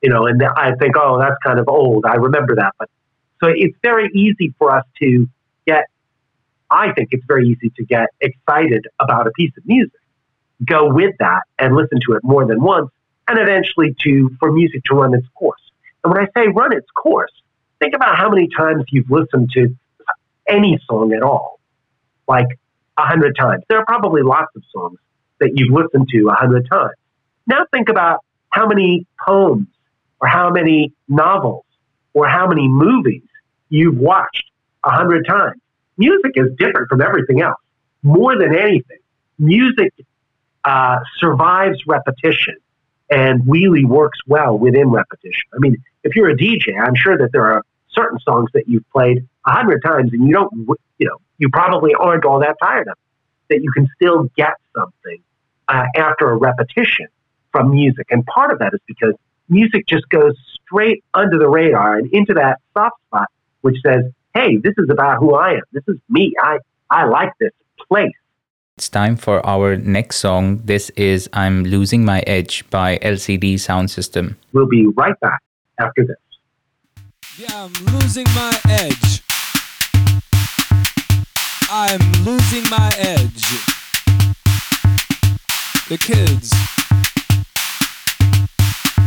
you 0.00 0.08
know, 0.08 0.26
and 0.26 0.40
I'd 0.42 0.78
think, 0.78 0.94
oh, 0.96 1.18
that's 1.18 1.34
kind 1.44 1.58
of 1.58 1.68
old. 1.68 2.04
I 2.06 2.14
remember 2.14 2.54
that. 2.54 2.72
But 2.78 2.88
so 3.42 3.48
it's 3.52 3.76
very 3.82 4.10
easy 4.14 4.54
for 4.58 4.70
us 4.70 4.84
to 5.02 5.28
get, 5.66 5.86
I 6.70 6.92
think 6.92 7.08
it's 7.10 7.24
very 7.26 7.48
easy 7.48 7.70
to 7.76 7.84
get 7.84 8.10
excited 8.20 8.86
about 9.00 9.26
a 9.26 9.32
piece 9.32 9.52
of 9.58 9.66
music, 9.66 10.00
go 10.64 10.88
with 10.88 11.16
that 11.18 11.42
and 11.58 11.74
listen 11.74 11.98
to 12.06 12.12
it 12.12 12.22
more 12.22 12.46
than 12.46 12.62
once, 12.62 12.90
and 13.26 13.40
eventually 13.40 13.96
to, 14.04 14.30
for 14.38 14.52
music 14.52 14.84
to 14.84 14.94
run 14.94 15.14
its 15.14 15.26
course. 15.34 15.60
And 16.04 16.14
when 16.14 16.22
I 16.22 16.28
say 16.36 16.46
run 16.46 16.72
its 16.72 16.86
course, 16.92 17.32
think 17.78 17.94
about 17.94 18.16
how 18.16 18.30
many 18.30 18.48
times 18.56 18.84
you've 18.90 19.10
listened 19.10 19.50
to 19.52 19.74
any 20.48 20.78
song 20.88 21.12
at 21.12 21.22
all, 21.22 21.60
like 22.28 22.46
a 22.96 23.02
hundred 23.02 23.36
times. 23.38 23.62
There 23.68 23.78
are 23.78 23.84
probably 23.84 24.22
lots 24.22 24.54
of 24.56 24.62
songs 24.72 24.98
that 25.40 25.52
you've 25.54 25.72
listened 25.72 26.08
to 26.12 26.28
a 26.28 26.34
hundred 26.34 26.68
times. 26.70 26.94
Now 27.46 27.66
think 27.72 27.88
about 27.88 28.20
how 28.50 28.66
many 28.66 29.06
poems 29.26 29.68
or 30.20 30.28
how 30.28 30.50
many 30.50 30.92
novels 31.08 31.64
or 32.14 32.26
how 32.26 32.46
many 32.46 32.68
movies 32.68 33.22
you've 33.68 33.98
watched 33.98 34.44
a 34.84 34.90
hundred 34.90 35.26
times. 35.26 35.60
Music 35.98 36.32
is 36.34 36.48
different 36.58 36.88
from 36.88 37.02
everything 37.02 37.40
else. 37.42 37.60
More 38.02 38.38
than 38.38 38.56
anything, 38.56 38.98
music 39.38 39.92
uh, 40.64 40.98
survives 41.18 41.78
repetition 41.86 42.56
and 43.10 43.42
really 43.46 43.84
works 43.84 44.18
well 44.26 44.58
within 44.58 44.88
repetition. 44.88 45.44
I 45.54 45.58
mean, 45.58 45.76
if 46.02 46.16
you're 46.16 46.30
a 46.30 46.36
DJ, 46.36 46.78
I'm 46.80 46.94
sure 46.94 47.16
that 47.18 47.30
there 47.32 47.46
are 47.46 47.62
certain 47.90 48.18
songs 48.20 48.50
that 48.54 48.68
you've 48.68 48.88
played 48.90 49.26
a 49.46 49.50
hundred 49.50 49.82
times 49.82 50.12
and 50.12 50.26
you 50.26 50.32
don't, 50.32 50.52
you 50.98 51.06
know, 51.06 51.18
you 51.38 51.48
probably 51.50 51.94
aren't 51.94 52.24
all 52.24 52.40
that 52.40 52.56
tired 52.62 52.88
of. 52.88 52.96
That 53.48 53.62
you 53.62 53.70
can 53.70 53.88
still 53.94 54.24
get 54.36 54.54
something 54.76 55.22
uh, 55.68 55.84
after 55.96 56.30
a 56.30 56.36
repetition 56.36 57.06
from 57.52 57.70
music. 57.70 58.06
And 58.10 58.26
part 58.26 58.52
of 58.52 58.58
that 58.58 58.74
is 58.74 58.80
because 58.86 59.14
music 59.48 59.86
just 59.86 60.08
goes 60.08 60.34
straight 60.64 61.04
under 61.14 61.38
the 61.38 61.48
radar 61.48 61.96
and 61.96 62.12
into 62.12 62.34
that 62.34 62.58
soft 62.74 62.96
spot, 63.06 63.28
which 63.60 63.76
says, 63.84 64.04
hey, 64.34 64.56
this 64.56 64.74
is 64.78 64.90
about 64.90 65.18
who 65.18 65.34
I 65.34 65.52
am. 65.52 65.62
This 65.72 65.84
is 65.86 65.96
me. 66.08 66.34
I, 66.40 66.58
I 66.90 67.06
like 67.06 67.32
this 67.38 67.52
place. 67.88 68.12
It's 68.78 68.90
time 68.90 69.16
for 69.16 69.40
our 69.46 69.78
next 69.78 70.16
song. 70.16 70.60
This 70.66 70.90
is 70.90 71.30
I'm 71.32 71.64
Losing 71.64 72.04
My 72.04 72.20
Edge 72.26 72.62
by 72.68 72.98
LCD 72.98 73.58
Sound 73.58 73.90
System. 73.90 74.36
We'll 74.52 74.66
be 74.66 74.84
right 74.88 75.18
back 75.20 75.40
after 75.80 76.04
this. 76.04 76.18
Yeah, 77.38 77.64
I'm 77.64 77.72
losing 77.94 78.26
my 78.34 78.52
edge. 78.68 79.22
I'm 81.70 82.02
losing 82.22 82.68
my 82.68 82.92
edge. 82.98 83.48
The 85.88 85.96
kids 85.96 86.52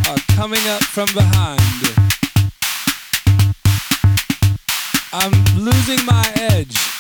are 0.10 0.36
coming 0.36 0.66
up 0.68 0.82
from 0.82 1.10
behind. 1.14 1.62
I'm 5.14 5.64
losing 5.64 6.04
my 6.08 6.34
edge. 6.36 6.99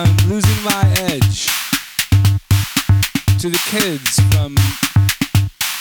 I'm 0.00 0.16
losing 0.28 0.62
my 0.62 0.84
edge 1.10 1.46
to 3.40 3.50
the 3.50 3.58
kids 3.66 4.20
from 4.30 4.54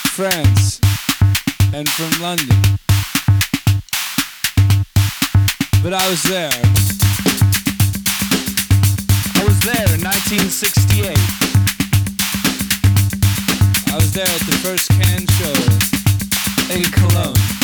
France 0.07 0.81
and 1.71 1.87
from 1.87 2.09
London. 2.19 2.57
But 5.83 5.93
I 5.93 6.09
was 6.09 6.23
there. 6.23 6.49
I 9.35 9.43
was 9.45 9.59
there 9.61 9.85
in 9.93 10.01
1968. 10.01 11.15
I 13.93 13.95
was 13.97 14.11
there 14.13 14.25
at 14.25 14.41
the 14.49 14.57
first 14.65 14.89
Can 14.97 15.27
show 15.37 15.53
in 16.73 16.83
Cologne. 16.91 17.56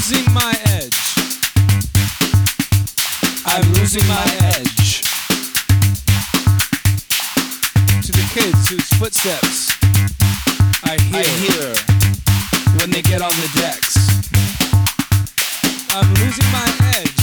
Losing 0.00 0.32
my 0.32 0.54
edge. 0.64 0.98
I'm 3.44 3.62
losing 3.74 4.06
my 4.08 4.24
edge. 4.56 5.02
To 8.06 8.10
the 8.10 8.26
kids 8.32 8.70
whose 8.70 8.88
footsteps 8.98 9.68
I 10.84 10.96
hear, 11.02 11.20
I 11.20 11.24
hear 11.44 11.74
when 12.78 12.90
they 12.90 13.02
get 13.02 13.20
on 13.20 13.28
the 13.28 13.50
decks. 13.60 13.94
I'm 15.90 16.08
losing 16.14 16.50
my 16.50 16.68
edge 16.96 17.19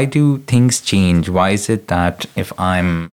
Why 0.00 0.06
do 0.06 0.38
things 0.38 0.80
change? 0.80 1.28
Why 1.28 1.50
is 1.50 1.68
it 1.68 1.88
that 1.88 2.24
if 2.34 2.58
I'm 2.58 3.10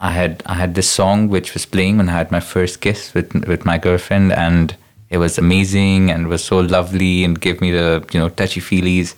I 0.00 0.10
had 0.10 0.42
I 0.46 0.54
had 0.54 0.74
this 0.74 0.90
song 0.90 1.28
which 1.28 1.54
was 1.54 1.64
playing 1.64 1.98
when 1.98 2.08
I 2.08 2.12
had 2.18 2.32
my 2.32 2.40
first 2.40 2.80
kiss 2.80 3.14
with 3.14 3.32
with 3.46 3.64
my 3.64 3.78
girlfriend 3.78 4.32
and 4.32 4.74
it 5.10 5.18
was 5.18 5.38
amazing 5.38 6.10
and 6.10 6.26
was 6.26 6.42
so 6.42 6.58
lovely 6.58 7.22
and 7.22 7.40
gave 7.40 7.60
me 7.60 7.70
the 7.70 8.04
you 8.10 8.18
know 8.18 8.30
touchy 8.30 8.60
feelies. 8.60 9.14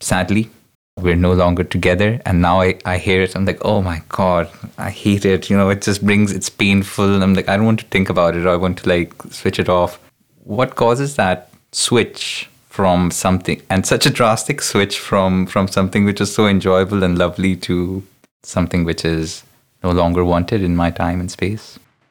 Sadly, 0.00 0.48
we're 0.96 1.22
no 1.28 1.34
longer 1.34 1.64
together 1.64 2.18
and 2.24 2.40
now 2.40 2.62
I, 2.62 2.78
I 2.86 2.96
hear 2.96 3.20
it. 3.20 3.36
I'm 3.36 3.44
like 3.44 3.62
oh 3.62 3.82
my 3.82 4.00
god 4.08 4.48
i 4.78 4.88
hate 4.88 5.26
it. 5.26 5.50
You 5.50 5.56
know 5.58 5.68
it 5.68 5.82
just 5.82 6.02
brings 6.02 6.32
it's 6.32 6.48
painful. 6.48 7.22
I'm 7.22 7.34
like 7.34 7.50
i 7.50 7.58
don't 7.58 7.66
want 7.66 7.80
to 7.80 7.92
think 7.96 8.08
about 8.08 8.36
it 8.36 8.46
or 8.46 8.54
i 8.54 8.62
want 8.66 8.78
to 8.78 8.88
like 8.88 9.12
switch 9.40 9.58
it 9.58 9.68
off. 9.68 10.00
What 10.44 10.76
causes 10.76 11.16
that 11.16 11.50
switch 11.72 12.48
from 12.78 13.10
something 13.10 13.60
and 13.70 13.84
such 13.84 14.06
a 14.06 14.10
drastic 14.18 14.62
switch 14.62 14.96
from 15.00 15.46
from 15.52 15.66
something 15.66 16.04
which 16.04 16.20
is 16.24 16.32
so 16.32 16.46
enjoyable 16.46 17.02
and 17.02 17.18
lovely 17.18 17.56
to 17.56 18.04
something 18.44 18.84
which 18.84 19.04
is 19.04 19.42
no 19.82 19.90
longer 19.90 20.22
wanted 20.24 20.62
in 20.62 20.76
my 20.76 20.88
time 20.88 21.18
and 21.18 21.28
space 21.28 21.66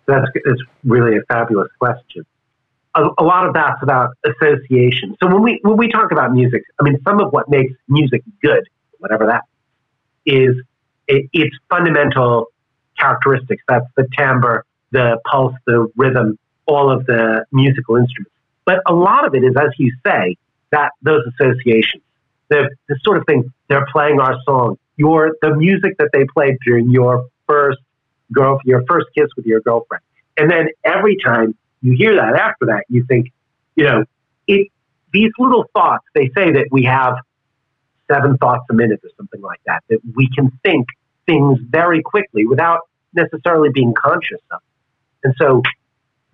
That's, 0.07 0.27
that's 0.45 0.63
really 0.83 1.15
a 1.15 1.21
fabulous 1.33 1.71
question. 1.79 2.25
A, 2.95 3.01
a 3.17 3.23
lot 3.23 3.45
of 3.47 3.53
that's 3.53 3.81
about 3.81 4.09
association. 4.31 5.15
So 5.21 5.27
when 5.33 5.41
we 5.47 5.59
when 5.67 5.77
we 5.77 5.87
talk 5.97 6.11
about 6.11 6.33
music, 6.33 6.63
I 6.79 6.83
mean, 6.83 6.97
some 7.07 7.21
of 7.23 7.31
what 7.31 7.45
makes 7.57 7.73
music 7.87 8.23
good, 8.41 8.63
whatever 9.03 9.25
that 9.27 9.43
is, 10.25 10.53
it, 11.07 11.29
its 11.31 11.55
fundamental 11.69 12.47
characteristics. 12.99 13.63
That's 13.69 13.89
the 13.95 14.05
timbre, 14.17 14.65
the 14.91 15.07
pulse, 15.29 15.55
the 15.65 15.79
rhythm, 15.95 16.37
all 16.65 16.91
of 16.95 17.05
the 17.05 17.45
musical 17.53 17.95
instruments. 17.95 18.35
But 18.65 18.77
a 18.85 18.93
lot 18.93 19.25
of 19.27 19.31
it 19.33 19.43
is, 19.49 19.55
as 19.55 19.71
you 19.77 19.91
say, 20.05 20.35
that 20.71 20.91
those 21.01 21.21
associations, 21.27 22.03
the, 22.49 22.69
the 22.87 22.99
sort 23.03 23.17
of 23.17 23.25
thing 23.25 23.51
they're 23.67 23.87
playing 23.91 24.19
our 24.19 24.35
song, 24.45 24.77
your 24.95 25.35
the 25.41 25.55
music 25.55 25.97
that 25.99 26.09
they 26.13 26.25
played 26.25 26.57
during 26.65 26.89
your 26.89 27.27
first 27.47 27.79
girl, 28.31 28.59
your 28.65 28.83
first 28.87 29.07
kiss 29.15 29.27
with 29.35 29.45
your 29.45 29.61
girlfriend, 29.61 30.03
and 30.37 30.49
then 30.49 30.69
every 30.83 31.17
time 31.17 31.55
you 31.81 31.93
hear 31.95 32.15
that 32.15 32.35
after 32.35 32.67
that, 32.67 32.83
you 32.89 33.05
think, 33.07 33.31
you 33.75 33.83
know, 33.83 34.05
it. 34.47 34.67
These 35.13 35.31
little 35.39 35.63
thoughts. 35.73 36.03
They 36.13 36.29
say 36.35 36.51
that 36.51 36.67
we 36.69 36.83
have 36.83 37.15
seven 38.11 38.37
thoughts 38.37 38.65
a 38.69 38.73
minute 38.73 38.99
or 39.03 39.09
something 39.15 39.41
like 39.41 39.61
that. 39.65 39.81
That 39.89 39.99
we 40.15 40.29
can 40.29 40.51
think 40.63 40.87
things 41.25 41.59
very 41.69 42.01
quickly 42.01 42.45
without 42.45 42.81
necessarily 43.13 43.69
being 43.73 43.93
conscious 43.93 44.41
of. 44.51 44.59
And 45.23 45.33
so 45.39 45.63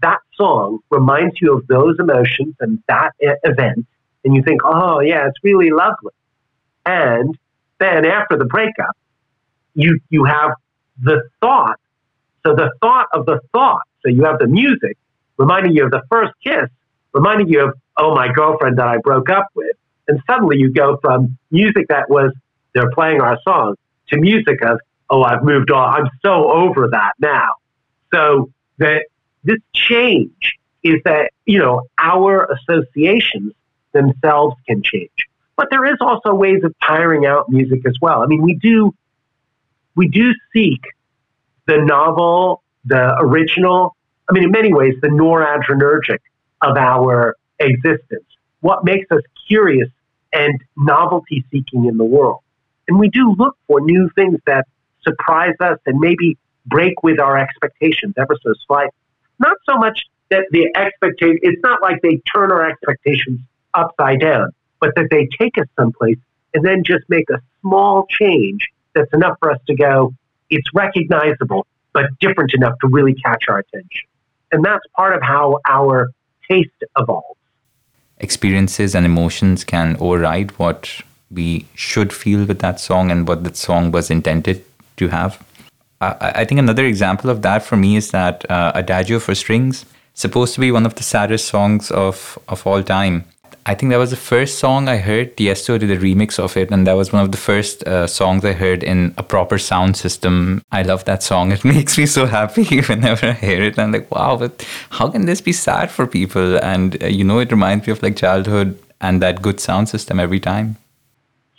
that 0.02 0.20
song 0.36 0.80
reminds 0.90 1.40
you 1.40 1.56
of 1.56 1.68
those 1.68 1.98
emotions 2.00 2.56
and 2.60 2.82
that 2.88 3.12
event, 3.20 3.86
and 4.24 4.36
you 4.36 4.44
think, 4.44 4.62
oh, 4.64 5.00
yeah, 5.00 5.28
it's 5.28 5.38
really 5.44 5.70
lovely. 5.70 6.14
And 6.86 7.38
then 7.80 8.06
after 8.06 8.38
the 8.38 8.46
breakup, 8.46 8.96
you, 9.76 10.00
you 10.10 10.26
have 10.26 10.52
the 11.02 11.24
thought. 11.42 11.80
So 12.46 12.56
the 12.56 12.72
thought 12.82 13.08
of 13.14 13.26
the 13.26 13.40
thought. 13.52 13.84
So 14.02 14.10
you 14.10 14.24
have 14.26 14.40
the 14.40 14.48
music 14.48 14.98
reminding 15.38 15.74
you 15.74 15.86
of 15.86 15.92
the 15.92 16.02
first 16.10 16.34
kiss, 16.44 16.70
reminding 17.14 17.48
you 17.48 17.62
of, 17.68 17.74
oh, 17.98 18.14
my 18.14 18.32
girlfriend 18.32 18.78
that 18.78 18.88
I 18.88 18.98
broke 18.98 19.30
up 19.30 19.48
with. 19.56 19.76
And 20.08 20.22
suddenly 20.28 20.58
you 20.58 20.72
go 20.72 20.98
from 21.02 21.38
music 21.52 21.88
that 21.90 22.10
was, 22.10 22.32
they're 22.74 22.92
playing 22.92 23.22
our 23.22 23.40
song, 23.44 23.76
to 24.10 24.18
music 24.18 24.64
of, 24.64 24.80
oh, 25.10 25.24
I've 25.24 25.44
moved 25.44 25.72
on. 25.72 25.94
I'm 25.94 26.10
so 26.22 26.52
over 26.52 26.90
that 26.90 27.14
now. 27.20 27.54
So 28.14 28.52
that 28.80 29.06
this 29.44 29.60
change 29.74 30.54
is 30.84 31.02
that, 31.06 31.32
you 31.46 31.60
know, 31.60 31.84
our 31.98 32.46
associations 32.52 33.54
themselves 33.94 34.56
can 34.68 34.82
change. 34.84 35.10
But 35.56 35.68
there 35.70 35.86
is 35.86 35.98
also 36.02 36.34
ways 36.34 36.64
of 36.64 36.74
tiring 36.86 37.26
out 37.26 37.50
music 37.50 37.86
as 37.86 37.96
well. 38.02 38.24
I 38.24 38.26
mean, 38.26 38.42
we 38.42 38.56
do, 38.56 38.94
we 39.96 40.08
do 40.08 40.34
seek 40.52 40.82
the 41.68 41.78
novel, 41.78 42.64
the 42.86 43.16
original, 43.20 43.96
I 44.30 44.34
mean, 44.34 44.44
in 44.44 44.52
many 44.52 44.74
ways, 44.74 44.96
the 45.02 45.10
noradrenergic 45.10 46.20
of 46.62 46.78
our 46.78 47.36
existence. 47.60 48.26
what 48.62 48.86
makes 48.86 49.12
us 49.12 49.22
curious 49.48 49.90
and 50.32 50.60
novelty 50.78 51.46
seeking 51.52 51.86
in 51.86 51.98
the 51.98 52.04
world. 52.04 52.40
And 52.88 52.98
we 52.98 53.10
do 53.10 53.36
look 53.38 53.58
for 53.68 53.82
new 53.82 54.10
things 54.16 54.40
that 54.48 54.66
surprise 55.04 55.56
us 55.60 55.78
and 55.86 56.00
maybe 56.00 56.38
break 56.66 57.04
with 57.04 57.20
our 57.20 57.38
expectations 57.38 58.14
ever 58.18 58.36
so 58.42 58.54
slightly. 58.66 58.92
Not 59.40 59.58
so 59.70 59.76
much 59.78 60.04
that 60.30 60.46
the 60.52 60.70
expectation, 60.76 61.40
it's 61.42 61.62
not 61.62 61.82
like 61.82 62.02
they 62.02 62.22
turn 62.34 62.52
our 62.52 62.66
expectations 62.68 63.42
upside 63.74 64.22
down, 64.22 64.52
but 64.80 64.92
that 64.96 65.08
they 65.12 65.28
take 65.40 65.58
us 65.58 65.68
someplace 65.78 66.18
and 66.54 66.64
then 66.66 66.84
just 66.84 67.04
make 67.10 67.30
a 67.30 67.42
small 67.62 68.06
change 68.10 68.68
that's 68.94 69.12
enough 69.14 69.38
for 69.40 69.52
us 69.52 69.60
to 69.68 69.76
go, 69.76 70.14
it's 70.50 70.68
recognizable, 70.74 71.66
but 71.94 72.06
different 72.20 72.54
enough 72.54 72.78
to 72.82 72.88
really 72.88 73.16
catch 73.16 73.44
our 73.48 73.60
attention. 73.60 74.08
And 74.52 74.64
that's 74.64 74.86
part 74.96 75.16
of 75.16 75.24
how 75.24 75.60
our 75.68 76.12
taste 76.50 76.70
evolves. 76.98 77.40
Experiences 78.20 78.94
and 78.94 79.06
emotions 79.06 79.64
can 79.64 79.98
override 80.00 80.52
what 80.60 81.02
we 81.32 81.66
should 81.74 82.14
feel 82.14 82.46
with 82.46 82.60
that 82.60 82.80
song 82.80 83.10
and 83.10 83.28
what 83.28 83.44
that 83.44 83.58
song 83.58 83.92
was 83.92 84.12
intended 84.12 84.64
to 84.98 85.08
have. 85.08 85.44
I, 86.00 86.32
I 86.36 86.46
think 86.46 86.60
another 86.60 86.86
example 86.86 87.30
of 87.30 87.42
that 87.42 87.64
for 87.64 87.76
me 87.76 87.96
is 87.96 88.12
that 88.12 88.50
uh, 88.50 88.72
Adagio 88.76 89.20
for 89.20 89.34
Strings, 89.34 89.86
supposed 90.14 90.54
to 90.54 90.60
be 90.60 90.72
one 90.72 90.86
of 90.86 90.96
the 90.96 91.04
saddest 91.04 91.48
songs 91.48 91.90
of, 91.90 92.38
of 92.48 92.66
all 92.68 92.84
time. 92.84 93.26
I 93.66 93.76
think 93.76 93.92
that 93.92 93.98
was 93.98 94.10
the 94.10 94.16
first 94.16 94.60
song 94.60 94.88
I 94.88 94.98
heard. 94.98 95.36
Tiesto 95.38 95.80
did 95.80 95.92
a 95.92 95.98
remix 95.98 96.40
of 96.40 96.56
it, 96.58 96.72
and 96.72 96.86
that 96.88 96.94
was 96.94 97.12
one 97.12 97.24
of 97.24 97.32
the 97.32 97.38
first 97.38 97.84
uh, 97.84 98.08
songs 98.08 98.44
I 98.46 98.54
heard 98.54 98.84
in 98.84 99.14
a 99.18 99.24
proper 99.24 99.58
sound 99.58 99.98
system. 99.98 100.62
I 100.72 100.82
love 100.82 101.06
that 101.06 101.24
song. 101.24 101.52
It 101.52 101.64
makes 101.76 101.98
me 101.98 102.06
so 102.06 102.26
happy 102.26 102.82
whenever 102.90 103.28
I 103.28 103.34
hear 103.34 103.64
it. 103.64 103.80
I'm 103.80 103.92
like, 103.92 104.10
wow, 104.12 104.38
but 104.38 104.68
how 104.92 105.10
can 105.10 105.26
this 105.26 105.42
be 105.42 105.54
sad 105.54 105.92
for 105.92 106.06
people? 106.06 106.58
And 106.60 107.02
uh, 107.04 107.08
you 107.08 107.24
know, 107.24 107.40
it 107.40 107.52
reminds 107.52 107.88
me 107.88 107.94
of 107.94 108.04
like 108.04 108.16
childhood 108.16 108.78
and 109.02 109.22
that 109.22 109.42
good 109.42 109.60
sound 109.60 109.90
system 109.90 110.20
every 110.20 110.40
time. 110.40 110.78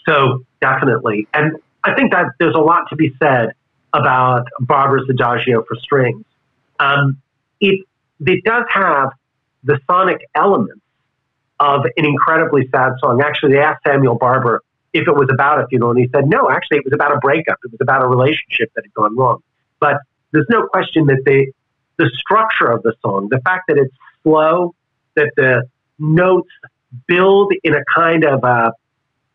So 0.06 0.44
definitely, 0.60 1.26
and 1.34 1.56
I 1.84 1.94
think 1.94 2.12
that 2.12 2.26
there's 2.38 2.54
a 2.54 2.60
lot 2.72 2.88
to 2.90 2.96
be 2.96 3.14
said 3.18 3.54
about 3.92 4.46
Barber's 4.60 5.08
Adagio 5.08 5.64
for 5.64 5.76
strings. 5.76 6.24
Um, 6.78 7.20
it 7.60 7.86
it 8.20 8.44
does 8.44 8.64
have 8.68 9.12
the 9.64 9.80
sonic 9.86 10.28
elements 10.34 10.83
of 11.60 11.84
an 11.84 12.04
incredibly 12.04 12.68
sad 12.68 12.92
song. 13.00 13.22
Actually, 13.22 13.52
they 13.52 13.60
asked 13.60 13.82
Samuel 13.86 14.16
Barber 14.16 14.60
if 14.92 15.08
it 15.08 15.14
was 15.14 15.28
about 15.32 15.60
a 15.60 15.66
funeral, 15.66 15.90
and 15.90 16.00
he 16.00 16.08
said, 16.14 16.28
no, 16.28 16.50
actually, 16.50 16.78
it 16.78 16.84
was 16.84 16.92
about 16.92 17.12
a 17.12 17.18
breakup. 17.18 17.58
It 17.64 17.72
was 17.72 17.80
about 17.80 18.04
a 18.04 18.06
relationship 18.06 18.72
that 18.74 18.84
had 18.84 18.94
gone 18.94 19.16
wrong. 19.16 19.42
But 19.80 19.98
there's 20.32 20.46
no 20.48 20.66
question 20.68 21.06
that 21.06 21.22
the, 21.24 21.52
the 21.96 22.10
structure 22.16 22.70
of 22.70 22.82
the 22.82 22.94
song, 23.02 23.28
the 23.30 23.40
fact 23.40 23.64
that 23.68 23.76
it's 23.76 23.94
slow, 24.22 24.74
that 25.16 25.32
the 25.36 25.68
notes 25.98 26.50
build 27.06 27.52
in 27.62 27.74
a 27.74 27.84
kind 27.94 28.24
of 28.24 28.44
a, 28.44 28.72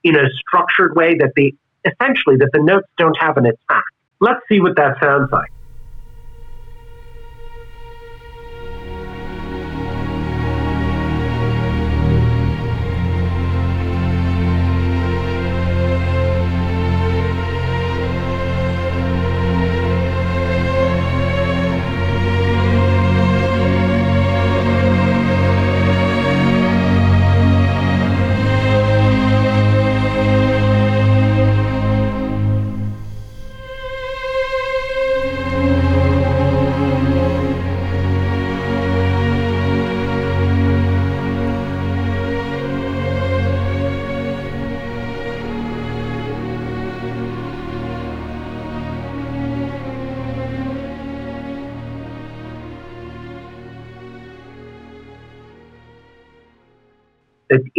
in 0.03 0.15
a 0.15 0.30
structured 0.39 0.95
way 0.95 1.17
that 1.17 1.34
the, 1.36 1.53
essentially, 1.86 2.38
that 2.38 2.51
the 2.53 2.61
notes 2.61 2.88
don't 2.97 3.17
have 3.20 3.38
an 3.38 3.45
attack. 3.45 3.84
Let's 4.22 4.39
see 4.47 4.59
what 4.59 4.76
that 4.78 4.97
sounds 5.01 5.30
like. 5.32 5.51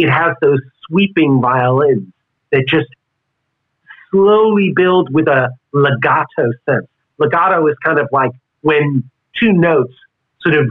It 0.01 0.09
has 0.09 0.35
those 0.41 0.59
sweeping 0.87 1.41
violins 1.41 2.07
that 2.51 2.65
just 2.67 2.87
slowly 4.11 4.73
build 4.75 5.13
with 5.13 5.27
a 5.27 5.49
legato 5.73 6.51
sense. 6.67 6.87
Legato 7.17 7.65
is 7.67 7.75
kind 7.83 7.99
of 7.99 8.09
like 8.11 8.31
when 8.61 9.09
two 9.39 9.53
notes 9.53 9.93
sort 10.41 10.55
of 10.55 10.67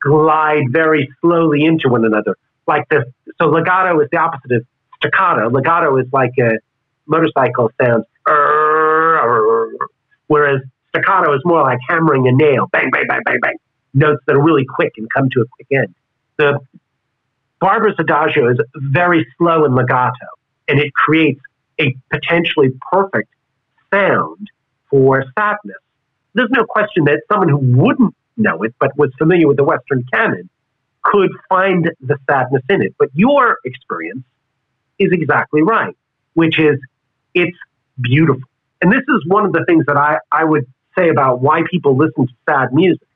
glide 0.00 0.64
very 0.70 1.08
slowly 1.20 1.64
into 1.64 1.88
one 1.88 2.04
another. 2.04 2.36
Like 2.66 2.88
this, 2.88 3.04
so 3.40 3.46
legato 3.46 3.98
is 4.00 4.08
the 4.10 4.18
opposite 4.18 4.52
of 4.52 4.66
staccato. 4.96 5.48
Legato 5.50 5.96
is 5.96 6.06
like 6.12 6.32
a 6.38 6.58
motorcycle 7.06 7.70
sounds, 7.80 8.04
whereas 10.26 10.60
staccato 10.90 11.34
is 11.34 11.40
more 11.44 11.62
like 11.62 11.78
hammering 11.88 12.28
a 12.28 12.32
nail, 12.32 12.68
bang, 12.72 12.90
bang, 12.90 13.06
bang, 13.08 13.22
bang, 13.24 13.38
bang. 13.40 13.56
Notes 13.94 14.22
that 14.26 14.36
are 14.36 14.42
really 14.42 14.64
quick 14.64 14.92
and 14.96 15.08
come 15.10 15.28
to 15.30 15.40
a 15.40 15.46
quick 15.46 15.66
end. 15.70 15.94
The 16.36 16.58
Barber's 17.62 17.94
Adagio 17.96 18.50
is 18.50 18.58
very 18.74 19.24
slow 19.38 19.64
and 19.64 19.76
legato, 19.76 20.26
and 20.66 20.80
it 20.80 20.92
creates 20.94 21.40
a 21.80 21.94
potentially 22.10 22.70
perfect 22.90 23.28
sound 23.94 24.50
for 24.90 25.24
sadness. 25.38 25.76
There's 26.34 26.50
no 26.50 26.64
question 26.64 27.04
that 27.04 27.20
someone 27.30 27.48
who 27.48 27.58
wouldn't 27.58 28.16
know 28.36 28.64
it, 28.64 28.74
but 28.80 28.98
was 28.98 29.12
familiar 29.16 29.46
with 29.46 29.58
the 29.58 29.62
Western 29.62 30.04
canon, 30.12 30.50
could 31.04 31.30
find 31.48 31.88
the 32.00 32.16
sadness 32.28 32.64
in 32.68 32.82
it. 32.82 32.96
But 32.98 33.10
your 33.14 33.58
experience 33.64 34.24
is 34.98 35.12
exactly 35.12 35.62
right, 35.62 35.96
which 36.34 36.58
is 36.58 36.80
it's 37.32 37.56
beautiful. 38.00 38.42
And 38.80 38.90
this 38.90 39.04
is 39.08 39.24
one 39.28 39.46
of 39.46 39.52
the 39.52 39.64
things 39.68 39.86
that 39.86 39.96
I, 39.96 40.18
I 40.32 40.42
would 40.42 40.66
say 40.98 41.10
about 41.10 41.40
why 41.40 41.62
people 41.70 41.96
listen 41.96 42.26
to 42.26 42.32
sad 42.48 42.72
music. 42.72 43.06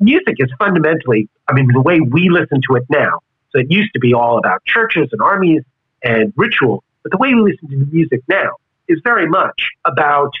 Music 0.00 0.36
is 0.38 0.50
fundamentally, 0.58 1.28
I 1.46 1.52
mean, 1.52 1.68
the 1.70 1.82
way 1.82 2.00
we 2.00 2.30
listen 2.30 2.62
to 2.70 2.76
it 2.76 2.84
now, 2.88 3.20
so 3.50 3.60
it 3.60 3.70
used 3.70 3.92
to 3.94 3.98
be 3.98 4.14
all 4.14 4.38
about 4.38 4.64
churches 4.64 5.08
and 5.12 5.20
armies 5.20 5.62
and 6.02 6.32
ritual, 6.36 6.84
but 7.02 7.12
the 7.12 7.18
way 7.18 7.34
we 7.34 7.52
listen 7.52 7.68
to 7.70 7.76
music 7.92 8.22
now 8.28 8.52
is 8.88 9.00
very 9.04 9.26
much 9.26 9.70
about 9.84 10.32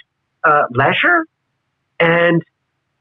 uh, 0.44 0.64
leisure 0.70 1.26
and 2.00 2.42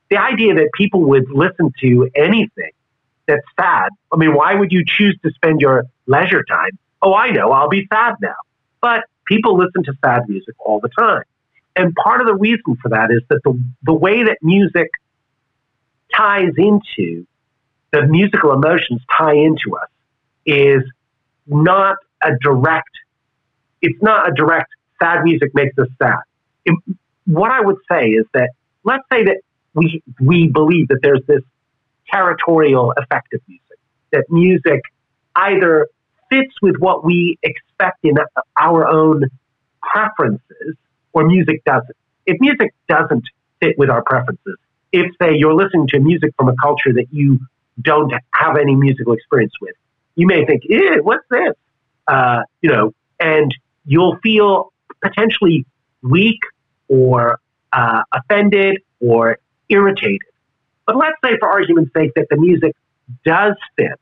the 0.09 0.17
idea 0.17 0.53
that 0.55 0.69
people 0.73 1.01
would 1.01 1.29
listen 1.29 1.71
to 1.81 2.09
anything 2.15 2.71
that's 3.27 3.45
sad. 3.59 3.89
I 4.11 4.17
mean, 4.17 4.33
why 4.33 4.55
would 4.55 4.71
you 4.71 4.83
choose 4.85 5.17
to 5.23 5.31
spend 5.31 5.61
your 5.61 5.83
leisure 6.05 6.43
time? 6.43 6.77
Oh, 7.01 7.13
I 7.13 7.29
know, 7.31 7.51
I'll 7.51 7.69
be 7.69 7.85
sad 7.91 8.15
now. 8.21 8.35
But 8.81 9.03
people 9.25 9.57
listen 9.57 9.83
to 9.83 9.93
sad 10.03 10.27
music 10.27 10.55
all 10.59 10.79
the 10.79 10.89
time. 10.89 11.23
And 11.75 11.93
part 11.95 12.21
of 12.21 12.27
the 12.27 12.33
reason 12.33 12.77
for 12.81 12.89
that 12.89 13.11
is 13.11 13.21
that 13.29 13.41
the, 13.43 13.61
the 13.83 13.93
way 13.93 14.23
that 14.23 14.37
music 14.41 14.89
ties 16.15 16.53
into, 16.57 17.27
the 17.91 18.03
musical 18.07 18.53
emotions 18.53 19.01
tie 19.15 19.35
into 19.35 19.75
us 19.75 19.89
is 20.47 20.81
not 21.45 21.97
a 22.23 22.31
direct, 22.41 22.89
it's 23.81 24.01
not 24.01 24.29
a 24.29 24.33
direct 24.33 24.69
sad 24.99 25.23
music 25.23 25.51
makes 25.53 25.77
us 25.77 25.87
sad. 26.01 26.17
It, 26.65 26.75
what 27.25 27.51
I 27.51 27.61
would 27.61 27.77
say 27.91 28.07
is 28.07 28.25
that 28.33 28.49
let's 28.83 29.03
say 29.11 29.25
that 29.25 29.41
we, 29.73 30.01
we 30.19 30.47
believe 30.47 30.87
that 30.87 30.99
there's 31.03 31.21
this 31.27 31.43
territorial 32.09 32.93
effect 32.97 33.33
of 33.33 33.41
music, 33.47 33.77
that 34.11 34.25
music 34.29 34.81
either 35.35 35.87
fits 36.29 36.53
with 36.61 36.77
what 36.79 37.05
we 37.05 37.37
expect 37.43 37.99
in 38.03 38.15
our 38.57 38.87
own 38.87 39.25
preferences 39.81 40.75
or 41.13 41.25
music 41.25 41.63
doesn't. 41.65 41.95
If 42.25 42.37
music 42.39 42.73
doesn't 42.87 43.25
fit 43.59 43.77
with 43.77 43.89
our 43.89 44.03
preferences, 44.03 44.55
if, 44.91 45.11
say, 45.21 45.35
you're 45.35 45.53
listening 45.53 45.87
to 45.89 45.99
music 45.99 46.33
from 46.37 46.49
a 46.49 46.55
culture 46.61 46.93
that 46.93 47.07
you 47.11 47.39
don't 47.81 48.11
have 48.33 48.57
any 48.57 48.75
musical 48.75 49.13
experience 49.13 49.53
with, 49.61 49.75
you 50.17 50.25
may 50.27 50.45
think, 50.45 50.63
eh, 50.69 50.97
what's 51.01 51.23
this? 51.29 51.53
Uh, 52.07 52.41
you 52.61 52.69
know, 52.69 52.93
and 53.19 53.55
you'll 53.85 54.17
feel 54.17 54.73
potentially 55.01 55.65
weak 56.01 56.39
or 56.89 57.39
uh, 57.71 58.01
offended 58.11 58.81
or 58.99 59.37
irritated. 59.69 60.21
But 60.85 60.97
let's 60.97 61.17
say, 61.23 61.37
for 61.37 61.49
argument's 61.49 61.93
sake, 61.93 62.11
that 62.15 62.27
the 62.29 62.37
music 62.37 62.75
does 63.23 63.55
fit 63.77 63.99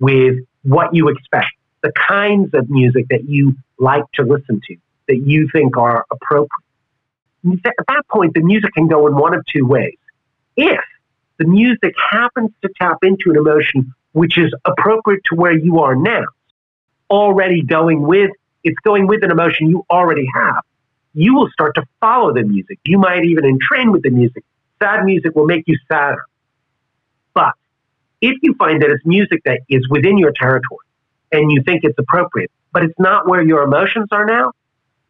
with 0.00 0.38
what 0.62 0.94
you 0.94 1.08
expect, 1.08 1.52
the 1.82 1.92
kinds 1.92 2.52
of 2.54 2.68
music 2.68 3.06
that 3.10 3.28
you 3.28 3.56
like 3.78 4.04
to 4.14 4.24
listen 4.24 4.60
to, 4.66 4.76
that 5.06 5.18
you 5.18 5.48
think 5.52 5.76
are 5.76 6.04
appropriate. 6.10 6.50
At 7.64 7.86
that 7.86 8.08
point, 8.10 8.34
the 8.34 8.40
music 8.40 8.72
can 8.74 8.88
go 8.88 9.06
in 9.06 9.14
one 9.14 9.34
of 9.34 9.44
two 9.54 9.66
ways. 9.66 9.98
If 10.56 10.80
the 11.38 11.46
music 11.46 11.94
happens 12.10 12.50
to 12.62 12.70
tap 12.80 12.98
into 13.02 13.30
an 13.30 13.36
emotion 13.36 13.94
which 14.14 14.38
is 14.38 14.54
appropriate 14.64 15.22
to 15.26 15.36
where 15.36 15.56
you 15.58 15.80
are 15.80 15.96
now. 15.96 16.24
already 17.10 17.62
going 17.62 18.02
with, 18.02 18.30
it's 18.64 18.78
going 18.84 19.06
with 19.08 19.24
an 19.24 19.30
emotion 19.30 19.68
you 19.68 19.84
already 19.90 20.26
have. 20.34 20.62
You 21.14 21.34
will 21.34 21.50
start 21.50 21.74
to 21.76 21.84
follow 22.00 22.32
the 22.32 22.42
music. 22.44 22.78
You 22.86 22.98
might 22.98 23.24
even 23.24 23.44
entrain 23.44 23.92
with 23.92 24.02
the 24.02 24.10
music. 24.10 24.44
Sad 24.82 25.04
music 25.04 25.34
will 25.34 25.46
make 25.46 25.64
you 25.66 25.76
sadder. 25.90 26.24
But 27.34 27.54
if 28.22 28.36
you 28.42 28.54
find 28.54 28.82
that 28.82 28.90
it's 28.90 29.04
music 29.04 29.42
that 29.44 29.60
is 29.68 29.88
within 29.90 30.18
your 30.18 30.32
territory 30.32 30.86
and 31.32 31.52
you 31.52 31.62
think 31.64 31.82
it's 31.84 31.98
appropriate, 31.98 32.50
but 32.72 32.84
it's 32.84 32.98
not 32.98 33.28
where 33.28 33.42
your 33.42 33.62
emotions 33.62 34.08
are 34.12 34.24
now, 34.26 34.52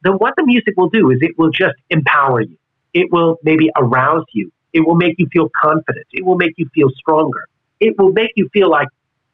then 0.02 0.14
what 0.14 0.34
the 0.36 0.44
music 0.44 0.74
will 0.76 0.90
do 0.90 1.10
is 1.10 1.18
it 1.22 1.38
will 1.38 1.50
just 1.50 1.76
empower 1.90 2.40
you. 2.40 2.56
It 2.94 3.12
will 3.12 3.38
maybe 3.42 3.70
arouse 3.76 4.24
you. 4.32 4.50
It 4.72 4.80
will 4.80 4.96
make 4.96 5.16
you 5.18 5.28
feel 5.32 5.50
confident. 5.62 6.06
It 6.12 6.24
will 6.24 6.36
make 6.36 6.54
you 6.58 6.68
feel 6.74 6.90
stronger. 6.96 7.46
It 7.84 7.98
will 7.98 8.12
make 8.12 8.32
you 8.34 8.48
feel 8.52 8.70
like, 8.70 8.88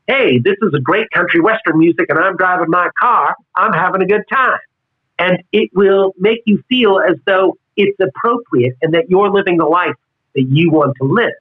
hey, 0.09 0.39
this 0.39 0.57
is 0.61 0.75
a 0.75 0.81
great 0.81 1.09
country 1.13 1.41
western 1.41 1.79
music 1.79 2.07
and 2.09 2.19
I'm 2.19 2.37
driving 2.37 2.69
my 2.69 2.89
car. 2.99 3.37
I'm 3.55 3.73
having 3.73 4.03
a 4.03 4.07
good 4.07 4.25
time. 4.29 4.59
And 5.21 5.43
it 5.53 5.71
will 5.73 6.15
make 6.19 6.41
you 6.47 6.65
feel 6.69 6.99
as 6.99 7.17
though 7.27 7.57
it's 7.77 7.97
appropriate 8.01 8.77
and 8.83 8.93
that 8.95 9.09
you're 9.09 9.31
living 9.31 9.57
the 9.59 9.67
life 9.67 9.95
that 10.35 10.43
you 10.43 10.73
want 10.73 10.97
to 11.01 11.05
live 11.07 11.33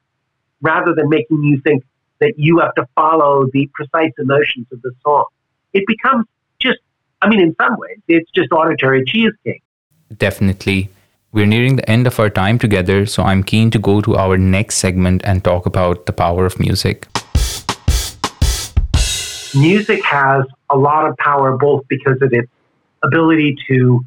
rather 0.62 0.94
than 0.94 1.10
making 1.10 1.42
you 1.44 1.60
think 1.62 1.84
that 2.20 2.34
you 2.38 2.60
have 2.60 2.76
to 2.76 2.86
follow 2.96 3.48
the 3.52 3.68
precise 3.74 4.12
emotions 4.20 4.68
of 4.72 4.82
the 4.84 4.92
song. 5.04 5.26
It 5.74 5.86
becomes 5.88 6.26
just, 6.60 6.80
I 7.24 7.30
mean, 7.30 7.40
in 7.40 7.56
some 7.60 7.76
ways, 7.78 7.98
it's 8.08 8.30
just 8.32 8.52
auditory 8.52 9.04
cheesecake. 9.06 9.64
Definitely. 10.16 10.90
We're 11.32 11.46
nearing 11.46 11.76
the 11.76 11.88
end 11.88 12.08
of 12.08 12.20
our 12.20 12.32
time 12.32 12.58
together, 12.58 13.06
so 13.06 13.22
I'm 13.22 13.44
keen 13.44 13.70
to 13.72 13.78
go 13.78 14.02
to 14.02 14.16
our 14.16 14.36
next 14.36 14.78
segment 14.78 15.22
and 15.24 15.44
talk 15.44 15.68
about 15.68 16.08
the 16.08 16.12
power 16.12 16.44
of 16.48 16.60
music. 16.60 17.08
Music 19.54 20.04
has 20.04 20.44
a 20.72 20.78
lot 20.78 21.08
of 21.08 21.16
power 21.18 21.56
both 21.56 21.88
because 21.88 22.20
of 22.24 22.34
its 22.34 22.50
ability 23.04 23.56
to 23.68 24.04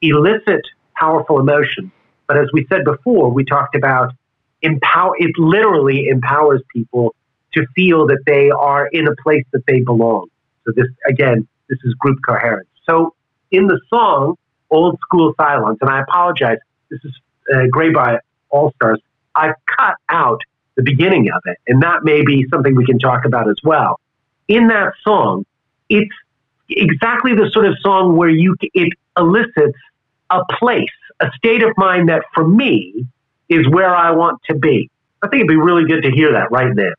elicit 0.00 0.62
powerful 0.96 1.38
emotions. 1.38 1.90
But 2.26 2.38
as 2.38 2.48
we 2.54 2.66
said 2.70 2.84
before, 2.84 3.30
we 3.30 3.44
talked 3.44 3.74
about 3.74 4.14
empower 4.62 5.14
it 5.18 5.32
literally 5.36 6.08
empowers 6.08 6.62
people 6.74 7.14
to 7.52 7.66
feel 7.74 8.06
that 8.06 8.22
they 8.24 8.48
are 8.48 8.86
in 8.86 9.08
a 9.08 9.16
place 9.16 9.44
that 9.52 9.62
they 9.66 9.80
belong. 9.80 10.28
So 10.64 10.72
this 10.74 10.86
again, 11.06 11.46
this 11.68 11.80
is 11.84 11.92
group 11.94 12.18
coherence. 12.26 12.70
So 12.88 13.14
in 13.50 13.66
the 13.66 13.78
song 13.90 14.36
Old 14.72 14.98
School 15.02 15.34
Cylons, 15.34 15.78
and 15.80 15.90
I 15.90 16.00
apologize, 16.00 16.58
this 16.90 17.00
is 17.04 17.12
uh, 17.54 17.58
Greyboy 17.74 18.18
All 18.50 18.72
Stars. 18.72 19.00
I've 19.34 19.54
cut 19.78 19.94
out 20.08 20.40
the 20.76 20.82
beginning 20.82 21.30
of 21.30 21.42
it, 21.44 21.58
and 21.68 21.82
that 21.82 22.02
may 22.02 22.24
be 22.24 22.46
something 22.50 22.74
we 22.74 22.86
can 22.86 22.98
talk 22.98 23.24
about 23.24 23.48
as 23.48 23.56
well. 23.62 24.00
In 24.48 24.68
that 24.68 24.94
song, 25.04 25.44
it's 25.88 26.14
exactly 26.68 27.34
the 27.34 27.50
sort 27.52 27.66
of 27.66 27.76
song 27.80 28.16
where 28.16 28.28
you 28.28 28.56
it 28.60 28.92
elicits 29.16 29.78
a 30.30 30.40
place, 30.58 30.88
a 31.20 31.30
state 31.36 31.62
of 31.62 31.72
mind 31.76 32.08
that 32.08 32.24
for 32.34 32.46
me 32.46 33.06
is 33.48 33.68
where 33.68 33.94
I 33.94 34.10
want 34.12 34.40
to 34.48 34.54
be. 34.54 34.90
I 35.22 35.28
think 35.28 35.40
it'd 35.40 35.48
be 35.48 35.56
really 35.56 35.84
good 35.84 36.02
to 36.02 36.10
hear 36.10 36.32
that 36.32 36.50
right 36.50 36.74
now. 36.74 36.92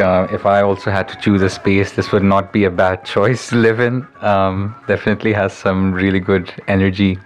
Uh, 0.00 0.28
if 0.30 0.46
I 0.46 0.62
also 0.62 0.90
had 0.90 1.08
to 1.08 1.16
choose 1.16 1.42
a 1.42 1.50
space, 1.50 1.92
this 1.92 2.12
would 2.12 2.22
not 2.22 2.52
be 2.52 2.64
a 2.64 2.70
bad 2.70 3.04
choice 3.14 3.48
to 3.48 3.56
live 3.56 3.80
in. 3.80 4.06
Um, 4.20 4.74
definitely 4.86 5.32
has 5.32 5.52
some 5.52 5.92
really 5.92 6.20
good 6.20 6.52
energy. 6.66 7.18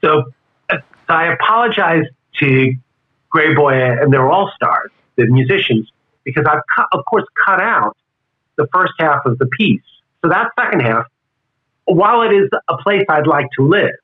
So 0.00 0.24
uh, 0.70 0.78
I 1.08 1.32
apologize 1.32 2.04
to 2.40 2.72
Greyboy 3.34 4.02
and 4.02 4.12
their 4.12 4.30
all 4.30 4.50
stars, 4.54 4.90
the 5.16 5.26
musicians, 5.26 5.90
because 6.24 6.46
I've, 6.46 6.62
cut, 6.74 6.86
of 6.92 7.04
course, 7.06 7.24
cut 7.44 7.60
out 7.60 7.96
the 8.56 8.66
first 8.72 8.92
half 8.98 9.24
of 9.26 9.38
the 9.38 9.46
piece. 9.46 9.82
So 10.22 10.30
that 10.30 10.50
second 10.58 10.80
half, 10.80 11.06
while 11.84 12.22
it 12.22 12.32
is 12.32 12.48
a 12.68 12.76
place 12.78 13.04
I'd 13.08 13.26
like 13.26 13.46
to 13.56 13.66
live, 13.66 13.94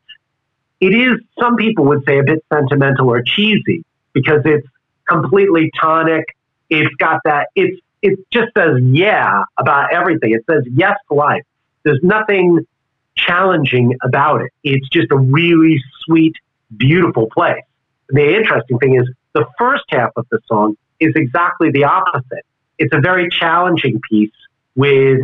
it 0.81 0.95
is, 0.95 1.19
some 1.39 1.57
people 1.57 1.85
would 1.87 2.05
say, 2.05 2.19
a 2.19 2.23
bit 2.23 2.45
sentimental 2.53 3.09
or 3.09 3.23
cheesy 3.23 3.85
because 4.13 4.43
it's 4.45 4.67
completely 5.09 5.71
tonic 5.81 6.25
it's 6.71 6.95
got 6.97 7.21
that. 7.25 7.49
It's 7.55 7.81
it 8.03 8.19
just 8.31 8.53
says 8.57 8.81
yeah 8.83 9.45
about 9.57 9.93
everything. 9.93 10.33
It 10.33 10.45
says 10.51 10.65
yes 10.73 10.97
to 11.09 11.15
life. 11.15 11.43
There's 11.85 12.01
nothing 12.03 12.67
challenging 13.17 13.97
about 14.03 14.43
it. 14.43 14.53
It's 14.63 14.89
just 14.89 15.11
a 15.11 15.17
really 15.17 15.83
sweet, 16.05 16.35
beautiful 16.77 17.29
place. 17.31 17.63
The 18.09 18.37
interesting 18.37 18.79
thing 18.79 18.97
is 18.97 19.09
the 19.33 19.47
first 19.59 19.85
half 19.89 20.11
of 20.17 20.27
the 20.31 20.39
song 20.47 20.77
is 21.01 21.13
exactly 21.17 21.71
the 21.71 21.85
opposite. 21.85 22.45
It's 22.79 22.93
a 22.95 23.01
very 23.01 23.29
challenging 23.31 24.01
piece 24.09 24.33
with 24.75 25.21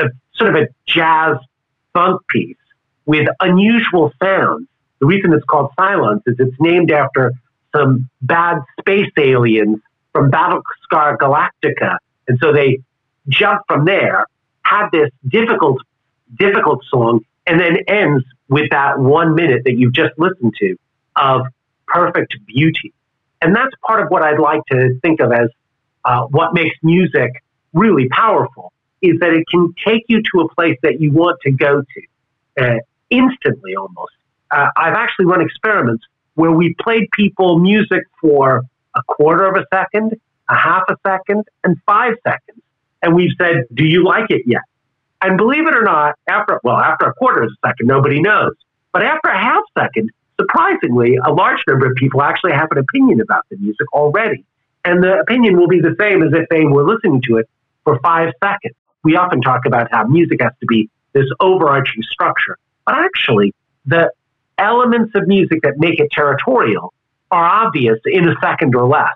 a 0.00 0.06
sort 0.34 0.56
of 0.56 0.62
a 0.62 0.68
jazz 0.86 1.36
funk 1.92 2.22
piece 2.28 2.56
with 3.06 3.28
unusual 3.40 4.12
sounds. 4.22 4.68
The 5.00 5.06
reason 5.06 5.32
it's 5.32 5.44
called 5.44 5.70
Cylons 5.78 6.22
is 6.26 6.36
it's 6.38 6.56
named 6.60 6.90
after 6.90 7.32
some 7.74 8.08
bad 8.20 8.58
space 8.80 9.10
aliens 9.18 9.80
from 10.12 10.30
Battlestar 10.30 11.16
Galactica. 11.16 11.96
And 12.28 12.38
so 12.40 12.52
they 12.52 12.78
jump 13.28 13.62
from 13.66 13.84
there, 13.84 14.26
have 14.64 14.90
this 14.92 15.10
difficult, 15.28 15.80
difficult 16.38 16.84
song, 16.88 17.24
and 17.46 17.60
then 17.60 17.78
ends 17.88 18.24
with 18.48 18.70
that 18.70 18.98
one 18.98 19.34
minute 19.34 19.62
that 19.64 19.76
you've 19.76 19.92
just 19.94 20.12
listened 20.18 20.54
to 20.60 20.76
of 21.16 21.46
perfect 21.86 22.36
beauty. 22.46 22.92
And 23.40 23.54
that's 23.54 23.74
part 23.84 24.00
of 24.02 24.08
what 24.08 24.22
I'd 24.22 24.38
like 24.38 24.60
to 24.70 24.98
think 25.00 25.20
of 25.20 25.32
as 25.32 25.48
uh, 26.04 26.26
what 26.26 26.54
makes 26.54 26.76
music 26.82 27.42
really 27.72 28.08
powerful 28.08 28.72
is 29.00 29.18
that 29.20 29.32
it 29.32 29.44
can 29.50 29.74
take 29.84 30.04
you 30.08 30.22
to 30.32 30.40
a 30.42 30.54
place 30.54 30.78
that 30.82 31.00
you 31.00 31.12
want 31.12 31.40
to 31.42 31.50
go 31.50 31.82
to 31.82 32.64
uh, 32.64 32.78
instantly 33.10 33.74
almost. 33.74 34.12
Uh, 34.50 34.68
I've 34.76 34.94
actually 34.94 35.26
run 35.26 35.40
experiments 35.40 36.04
where 36.34 36.52
we 36.52 36.74
played 36.80 37.08
people 37.12 37.58
music 37.58 38.04
for 38.20 38.64
a 38.94 39.02
quarter 39.04 39.46
of 39.46 39.56
a 39.56 39.66
second, 39.72 40.18
a 40.48 40.54
half 40.54 40.84
a 40.88 40.96
second, 41.06 41.44
and 41.64 41.76
five 41.86 42.14
seconds. 42.24 42.62
And 43.02 43.14
we've 43.14 43.32
said, 43.38 43.64
Do 43.74 43.84
you 43.84 44.04
like 44.04 44.30
it 44.30 44.42
yet? 44.46 44.62
And 45.20 45.36
believe 45.36 45.66
it 45.66 45.74
or 45.74 45.82
not, 45.82 46.16
after, 46.28 46.60
well, 46.64 46.76
after 46.76 47.06
a 47.06 47.14
quarter 47.14 47.42
of 47.42 47.50
a 47.50 47.68
second, 47.68 47.86
nobody 47.86 48.20
knows. 48.20 48.54
But 48.92 49.04
after 49.04 49.28
a 49.28 49.38
half 49.38 49.62
second, 49.78 50.10
surprisingly, 50.40 51.16
a 51.16 51.32
large 51.32 51.62
number 51.68 51.86
of 51.86 51.94
people 51.96 52.22
actually 52.22 52.52
have 52.52 52.68
an 52.72 52.78
opinion 52.78 53.20
about 53.20 53.44
the 53.48 53.56
music 53.56 53.92
already. 53.92 54.44
And 54.84 55.02
the 55.02 55.20
opinion 55.20 55.56
will 55.56 55.68
be 55.68 55.80
the 55.80 55.94
same 55.98 56.22
as 56.22 56.32
if 56.32 56.48
they 56.50 56.64
were 56.64 56.84
listening 56.84 57.22
to 57.28 57.36
it 57.36 57.48
for 57.84 58.00
five 58.00 58.32
seconds. 58.42 58.74
We 59.04 59.16
often 59.16 59.40
talk 59.40 59.64
about 59.64 59.88
how 59.92 60.04
music 60.04 60.42
has 60.42 60.52
to 60.60 60.66
be 60.66 60.90
this 61.12 61.26
overarching 61.40 62.02
structure. 62.02 62.58
But 62.84 62.96
actually, 62.96 63.54
the 63.86 64.10
elements 64.58 65.12
of 65.14 65.26
music 65.26 65.62
that 65.62 65.74
make 65.78 66.00
it 66.00 66.10
territorial 66.10 66.92
are 67.32 67.66
obvious 67.66 67.98
in 68.04 68.28
a 68.28 68.34
second 68.40 68.76
or 68.76 68.86
less. 68.86 69.14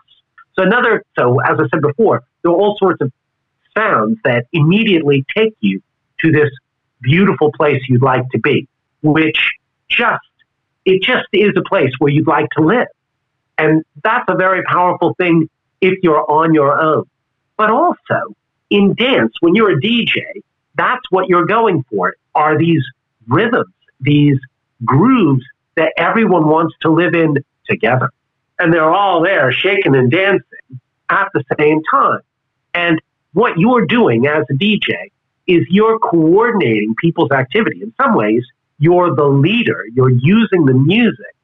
So 0.55 0.64
another, 0.64 1.05
so 1.19 1.39
as 1.41 1.59
I 1.61 1.69
said 1.69 1.83
before, 1.83 2.25
there 2.43 2.51
are 2.51 2.57
all 2.57 2.77
sorts 2.79 3.01
of 3.03 3.12
sounds 3.77 4.19
that 4.25 4.47
immediately 4.53 5.25
take 5.37 5.55
you 5.61 5.83
to 6.21 6.33
this 6.33 6.51
beautiful 7.03 7.53
place 7.53 7.83
you'd 7.89 8.03
like 8.03 8.29
to 8.31 8.39
be, 8.39 8.67
which 9.03 9.53
just, 9.89 10.25
it 10.87 11.03
just 11.03 11.27
is 11.33 11.53
a 11.57 11.62
place 11.62 11.93
where 11.99 12.11
you'd 12.11 12.27
like 12.27 12.49
to 12.57 12.62
live. 12.62 12.89
And 13.59 13.85
that's 14.03 14.25
a 14.29 14.35
very 14.35 14.62
powerful 14.64 15.14
thing 15.14 15.49
if 15.81 15.99
you're 16.03 16.29
on 16.31 16.55
your 16.55 16.81
own. 16.81 17.05
But 17.59 17.71
also 17.71 18.35
in 18.71 18.95
dance, 18.95 19.35
when 19.41 19.55
you're 19.55 19.73
a 19.73 19.81
DJ, 19.81 20.23
that's 20.75 21.03
what 21.11 21.29
you're 21.29 21.47
going 21.47 21.85
for 21.91 22.17
are 22.35 22.59
these 22.59 22.85
rhythms, 23.29 23.73
these 24.01 24.39
grooves 24.85 25.45
that 25.77 25.93
everyone 25.99 26.47
wants 26.49 26.75
to 26.83 26.91
live 26.91 27.14
in 27.14 27.37
together. 27.69 28.11
And 28.59 28.73
they're 28.73 28.93
all 28.93 29.23
there 29.23 29.53
shaking 29.53 29.95
and 29.95 30.11
dancing 30.11 30.81
at 31.11 31.29
the 31.35 31.45
same 31.59 31.83
time. 31.91 32.21
And 32.75 33.01
what 33.33 33.59
you're 33.59 33.87
doing 33.87 34.27
as 34.27 34.45
a 34.51 34.55
DJ 34.55 35.11
is 35.47 35.64
you're 35.69 35.99
coordinating 35.99 36.95
people's 36.95 37.31
activity. 37.31 37.83
In 37.83 37.93
some 38.01 38.14
ways, 38.14 38.45
you're 38.79 39.14
the 39.14 39.25
leader. 39.25 39.85
You're 39.95 40.11
using 40.11 40.67
the 40.67 40.75
music 40.75 41.35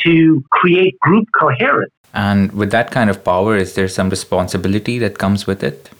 to 0.00 0.44
create 0.50 0.98
group 1.00 1.28
coherence. 1.32 1.92
And 2.12 2.52
with 2.52 2.70
that 2.70 2.90
kind 2.90 3.10
of 3.10 3.24
power, 3.24 3.56
is 3.56 3.74
there 3.74 3.88
some 3.88 4.08
responsibility 4.10 4.98
that 4.98 5.18
comes 5.18 5.46
with 5.46 5.62
it? 5.62 5.90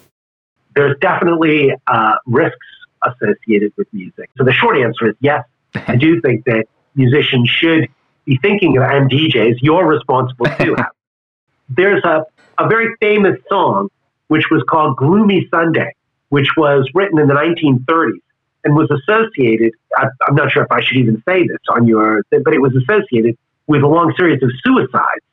There's 0.75 0.99
definitely 1.01 1.75
uh, 1.87 2.17
risks 2.27 2.67
associated 3.05 3.73
with 3.77 3.89
music. 3.93 4.31
So 4.37 4.45
the 4.45 4.53
short 4.53 4.77
answer 4.79 5.11
is 5.11 5.17
yes. 5.21 5.45
I 5.75 5.97
do 5.97 6.21
think 6.21 6.45
that 6.45 6.67
musicians 6.95 7.49
should 7.49 7.89
be 8.27 8.39
thinking 8.43 8.77
of, 8.77 8.85
and 8.85 9.11
DJs, 9.11 9.59
you're 9.63 9.87
responsible 9.87 10.47
too. 10.59 10.77
There's 11.69 12.05
a, 12.05 12.25
a 12.59 12.69
very 12.69 12.95
famous 13.01 13.39
song 13.49 13.89
which 14.29 14.45
was 14.51 14.63
called 14.69 14.97
Gloomy 14.97 15.49
Sunday, 15.51 15.95
which 16.29 16.49
was 16.57 16.89
written 16.95 17.19
in 17.19 17.29
the 17.29 17.35
1930s 17.35 18.21
and 18.65 18.75
was 18.75 18.91
associated, 18.91 19.73
I, 19.97 20.07
I'm 20.27 20.35
not 20.35 20.51
sure 20.51 20.65
if 20.65 20.73
I 20.73 20.83
should 20.83 20.97
even 20.97 21.23
say 21.27 21.47
this 21.47 21.59
on 21.71 21.87
your, 21.87 22.23
but 22.31 22.53
it 22.53 22.61
was 22.61 22.75
associated 22.75 23.39
with 23.69 23.83
a 23.83 23.87
long 23.87 24.13
series 24.17 24.43
of 24.43 24.51
suicides. 24.65 25.25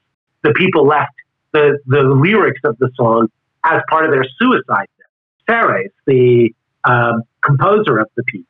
The 0.44 0.54
people 0.54 0.86
left 0.86 1.14
the, 1.52 1.80
the 1.88 2.04
lyrics 2.04 2.62
of 2.64 2.78
the 2.78 2.92
song 2.96 3.30
as 3.64 3.82
part 3.90 4.06
of 4.06 4.12
their 4.12 4.26
suicide. 4.38 4.88
Seress, 5.50 5.92
the 6.06 6.54
um, 6.84 7.24
composer 7.42 7.98
of 7.98 8.10
the 8.16 8.24
piece, 8.24 8.46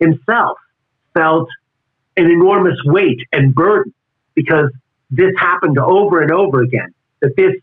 himself 0.00 0.58
felt 1.14 1.48
an 2.16 2.30
enormous 2.30 2.78
weight 2.84 3.20
and 3.32 3.54
burden 3.54 3.92
because 4.34 4.70
this 5.10 5.32
happened 5.38 5.78
over 5.78 6.22
and 6.22 6.32
over 6.32 6.62
again. 6.62 6.92
That 7.20 7.36
this 7.36 7.54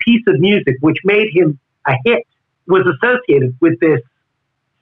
piece 0.00 0.22
of 0.26 0.40
music, 0.40 0.76
which 0.80 0.98
made 1.04 1.28
him 1.32 1.58
a 1.86 1.94
hit, 2.04 2.26
was 2.66 2.86
associated 2.86 3.56
with 3.60 3.78
this 3.80 4.00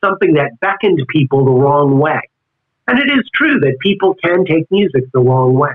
something 0.05 0.35
that 0.35 0.59
beckoned 0.61 1.01
people 1.09 1.45
the 1.45 1.51
wrong 1.51 1.99
way. 1.99 2.21
And 2.89 2.99
it 2.99 3.11
is 3.11 3.29
true 3.35 3.61
that 3.61 3.79
people 3.81 4.15
can 4.15 4.45
take 4.45 4.71
music 4.71 5.05
the 5.13 5.21
wrong 5.21 5.55
way. 5.55 5.75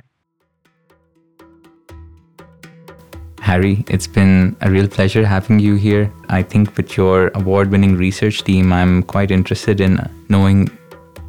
Harry, 3.40 3.86
it's 3.88 4.08
been 4.08 4.58
a 4.60 4.70
real 4.70 4.90
pleasure 4.90 5.26
having 5.26 5.60
you 5.60 5.76
here. 5.76 6.12
I 6.28 6.44
think 6.44 6.76
with 6.76 6.98
your 6.98 7.32
award-winning 7.34 7.96
research 7.96 8.44
team, 8.44 8.74
I'm 8.74 9.04
quite 9.04 9.32
interested 9.32 9.80
in 9.80 10.00
knowing 10.28 10.68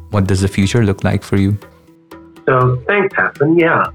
what 0.09 0.27
does 0.27 0.41
the 0.41 0.49
future 0.49 0.83
look 0.83 1.05
like 1.05 1.23
for 1.23 1.37
you. 1.37 1.57
So 2.49 2.81
thanks, 2.87 3.13
Hassan. 3.15 3.59
Yeah, 3.59 3.85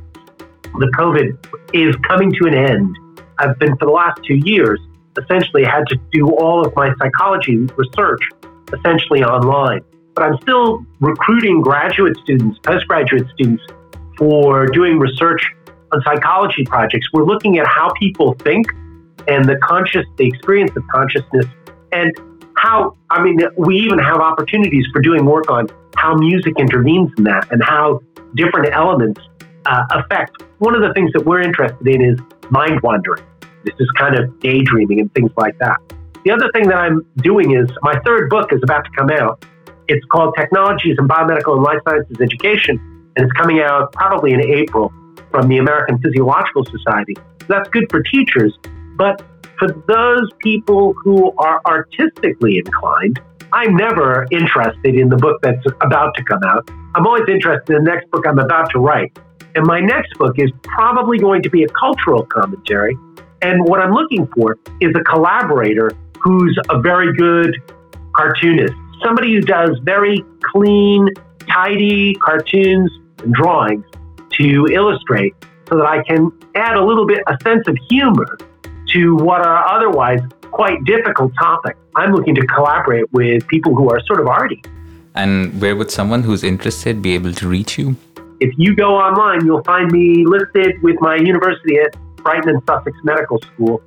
the 0.78 0.86
COVID 0.96 1.36
is 1.72 1.96
coming 2.06 2.32
to 2.34 2.46
an 2.46 2.54
end. 2.54 2.96
I've 3.40 3.58
been 3.58 3.76
for 3.76 3.86
the 3.86 3.92
last 3.92 4.22
two 4.24 4.36
years 4.36 4.78
essentially 5.18 5.64
had 5.64 5.86
to 5.88 5.96
do 6.12 6.30
all 6.36 6.64
of 6.64 6.74
my 6.76 6.92
psychology 7.00 7.56
research 7.76 8.22
essentially 8.72 9.24
online. 9.24 9.80
But 10.14 10.24
I'm 10.24 10.38
still 10.42 10.86
recruiting 11.00 11.62
graduate 11.62 12.16
students, 12.22 12.60
postgraduate 12.60 13.26
students 13.34 13.64
for 14.16 14.66
doing 14.66 15.00
research 15.00 15.44
on 15.92 16.00
psychology 16.02 16.64
projects, 16.64 17.08
we're 17.12 17.24
looking 17.24 17.58
at 17.58 17.66
how 17.66 17.92
people 17.98 18.34
think 18.44 18.66
and 19.26 19.44
the 19.44 19.56
conscious, 19.64 20.06
the 20.16 20.26
experience 20.26 20.70
of 20.76 20.86
consciousness, 20.88 21.46
and 21.90 22.12
how, 22.64 22.96
I 23.10 23.22
mean, 23.22 23.38
we 23.58 23.76
even 23.76 23.98
have 23.98 24.16
opportunities 24.16 24.86
for 24.92 25.02
doing 25.02 25.26
work 25.26 25.50
on 25.50 25.68
how 25.96 26.14
music 26.14 26.54
intervenes 26.58 27.10
in 27.18 27.24
that 27.24 27.46
and 27.52 27.62
how 27.62 28.00
different 28.34 28.74
elements 28.74 29.20
uh, 29.66 29.84
affect. 29.90 30.42
One 30.58 30.74
of 30.74 30.80
the 30.80 30.92
things 30.94 31.12
that 31.12 31.24
we're 31.24 31.42
interested 31.42 31.86
in 31.86 32.00
is 32.02 32.18
mind 32.50 32.80
wandering. 32.82 33.22
This 33.64 33.74
is 33.78 33.90
kind 33.98 34.18
of 34.18 34.40
daydreaming 34.40 35.00
and 35.00 35.12
things 35.14 35.30
like 35.36 35.58
that. 35.58 35.78
The 36.24 36.30
other 36.30 36.50
thing 36.54 36.66
that 36.68 36.76
I'm 36.76 37.06
doing 37.18 37.54
is 37.54 37.68
my 37.82 37.98
third 38.06 38.30
book 38.30 38.50
is 38.52 38.60
about 38.62 38.84
to 38.86 38.90
come 38.96 39.10
out. 39.10 39.44
It's 39.88 40.04
called 40.06 40.34
Technologies 40.38 40.96
in 40.98 41.06
Biomedical 41.06 41.54
and 41.56 41.62
Life 41.62 41.80
Sciences 41.86 42.16
Education, 42.18 42.80
and 43.16 43.26
it's 43.26 43.32
coming 43.32 43.60
out 43.60 43.92
probably 43.92 44.32
in 44.32 44.40
April 44.40 44.90
from 45.30 45.48
the 45.48 45.58
American 45.58 45.98
Physiological 45.98 46.64
Society. 46.64 47.14
That's 47.46 47.68
good 47.68 47.84
for 47.90 48.02
teachers, 48.02 48.56
but 48.96 49.22
for 49.58 49.68
those 49.86 50.28
people 50.40 50.94
who 51.02 51.32
are 51.38 51.60
artistically 51.66 52.58
inclined, 52.58 53.20
I'm 53.52 53.76
never 53.76 54.26
interested 54.32 54.96
in 54.96 55.08
the 55.08 55.16
book 55.16 55.40
that's 55.42 55.64
about 55.80 56.14
to 56.16 56.24
come 56.24 56.42
out. 56.44 56.68
I'm 56.94 57.06
always 57.06 57.28
interested 57.28 57.76
in 57.76 57.84
the 57.84 57.90
next 57.90 58.10
book 58.10 58.26
I'm 58.26 58.38
about 58.38 58.70
to 58.70 58.78
write. 58.78 59.16
And 59.54 59.64
my 59.66 59.80
next 59.80 60.14
book 60.18 60.38
is 60.38 60.50
probably 60.62 61.18
going 61.18 61.42
to 61.42 61.50
be 61.50 61.62
a 61.62 61.68
cultural 61.68 62.24
commentary. 62.26 62.96
And 63.42 63.64
what 63.64 63.80
I'm 63.80 63.92
looking 63.92 64.26
for 64.34 64.58
is 64.80 64.92
a 64.96 65.04
collaborator 65.04 65.92
who's 66.20 66.58
a 66.70 66.80
very 66.80 67.14
good 67.14 67.54
cartoonist, 68.16 68.74
somebody 69.04 69.34
who 69.34 69.40
does 69.40 69.78
very 69.82 70.24
clean, 70.52 71.08
tidy 71.48 72.14
cartoons 72.14 72.90
and 73.22 73.32
drawings 73.34 73.84
to 74.32 74.66
illustrate 74.72 75.34
so 75.68 75.76
that 75.76 75.86
I 75.86 76.02
can 76.02 76.32
add 76.56 76.76
a 76.76 76.84
little 76.84 77.06
bit, 77.06 77.22
a 77.26 77.36
sense 77.42 77.68
of 77.68 77.76
humor 77.88 78.36
to 78.94 79.16
what 79.16 79.44
are 79.44 79.68
otherwise 79.68 80.20
quite 80.50 80.82
difficult 80.84 81.32
topics. 81.38 81.78
I'm 81.96 82.12
looking 82.12 82.34
to 82.36 82.46
collaborate 82.46 83.12
with 83.12 83.46
people 83.48 83.74
who 83.74 83.90
are 83.90 84.00
sort 84.06 84.20
of 84.20 84.28
arty. 84.28 84.62
And 85.14 85.60
where 85.60 85.76
would 85.76 85.90
someone 85.90 86.22
who's 86.22 86.42
interested 86.42 87.02
be 87.02 87.14
able 87.14 87.32
to 87.34 87.48
reach 87.48 87.76
you? 87.76 87.96
If 88.40 88.54
you 88.56 88.74
go 88.74 88.96
online, 88.96 89.44
you'll 89.44 89.62
find 89.64 89.90
me 89.90 90.24
listed 90.26 90.80
with 90.82 90.96
my 91.00 91.16
university 91.16 91.78
at 91.78 91.96
Brighton 92.16 92.50
and 92.50 92.62
Sussex 92.66 92.96
Medical 93.04 93.40
School. 93.40 93.82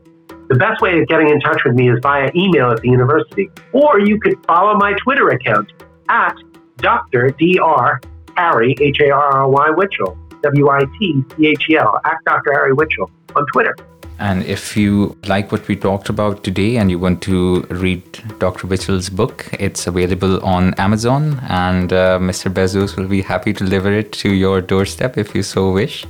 The 0.50 0.56
best 0.56 0.82
way 0.82 1.00
of 1.00 1.08
getting 1.08 1.30
in 1.30 1.40
touch 1.42 1.62
with 1.66 1.76
me 1.76 1.90
is 1.90 2.00
via 2.02 2.30
email 2.36 2.72
at 2.72 2.82
the 2.82 2.90
university, 2.90 3.50
or 3.74 4.00
you 4.00 4.20
could 4.20 4.38
follow 4.46 4.76
my 4.76 4.94
Twitter 5.04 5.30
account 5.30 5.72
at 6.10 6.36
Dr. 6.78 7.32
Dr. 7.32 8.02
Harry 8.38 8.76
H 8.80 9.00
A 9.02 9.10
R 9.10 9.42
R 9.42 9.50
Y 9.50 9.70
Witchel. 9.70 10.18
W 10.44 10.70
I 10.70 10.82
T 11.00 11.24
C 11.36 11.48
H 11.48 11.66
E 11.70 11.78
L, 11.78 12.00
at 12.06 12.18
Dr. 12.26 12.54
Harry 12.54 12.74
Witchel 12.74 13.10
on 13.36 13.46
Twitter. 13.52 13.76
And 14.20 14.44
if 14.46 14.76
you 14.76 15.16
like 15.28 15.52
what 15.52 15.68
we 15.68 15.76
talked 15.76 16.10
about 16.10 16.44
today 16.44 16.78
and 16.78 16.90
you 16.90 16.98
want 16.98 17.22
to 17.24 17.62
read 17.70 18.04
Dr. 18.40 18.66
Witchel's 18.66 19.10
book, 19.10 19.48
it's 19.60 19.86
available 19.86 20.44
on 20.44 20.74
Amazon, 20.76 21.40
and 21.48 21.94
uh, 21.94 22.18
Mr. 22.20 22.52
Bezos 22.52 22.98
will 22.98 23.08
be 23.08 23.22
happy 23.22 23.54
to 23.54 23.64
deliver 23.64 23.94
it 23.94 24.12
to 24.14 24.34
your 24.34 24.60
doorstep 24.60 25.18
if 25.18 25.36
you 25.36 25.44
so 25.44 25.72
wish. 25.72 26.06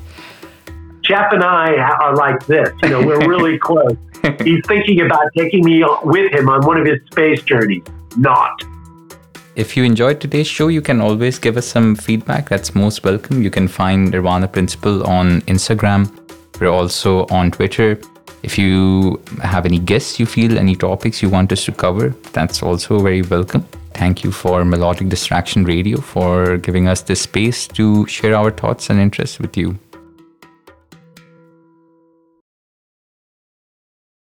Jeff 1.01 1.31
and 1.31 1.43
I 1.43 1.75
are 1.75 2.15
like 2.15 2.45
this. 2.47 2.69
You 2.83 2.89
know, 2.89 3.05
we're 3.05 3.27
really 3.27 3.57
close. 3.67 3.97
He's 4.43 4.61
thinking 4.67 5.01
about 5.01 5.25
taking 5.37 5.63
me 5.63 5.83
with 6.03 6.31
him 6.33 6.49
on 6.49 6.65
one 6.65 6.77
of 6.77 6.85
his 6.85 6.99
space 7.11 7.41
journeys. 7.43 7.83
Not. 8.17 8.51
If 9.55 9.75
you 9.75 9.83
enjoyed 9.83 10.21
today's 10.21 10.47
show, 10.47 10.67
you 10.67 10.81
can 10.81 11.01
always 11.01 11.39
give 11.39 11.57
us 11.57 11.65
some 11.65 11.95
feedback. 11.95 12.47
That's 12.47 12.75
most 12.75 13.03
welcome. 13.03 13.41
You 13.41 13.49
can 13.49 13.67
find 13.67 14.11
Nirvana 14.11 14.47
Principle 14.47 15.03
on 15.05 15.41
Instagram. 15.41 16.11
We're 16.59 16.69
also 16.69 17.25
on 17.27 17.51
Twitter. 17.51 17.99
If 18.43 18.57
you 18.57 19.21
have 19.41 19.65
any 19.65 19.79
guests 19.79 20.19
you 20.19 20.25
feel, 20.25 20.57
any 20.57 20.75
topics 20.75 21.21
you 21.21 21.29
want 21.29 21.51
us 21.51 21.65
to 21.65 21.71
cover, 21.71 22.09
that's 22.33 22.63
also 22.63 22.99
very 22.99 23.21
welcome. 23.21 23.63
Thank 23.93 24.23
you 24.23 24.31
for 24.31 24.63
Melodic 24.63 25.09
Distraction 25.09 25.63
Radio 25.63 25.99
for 25.99 26.57
giving 26.57 26.87
us 26.87 27.01
this 27.01 27.21
space 27.21 27.67
to 27.69 28.05
share 28.07 28.35
our 28.35 28.51
thoughts 28.51 28.89
and 28.89 28.99
interests 28.99 29.39
with 29.39 29.57
you. 29.57 29.77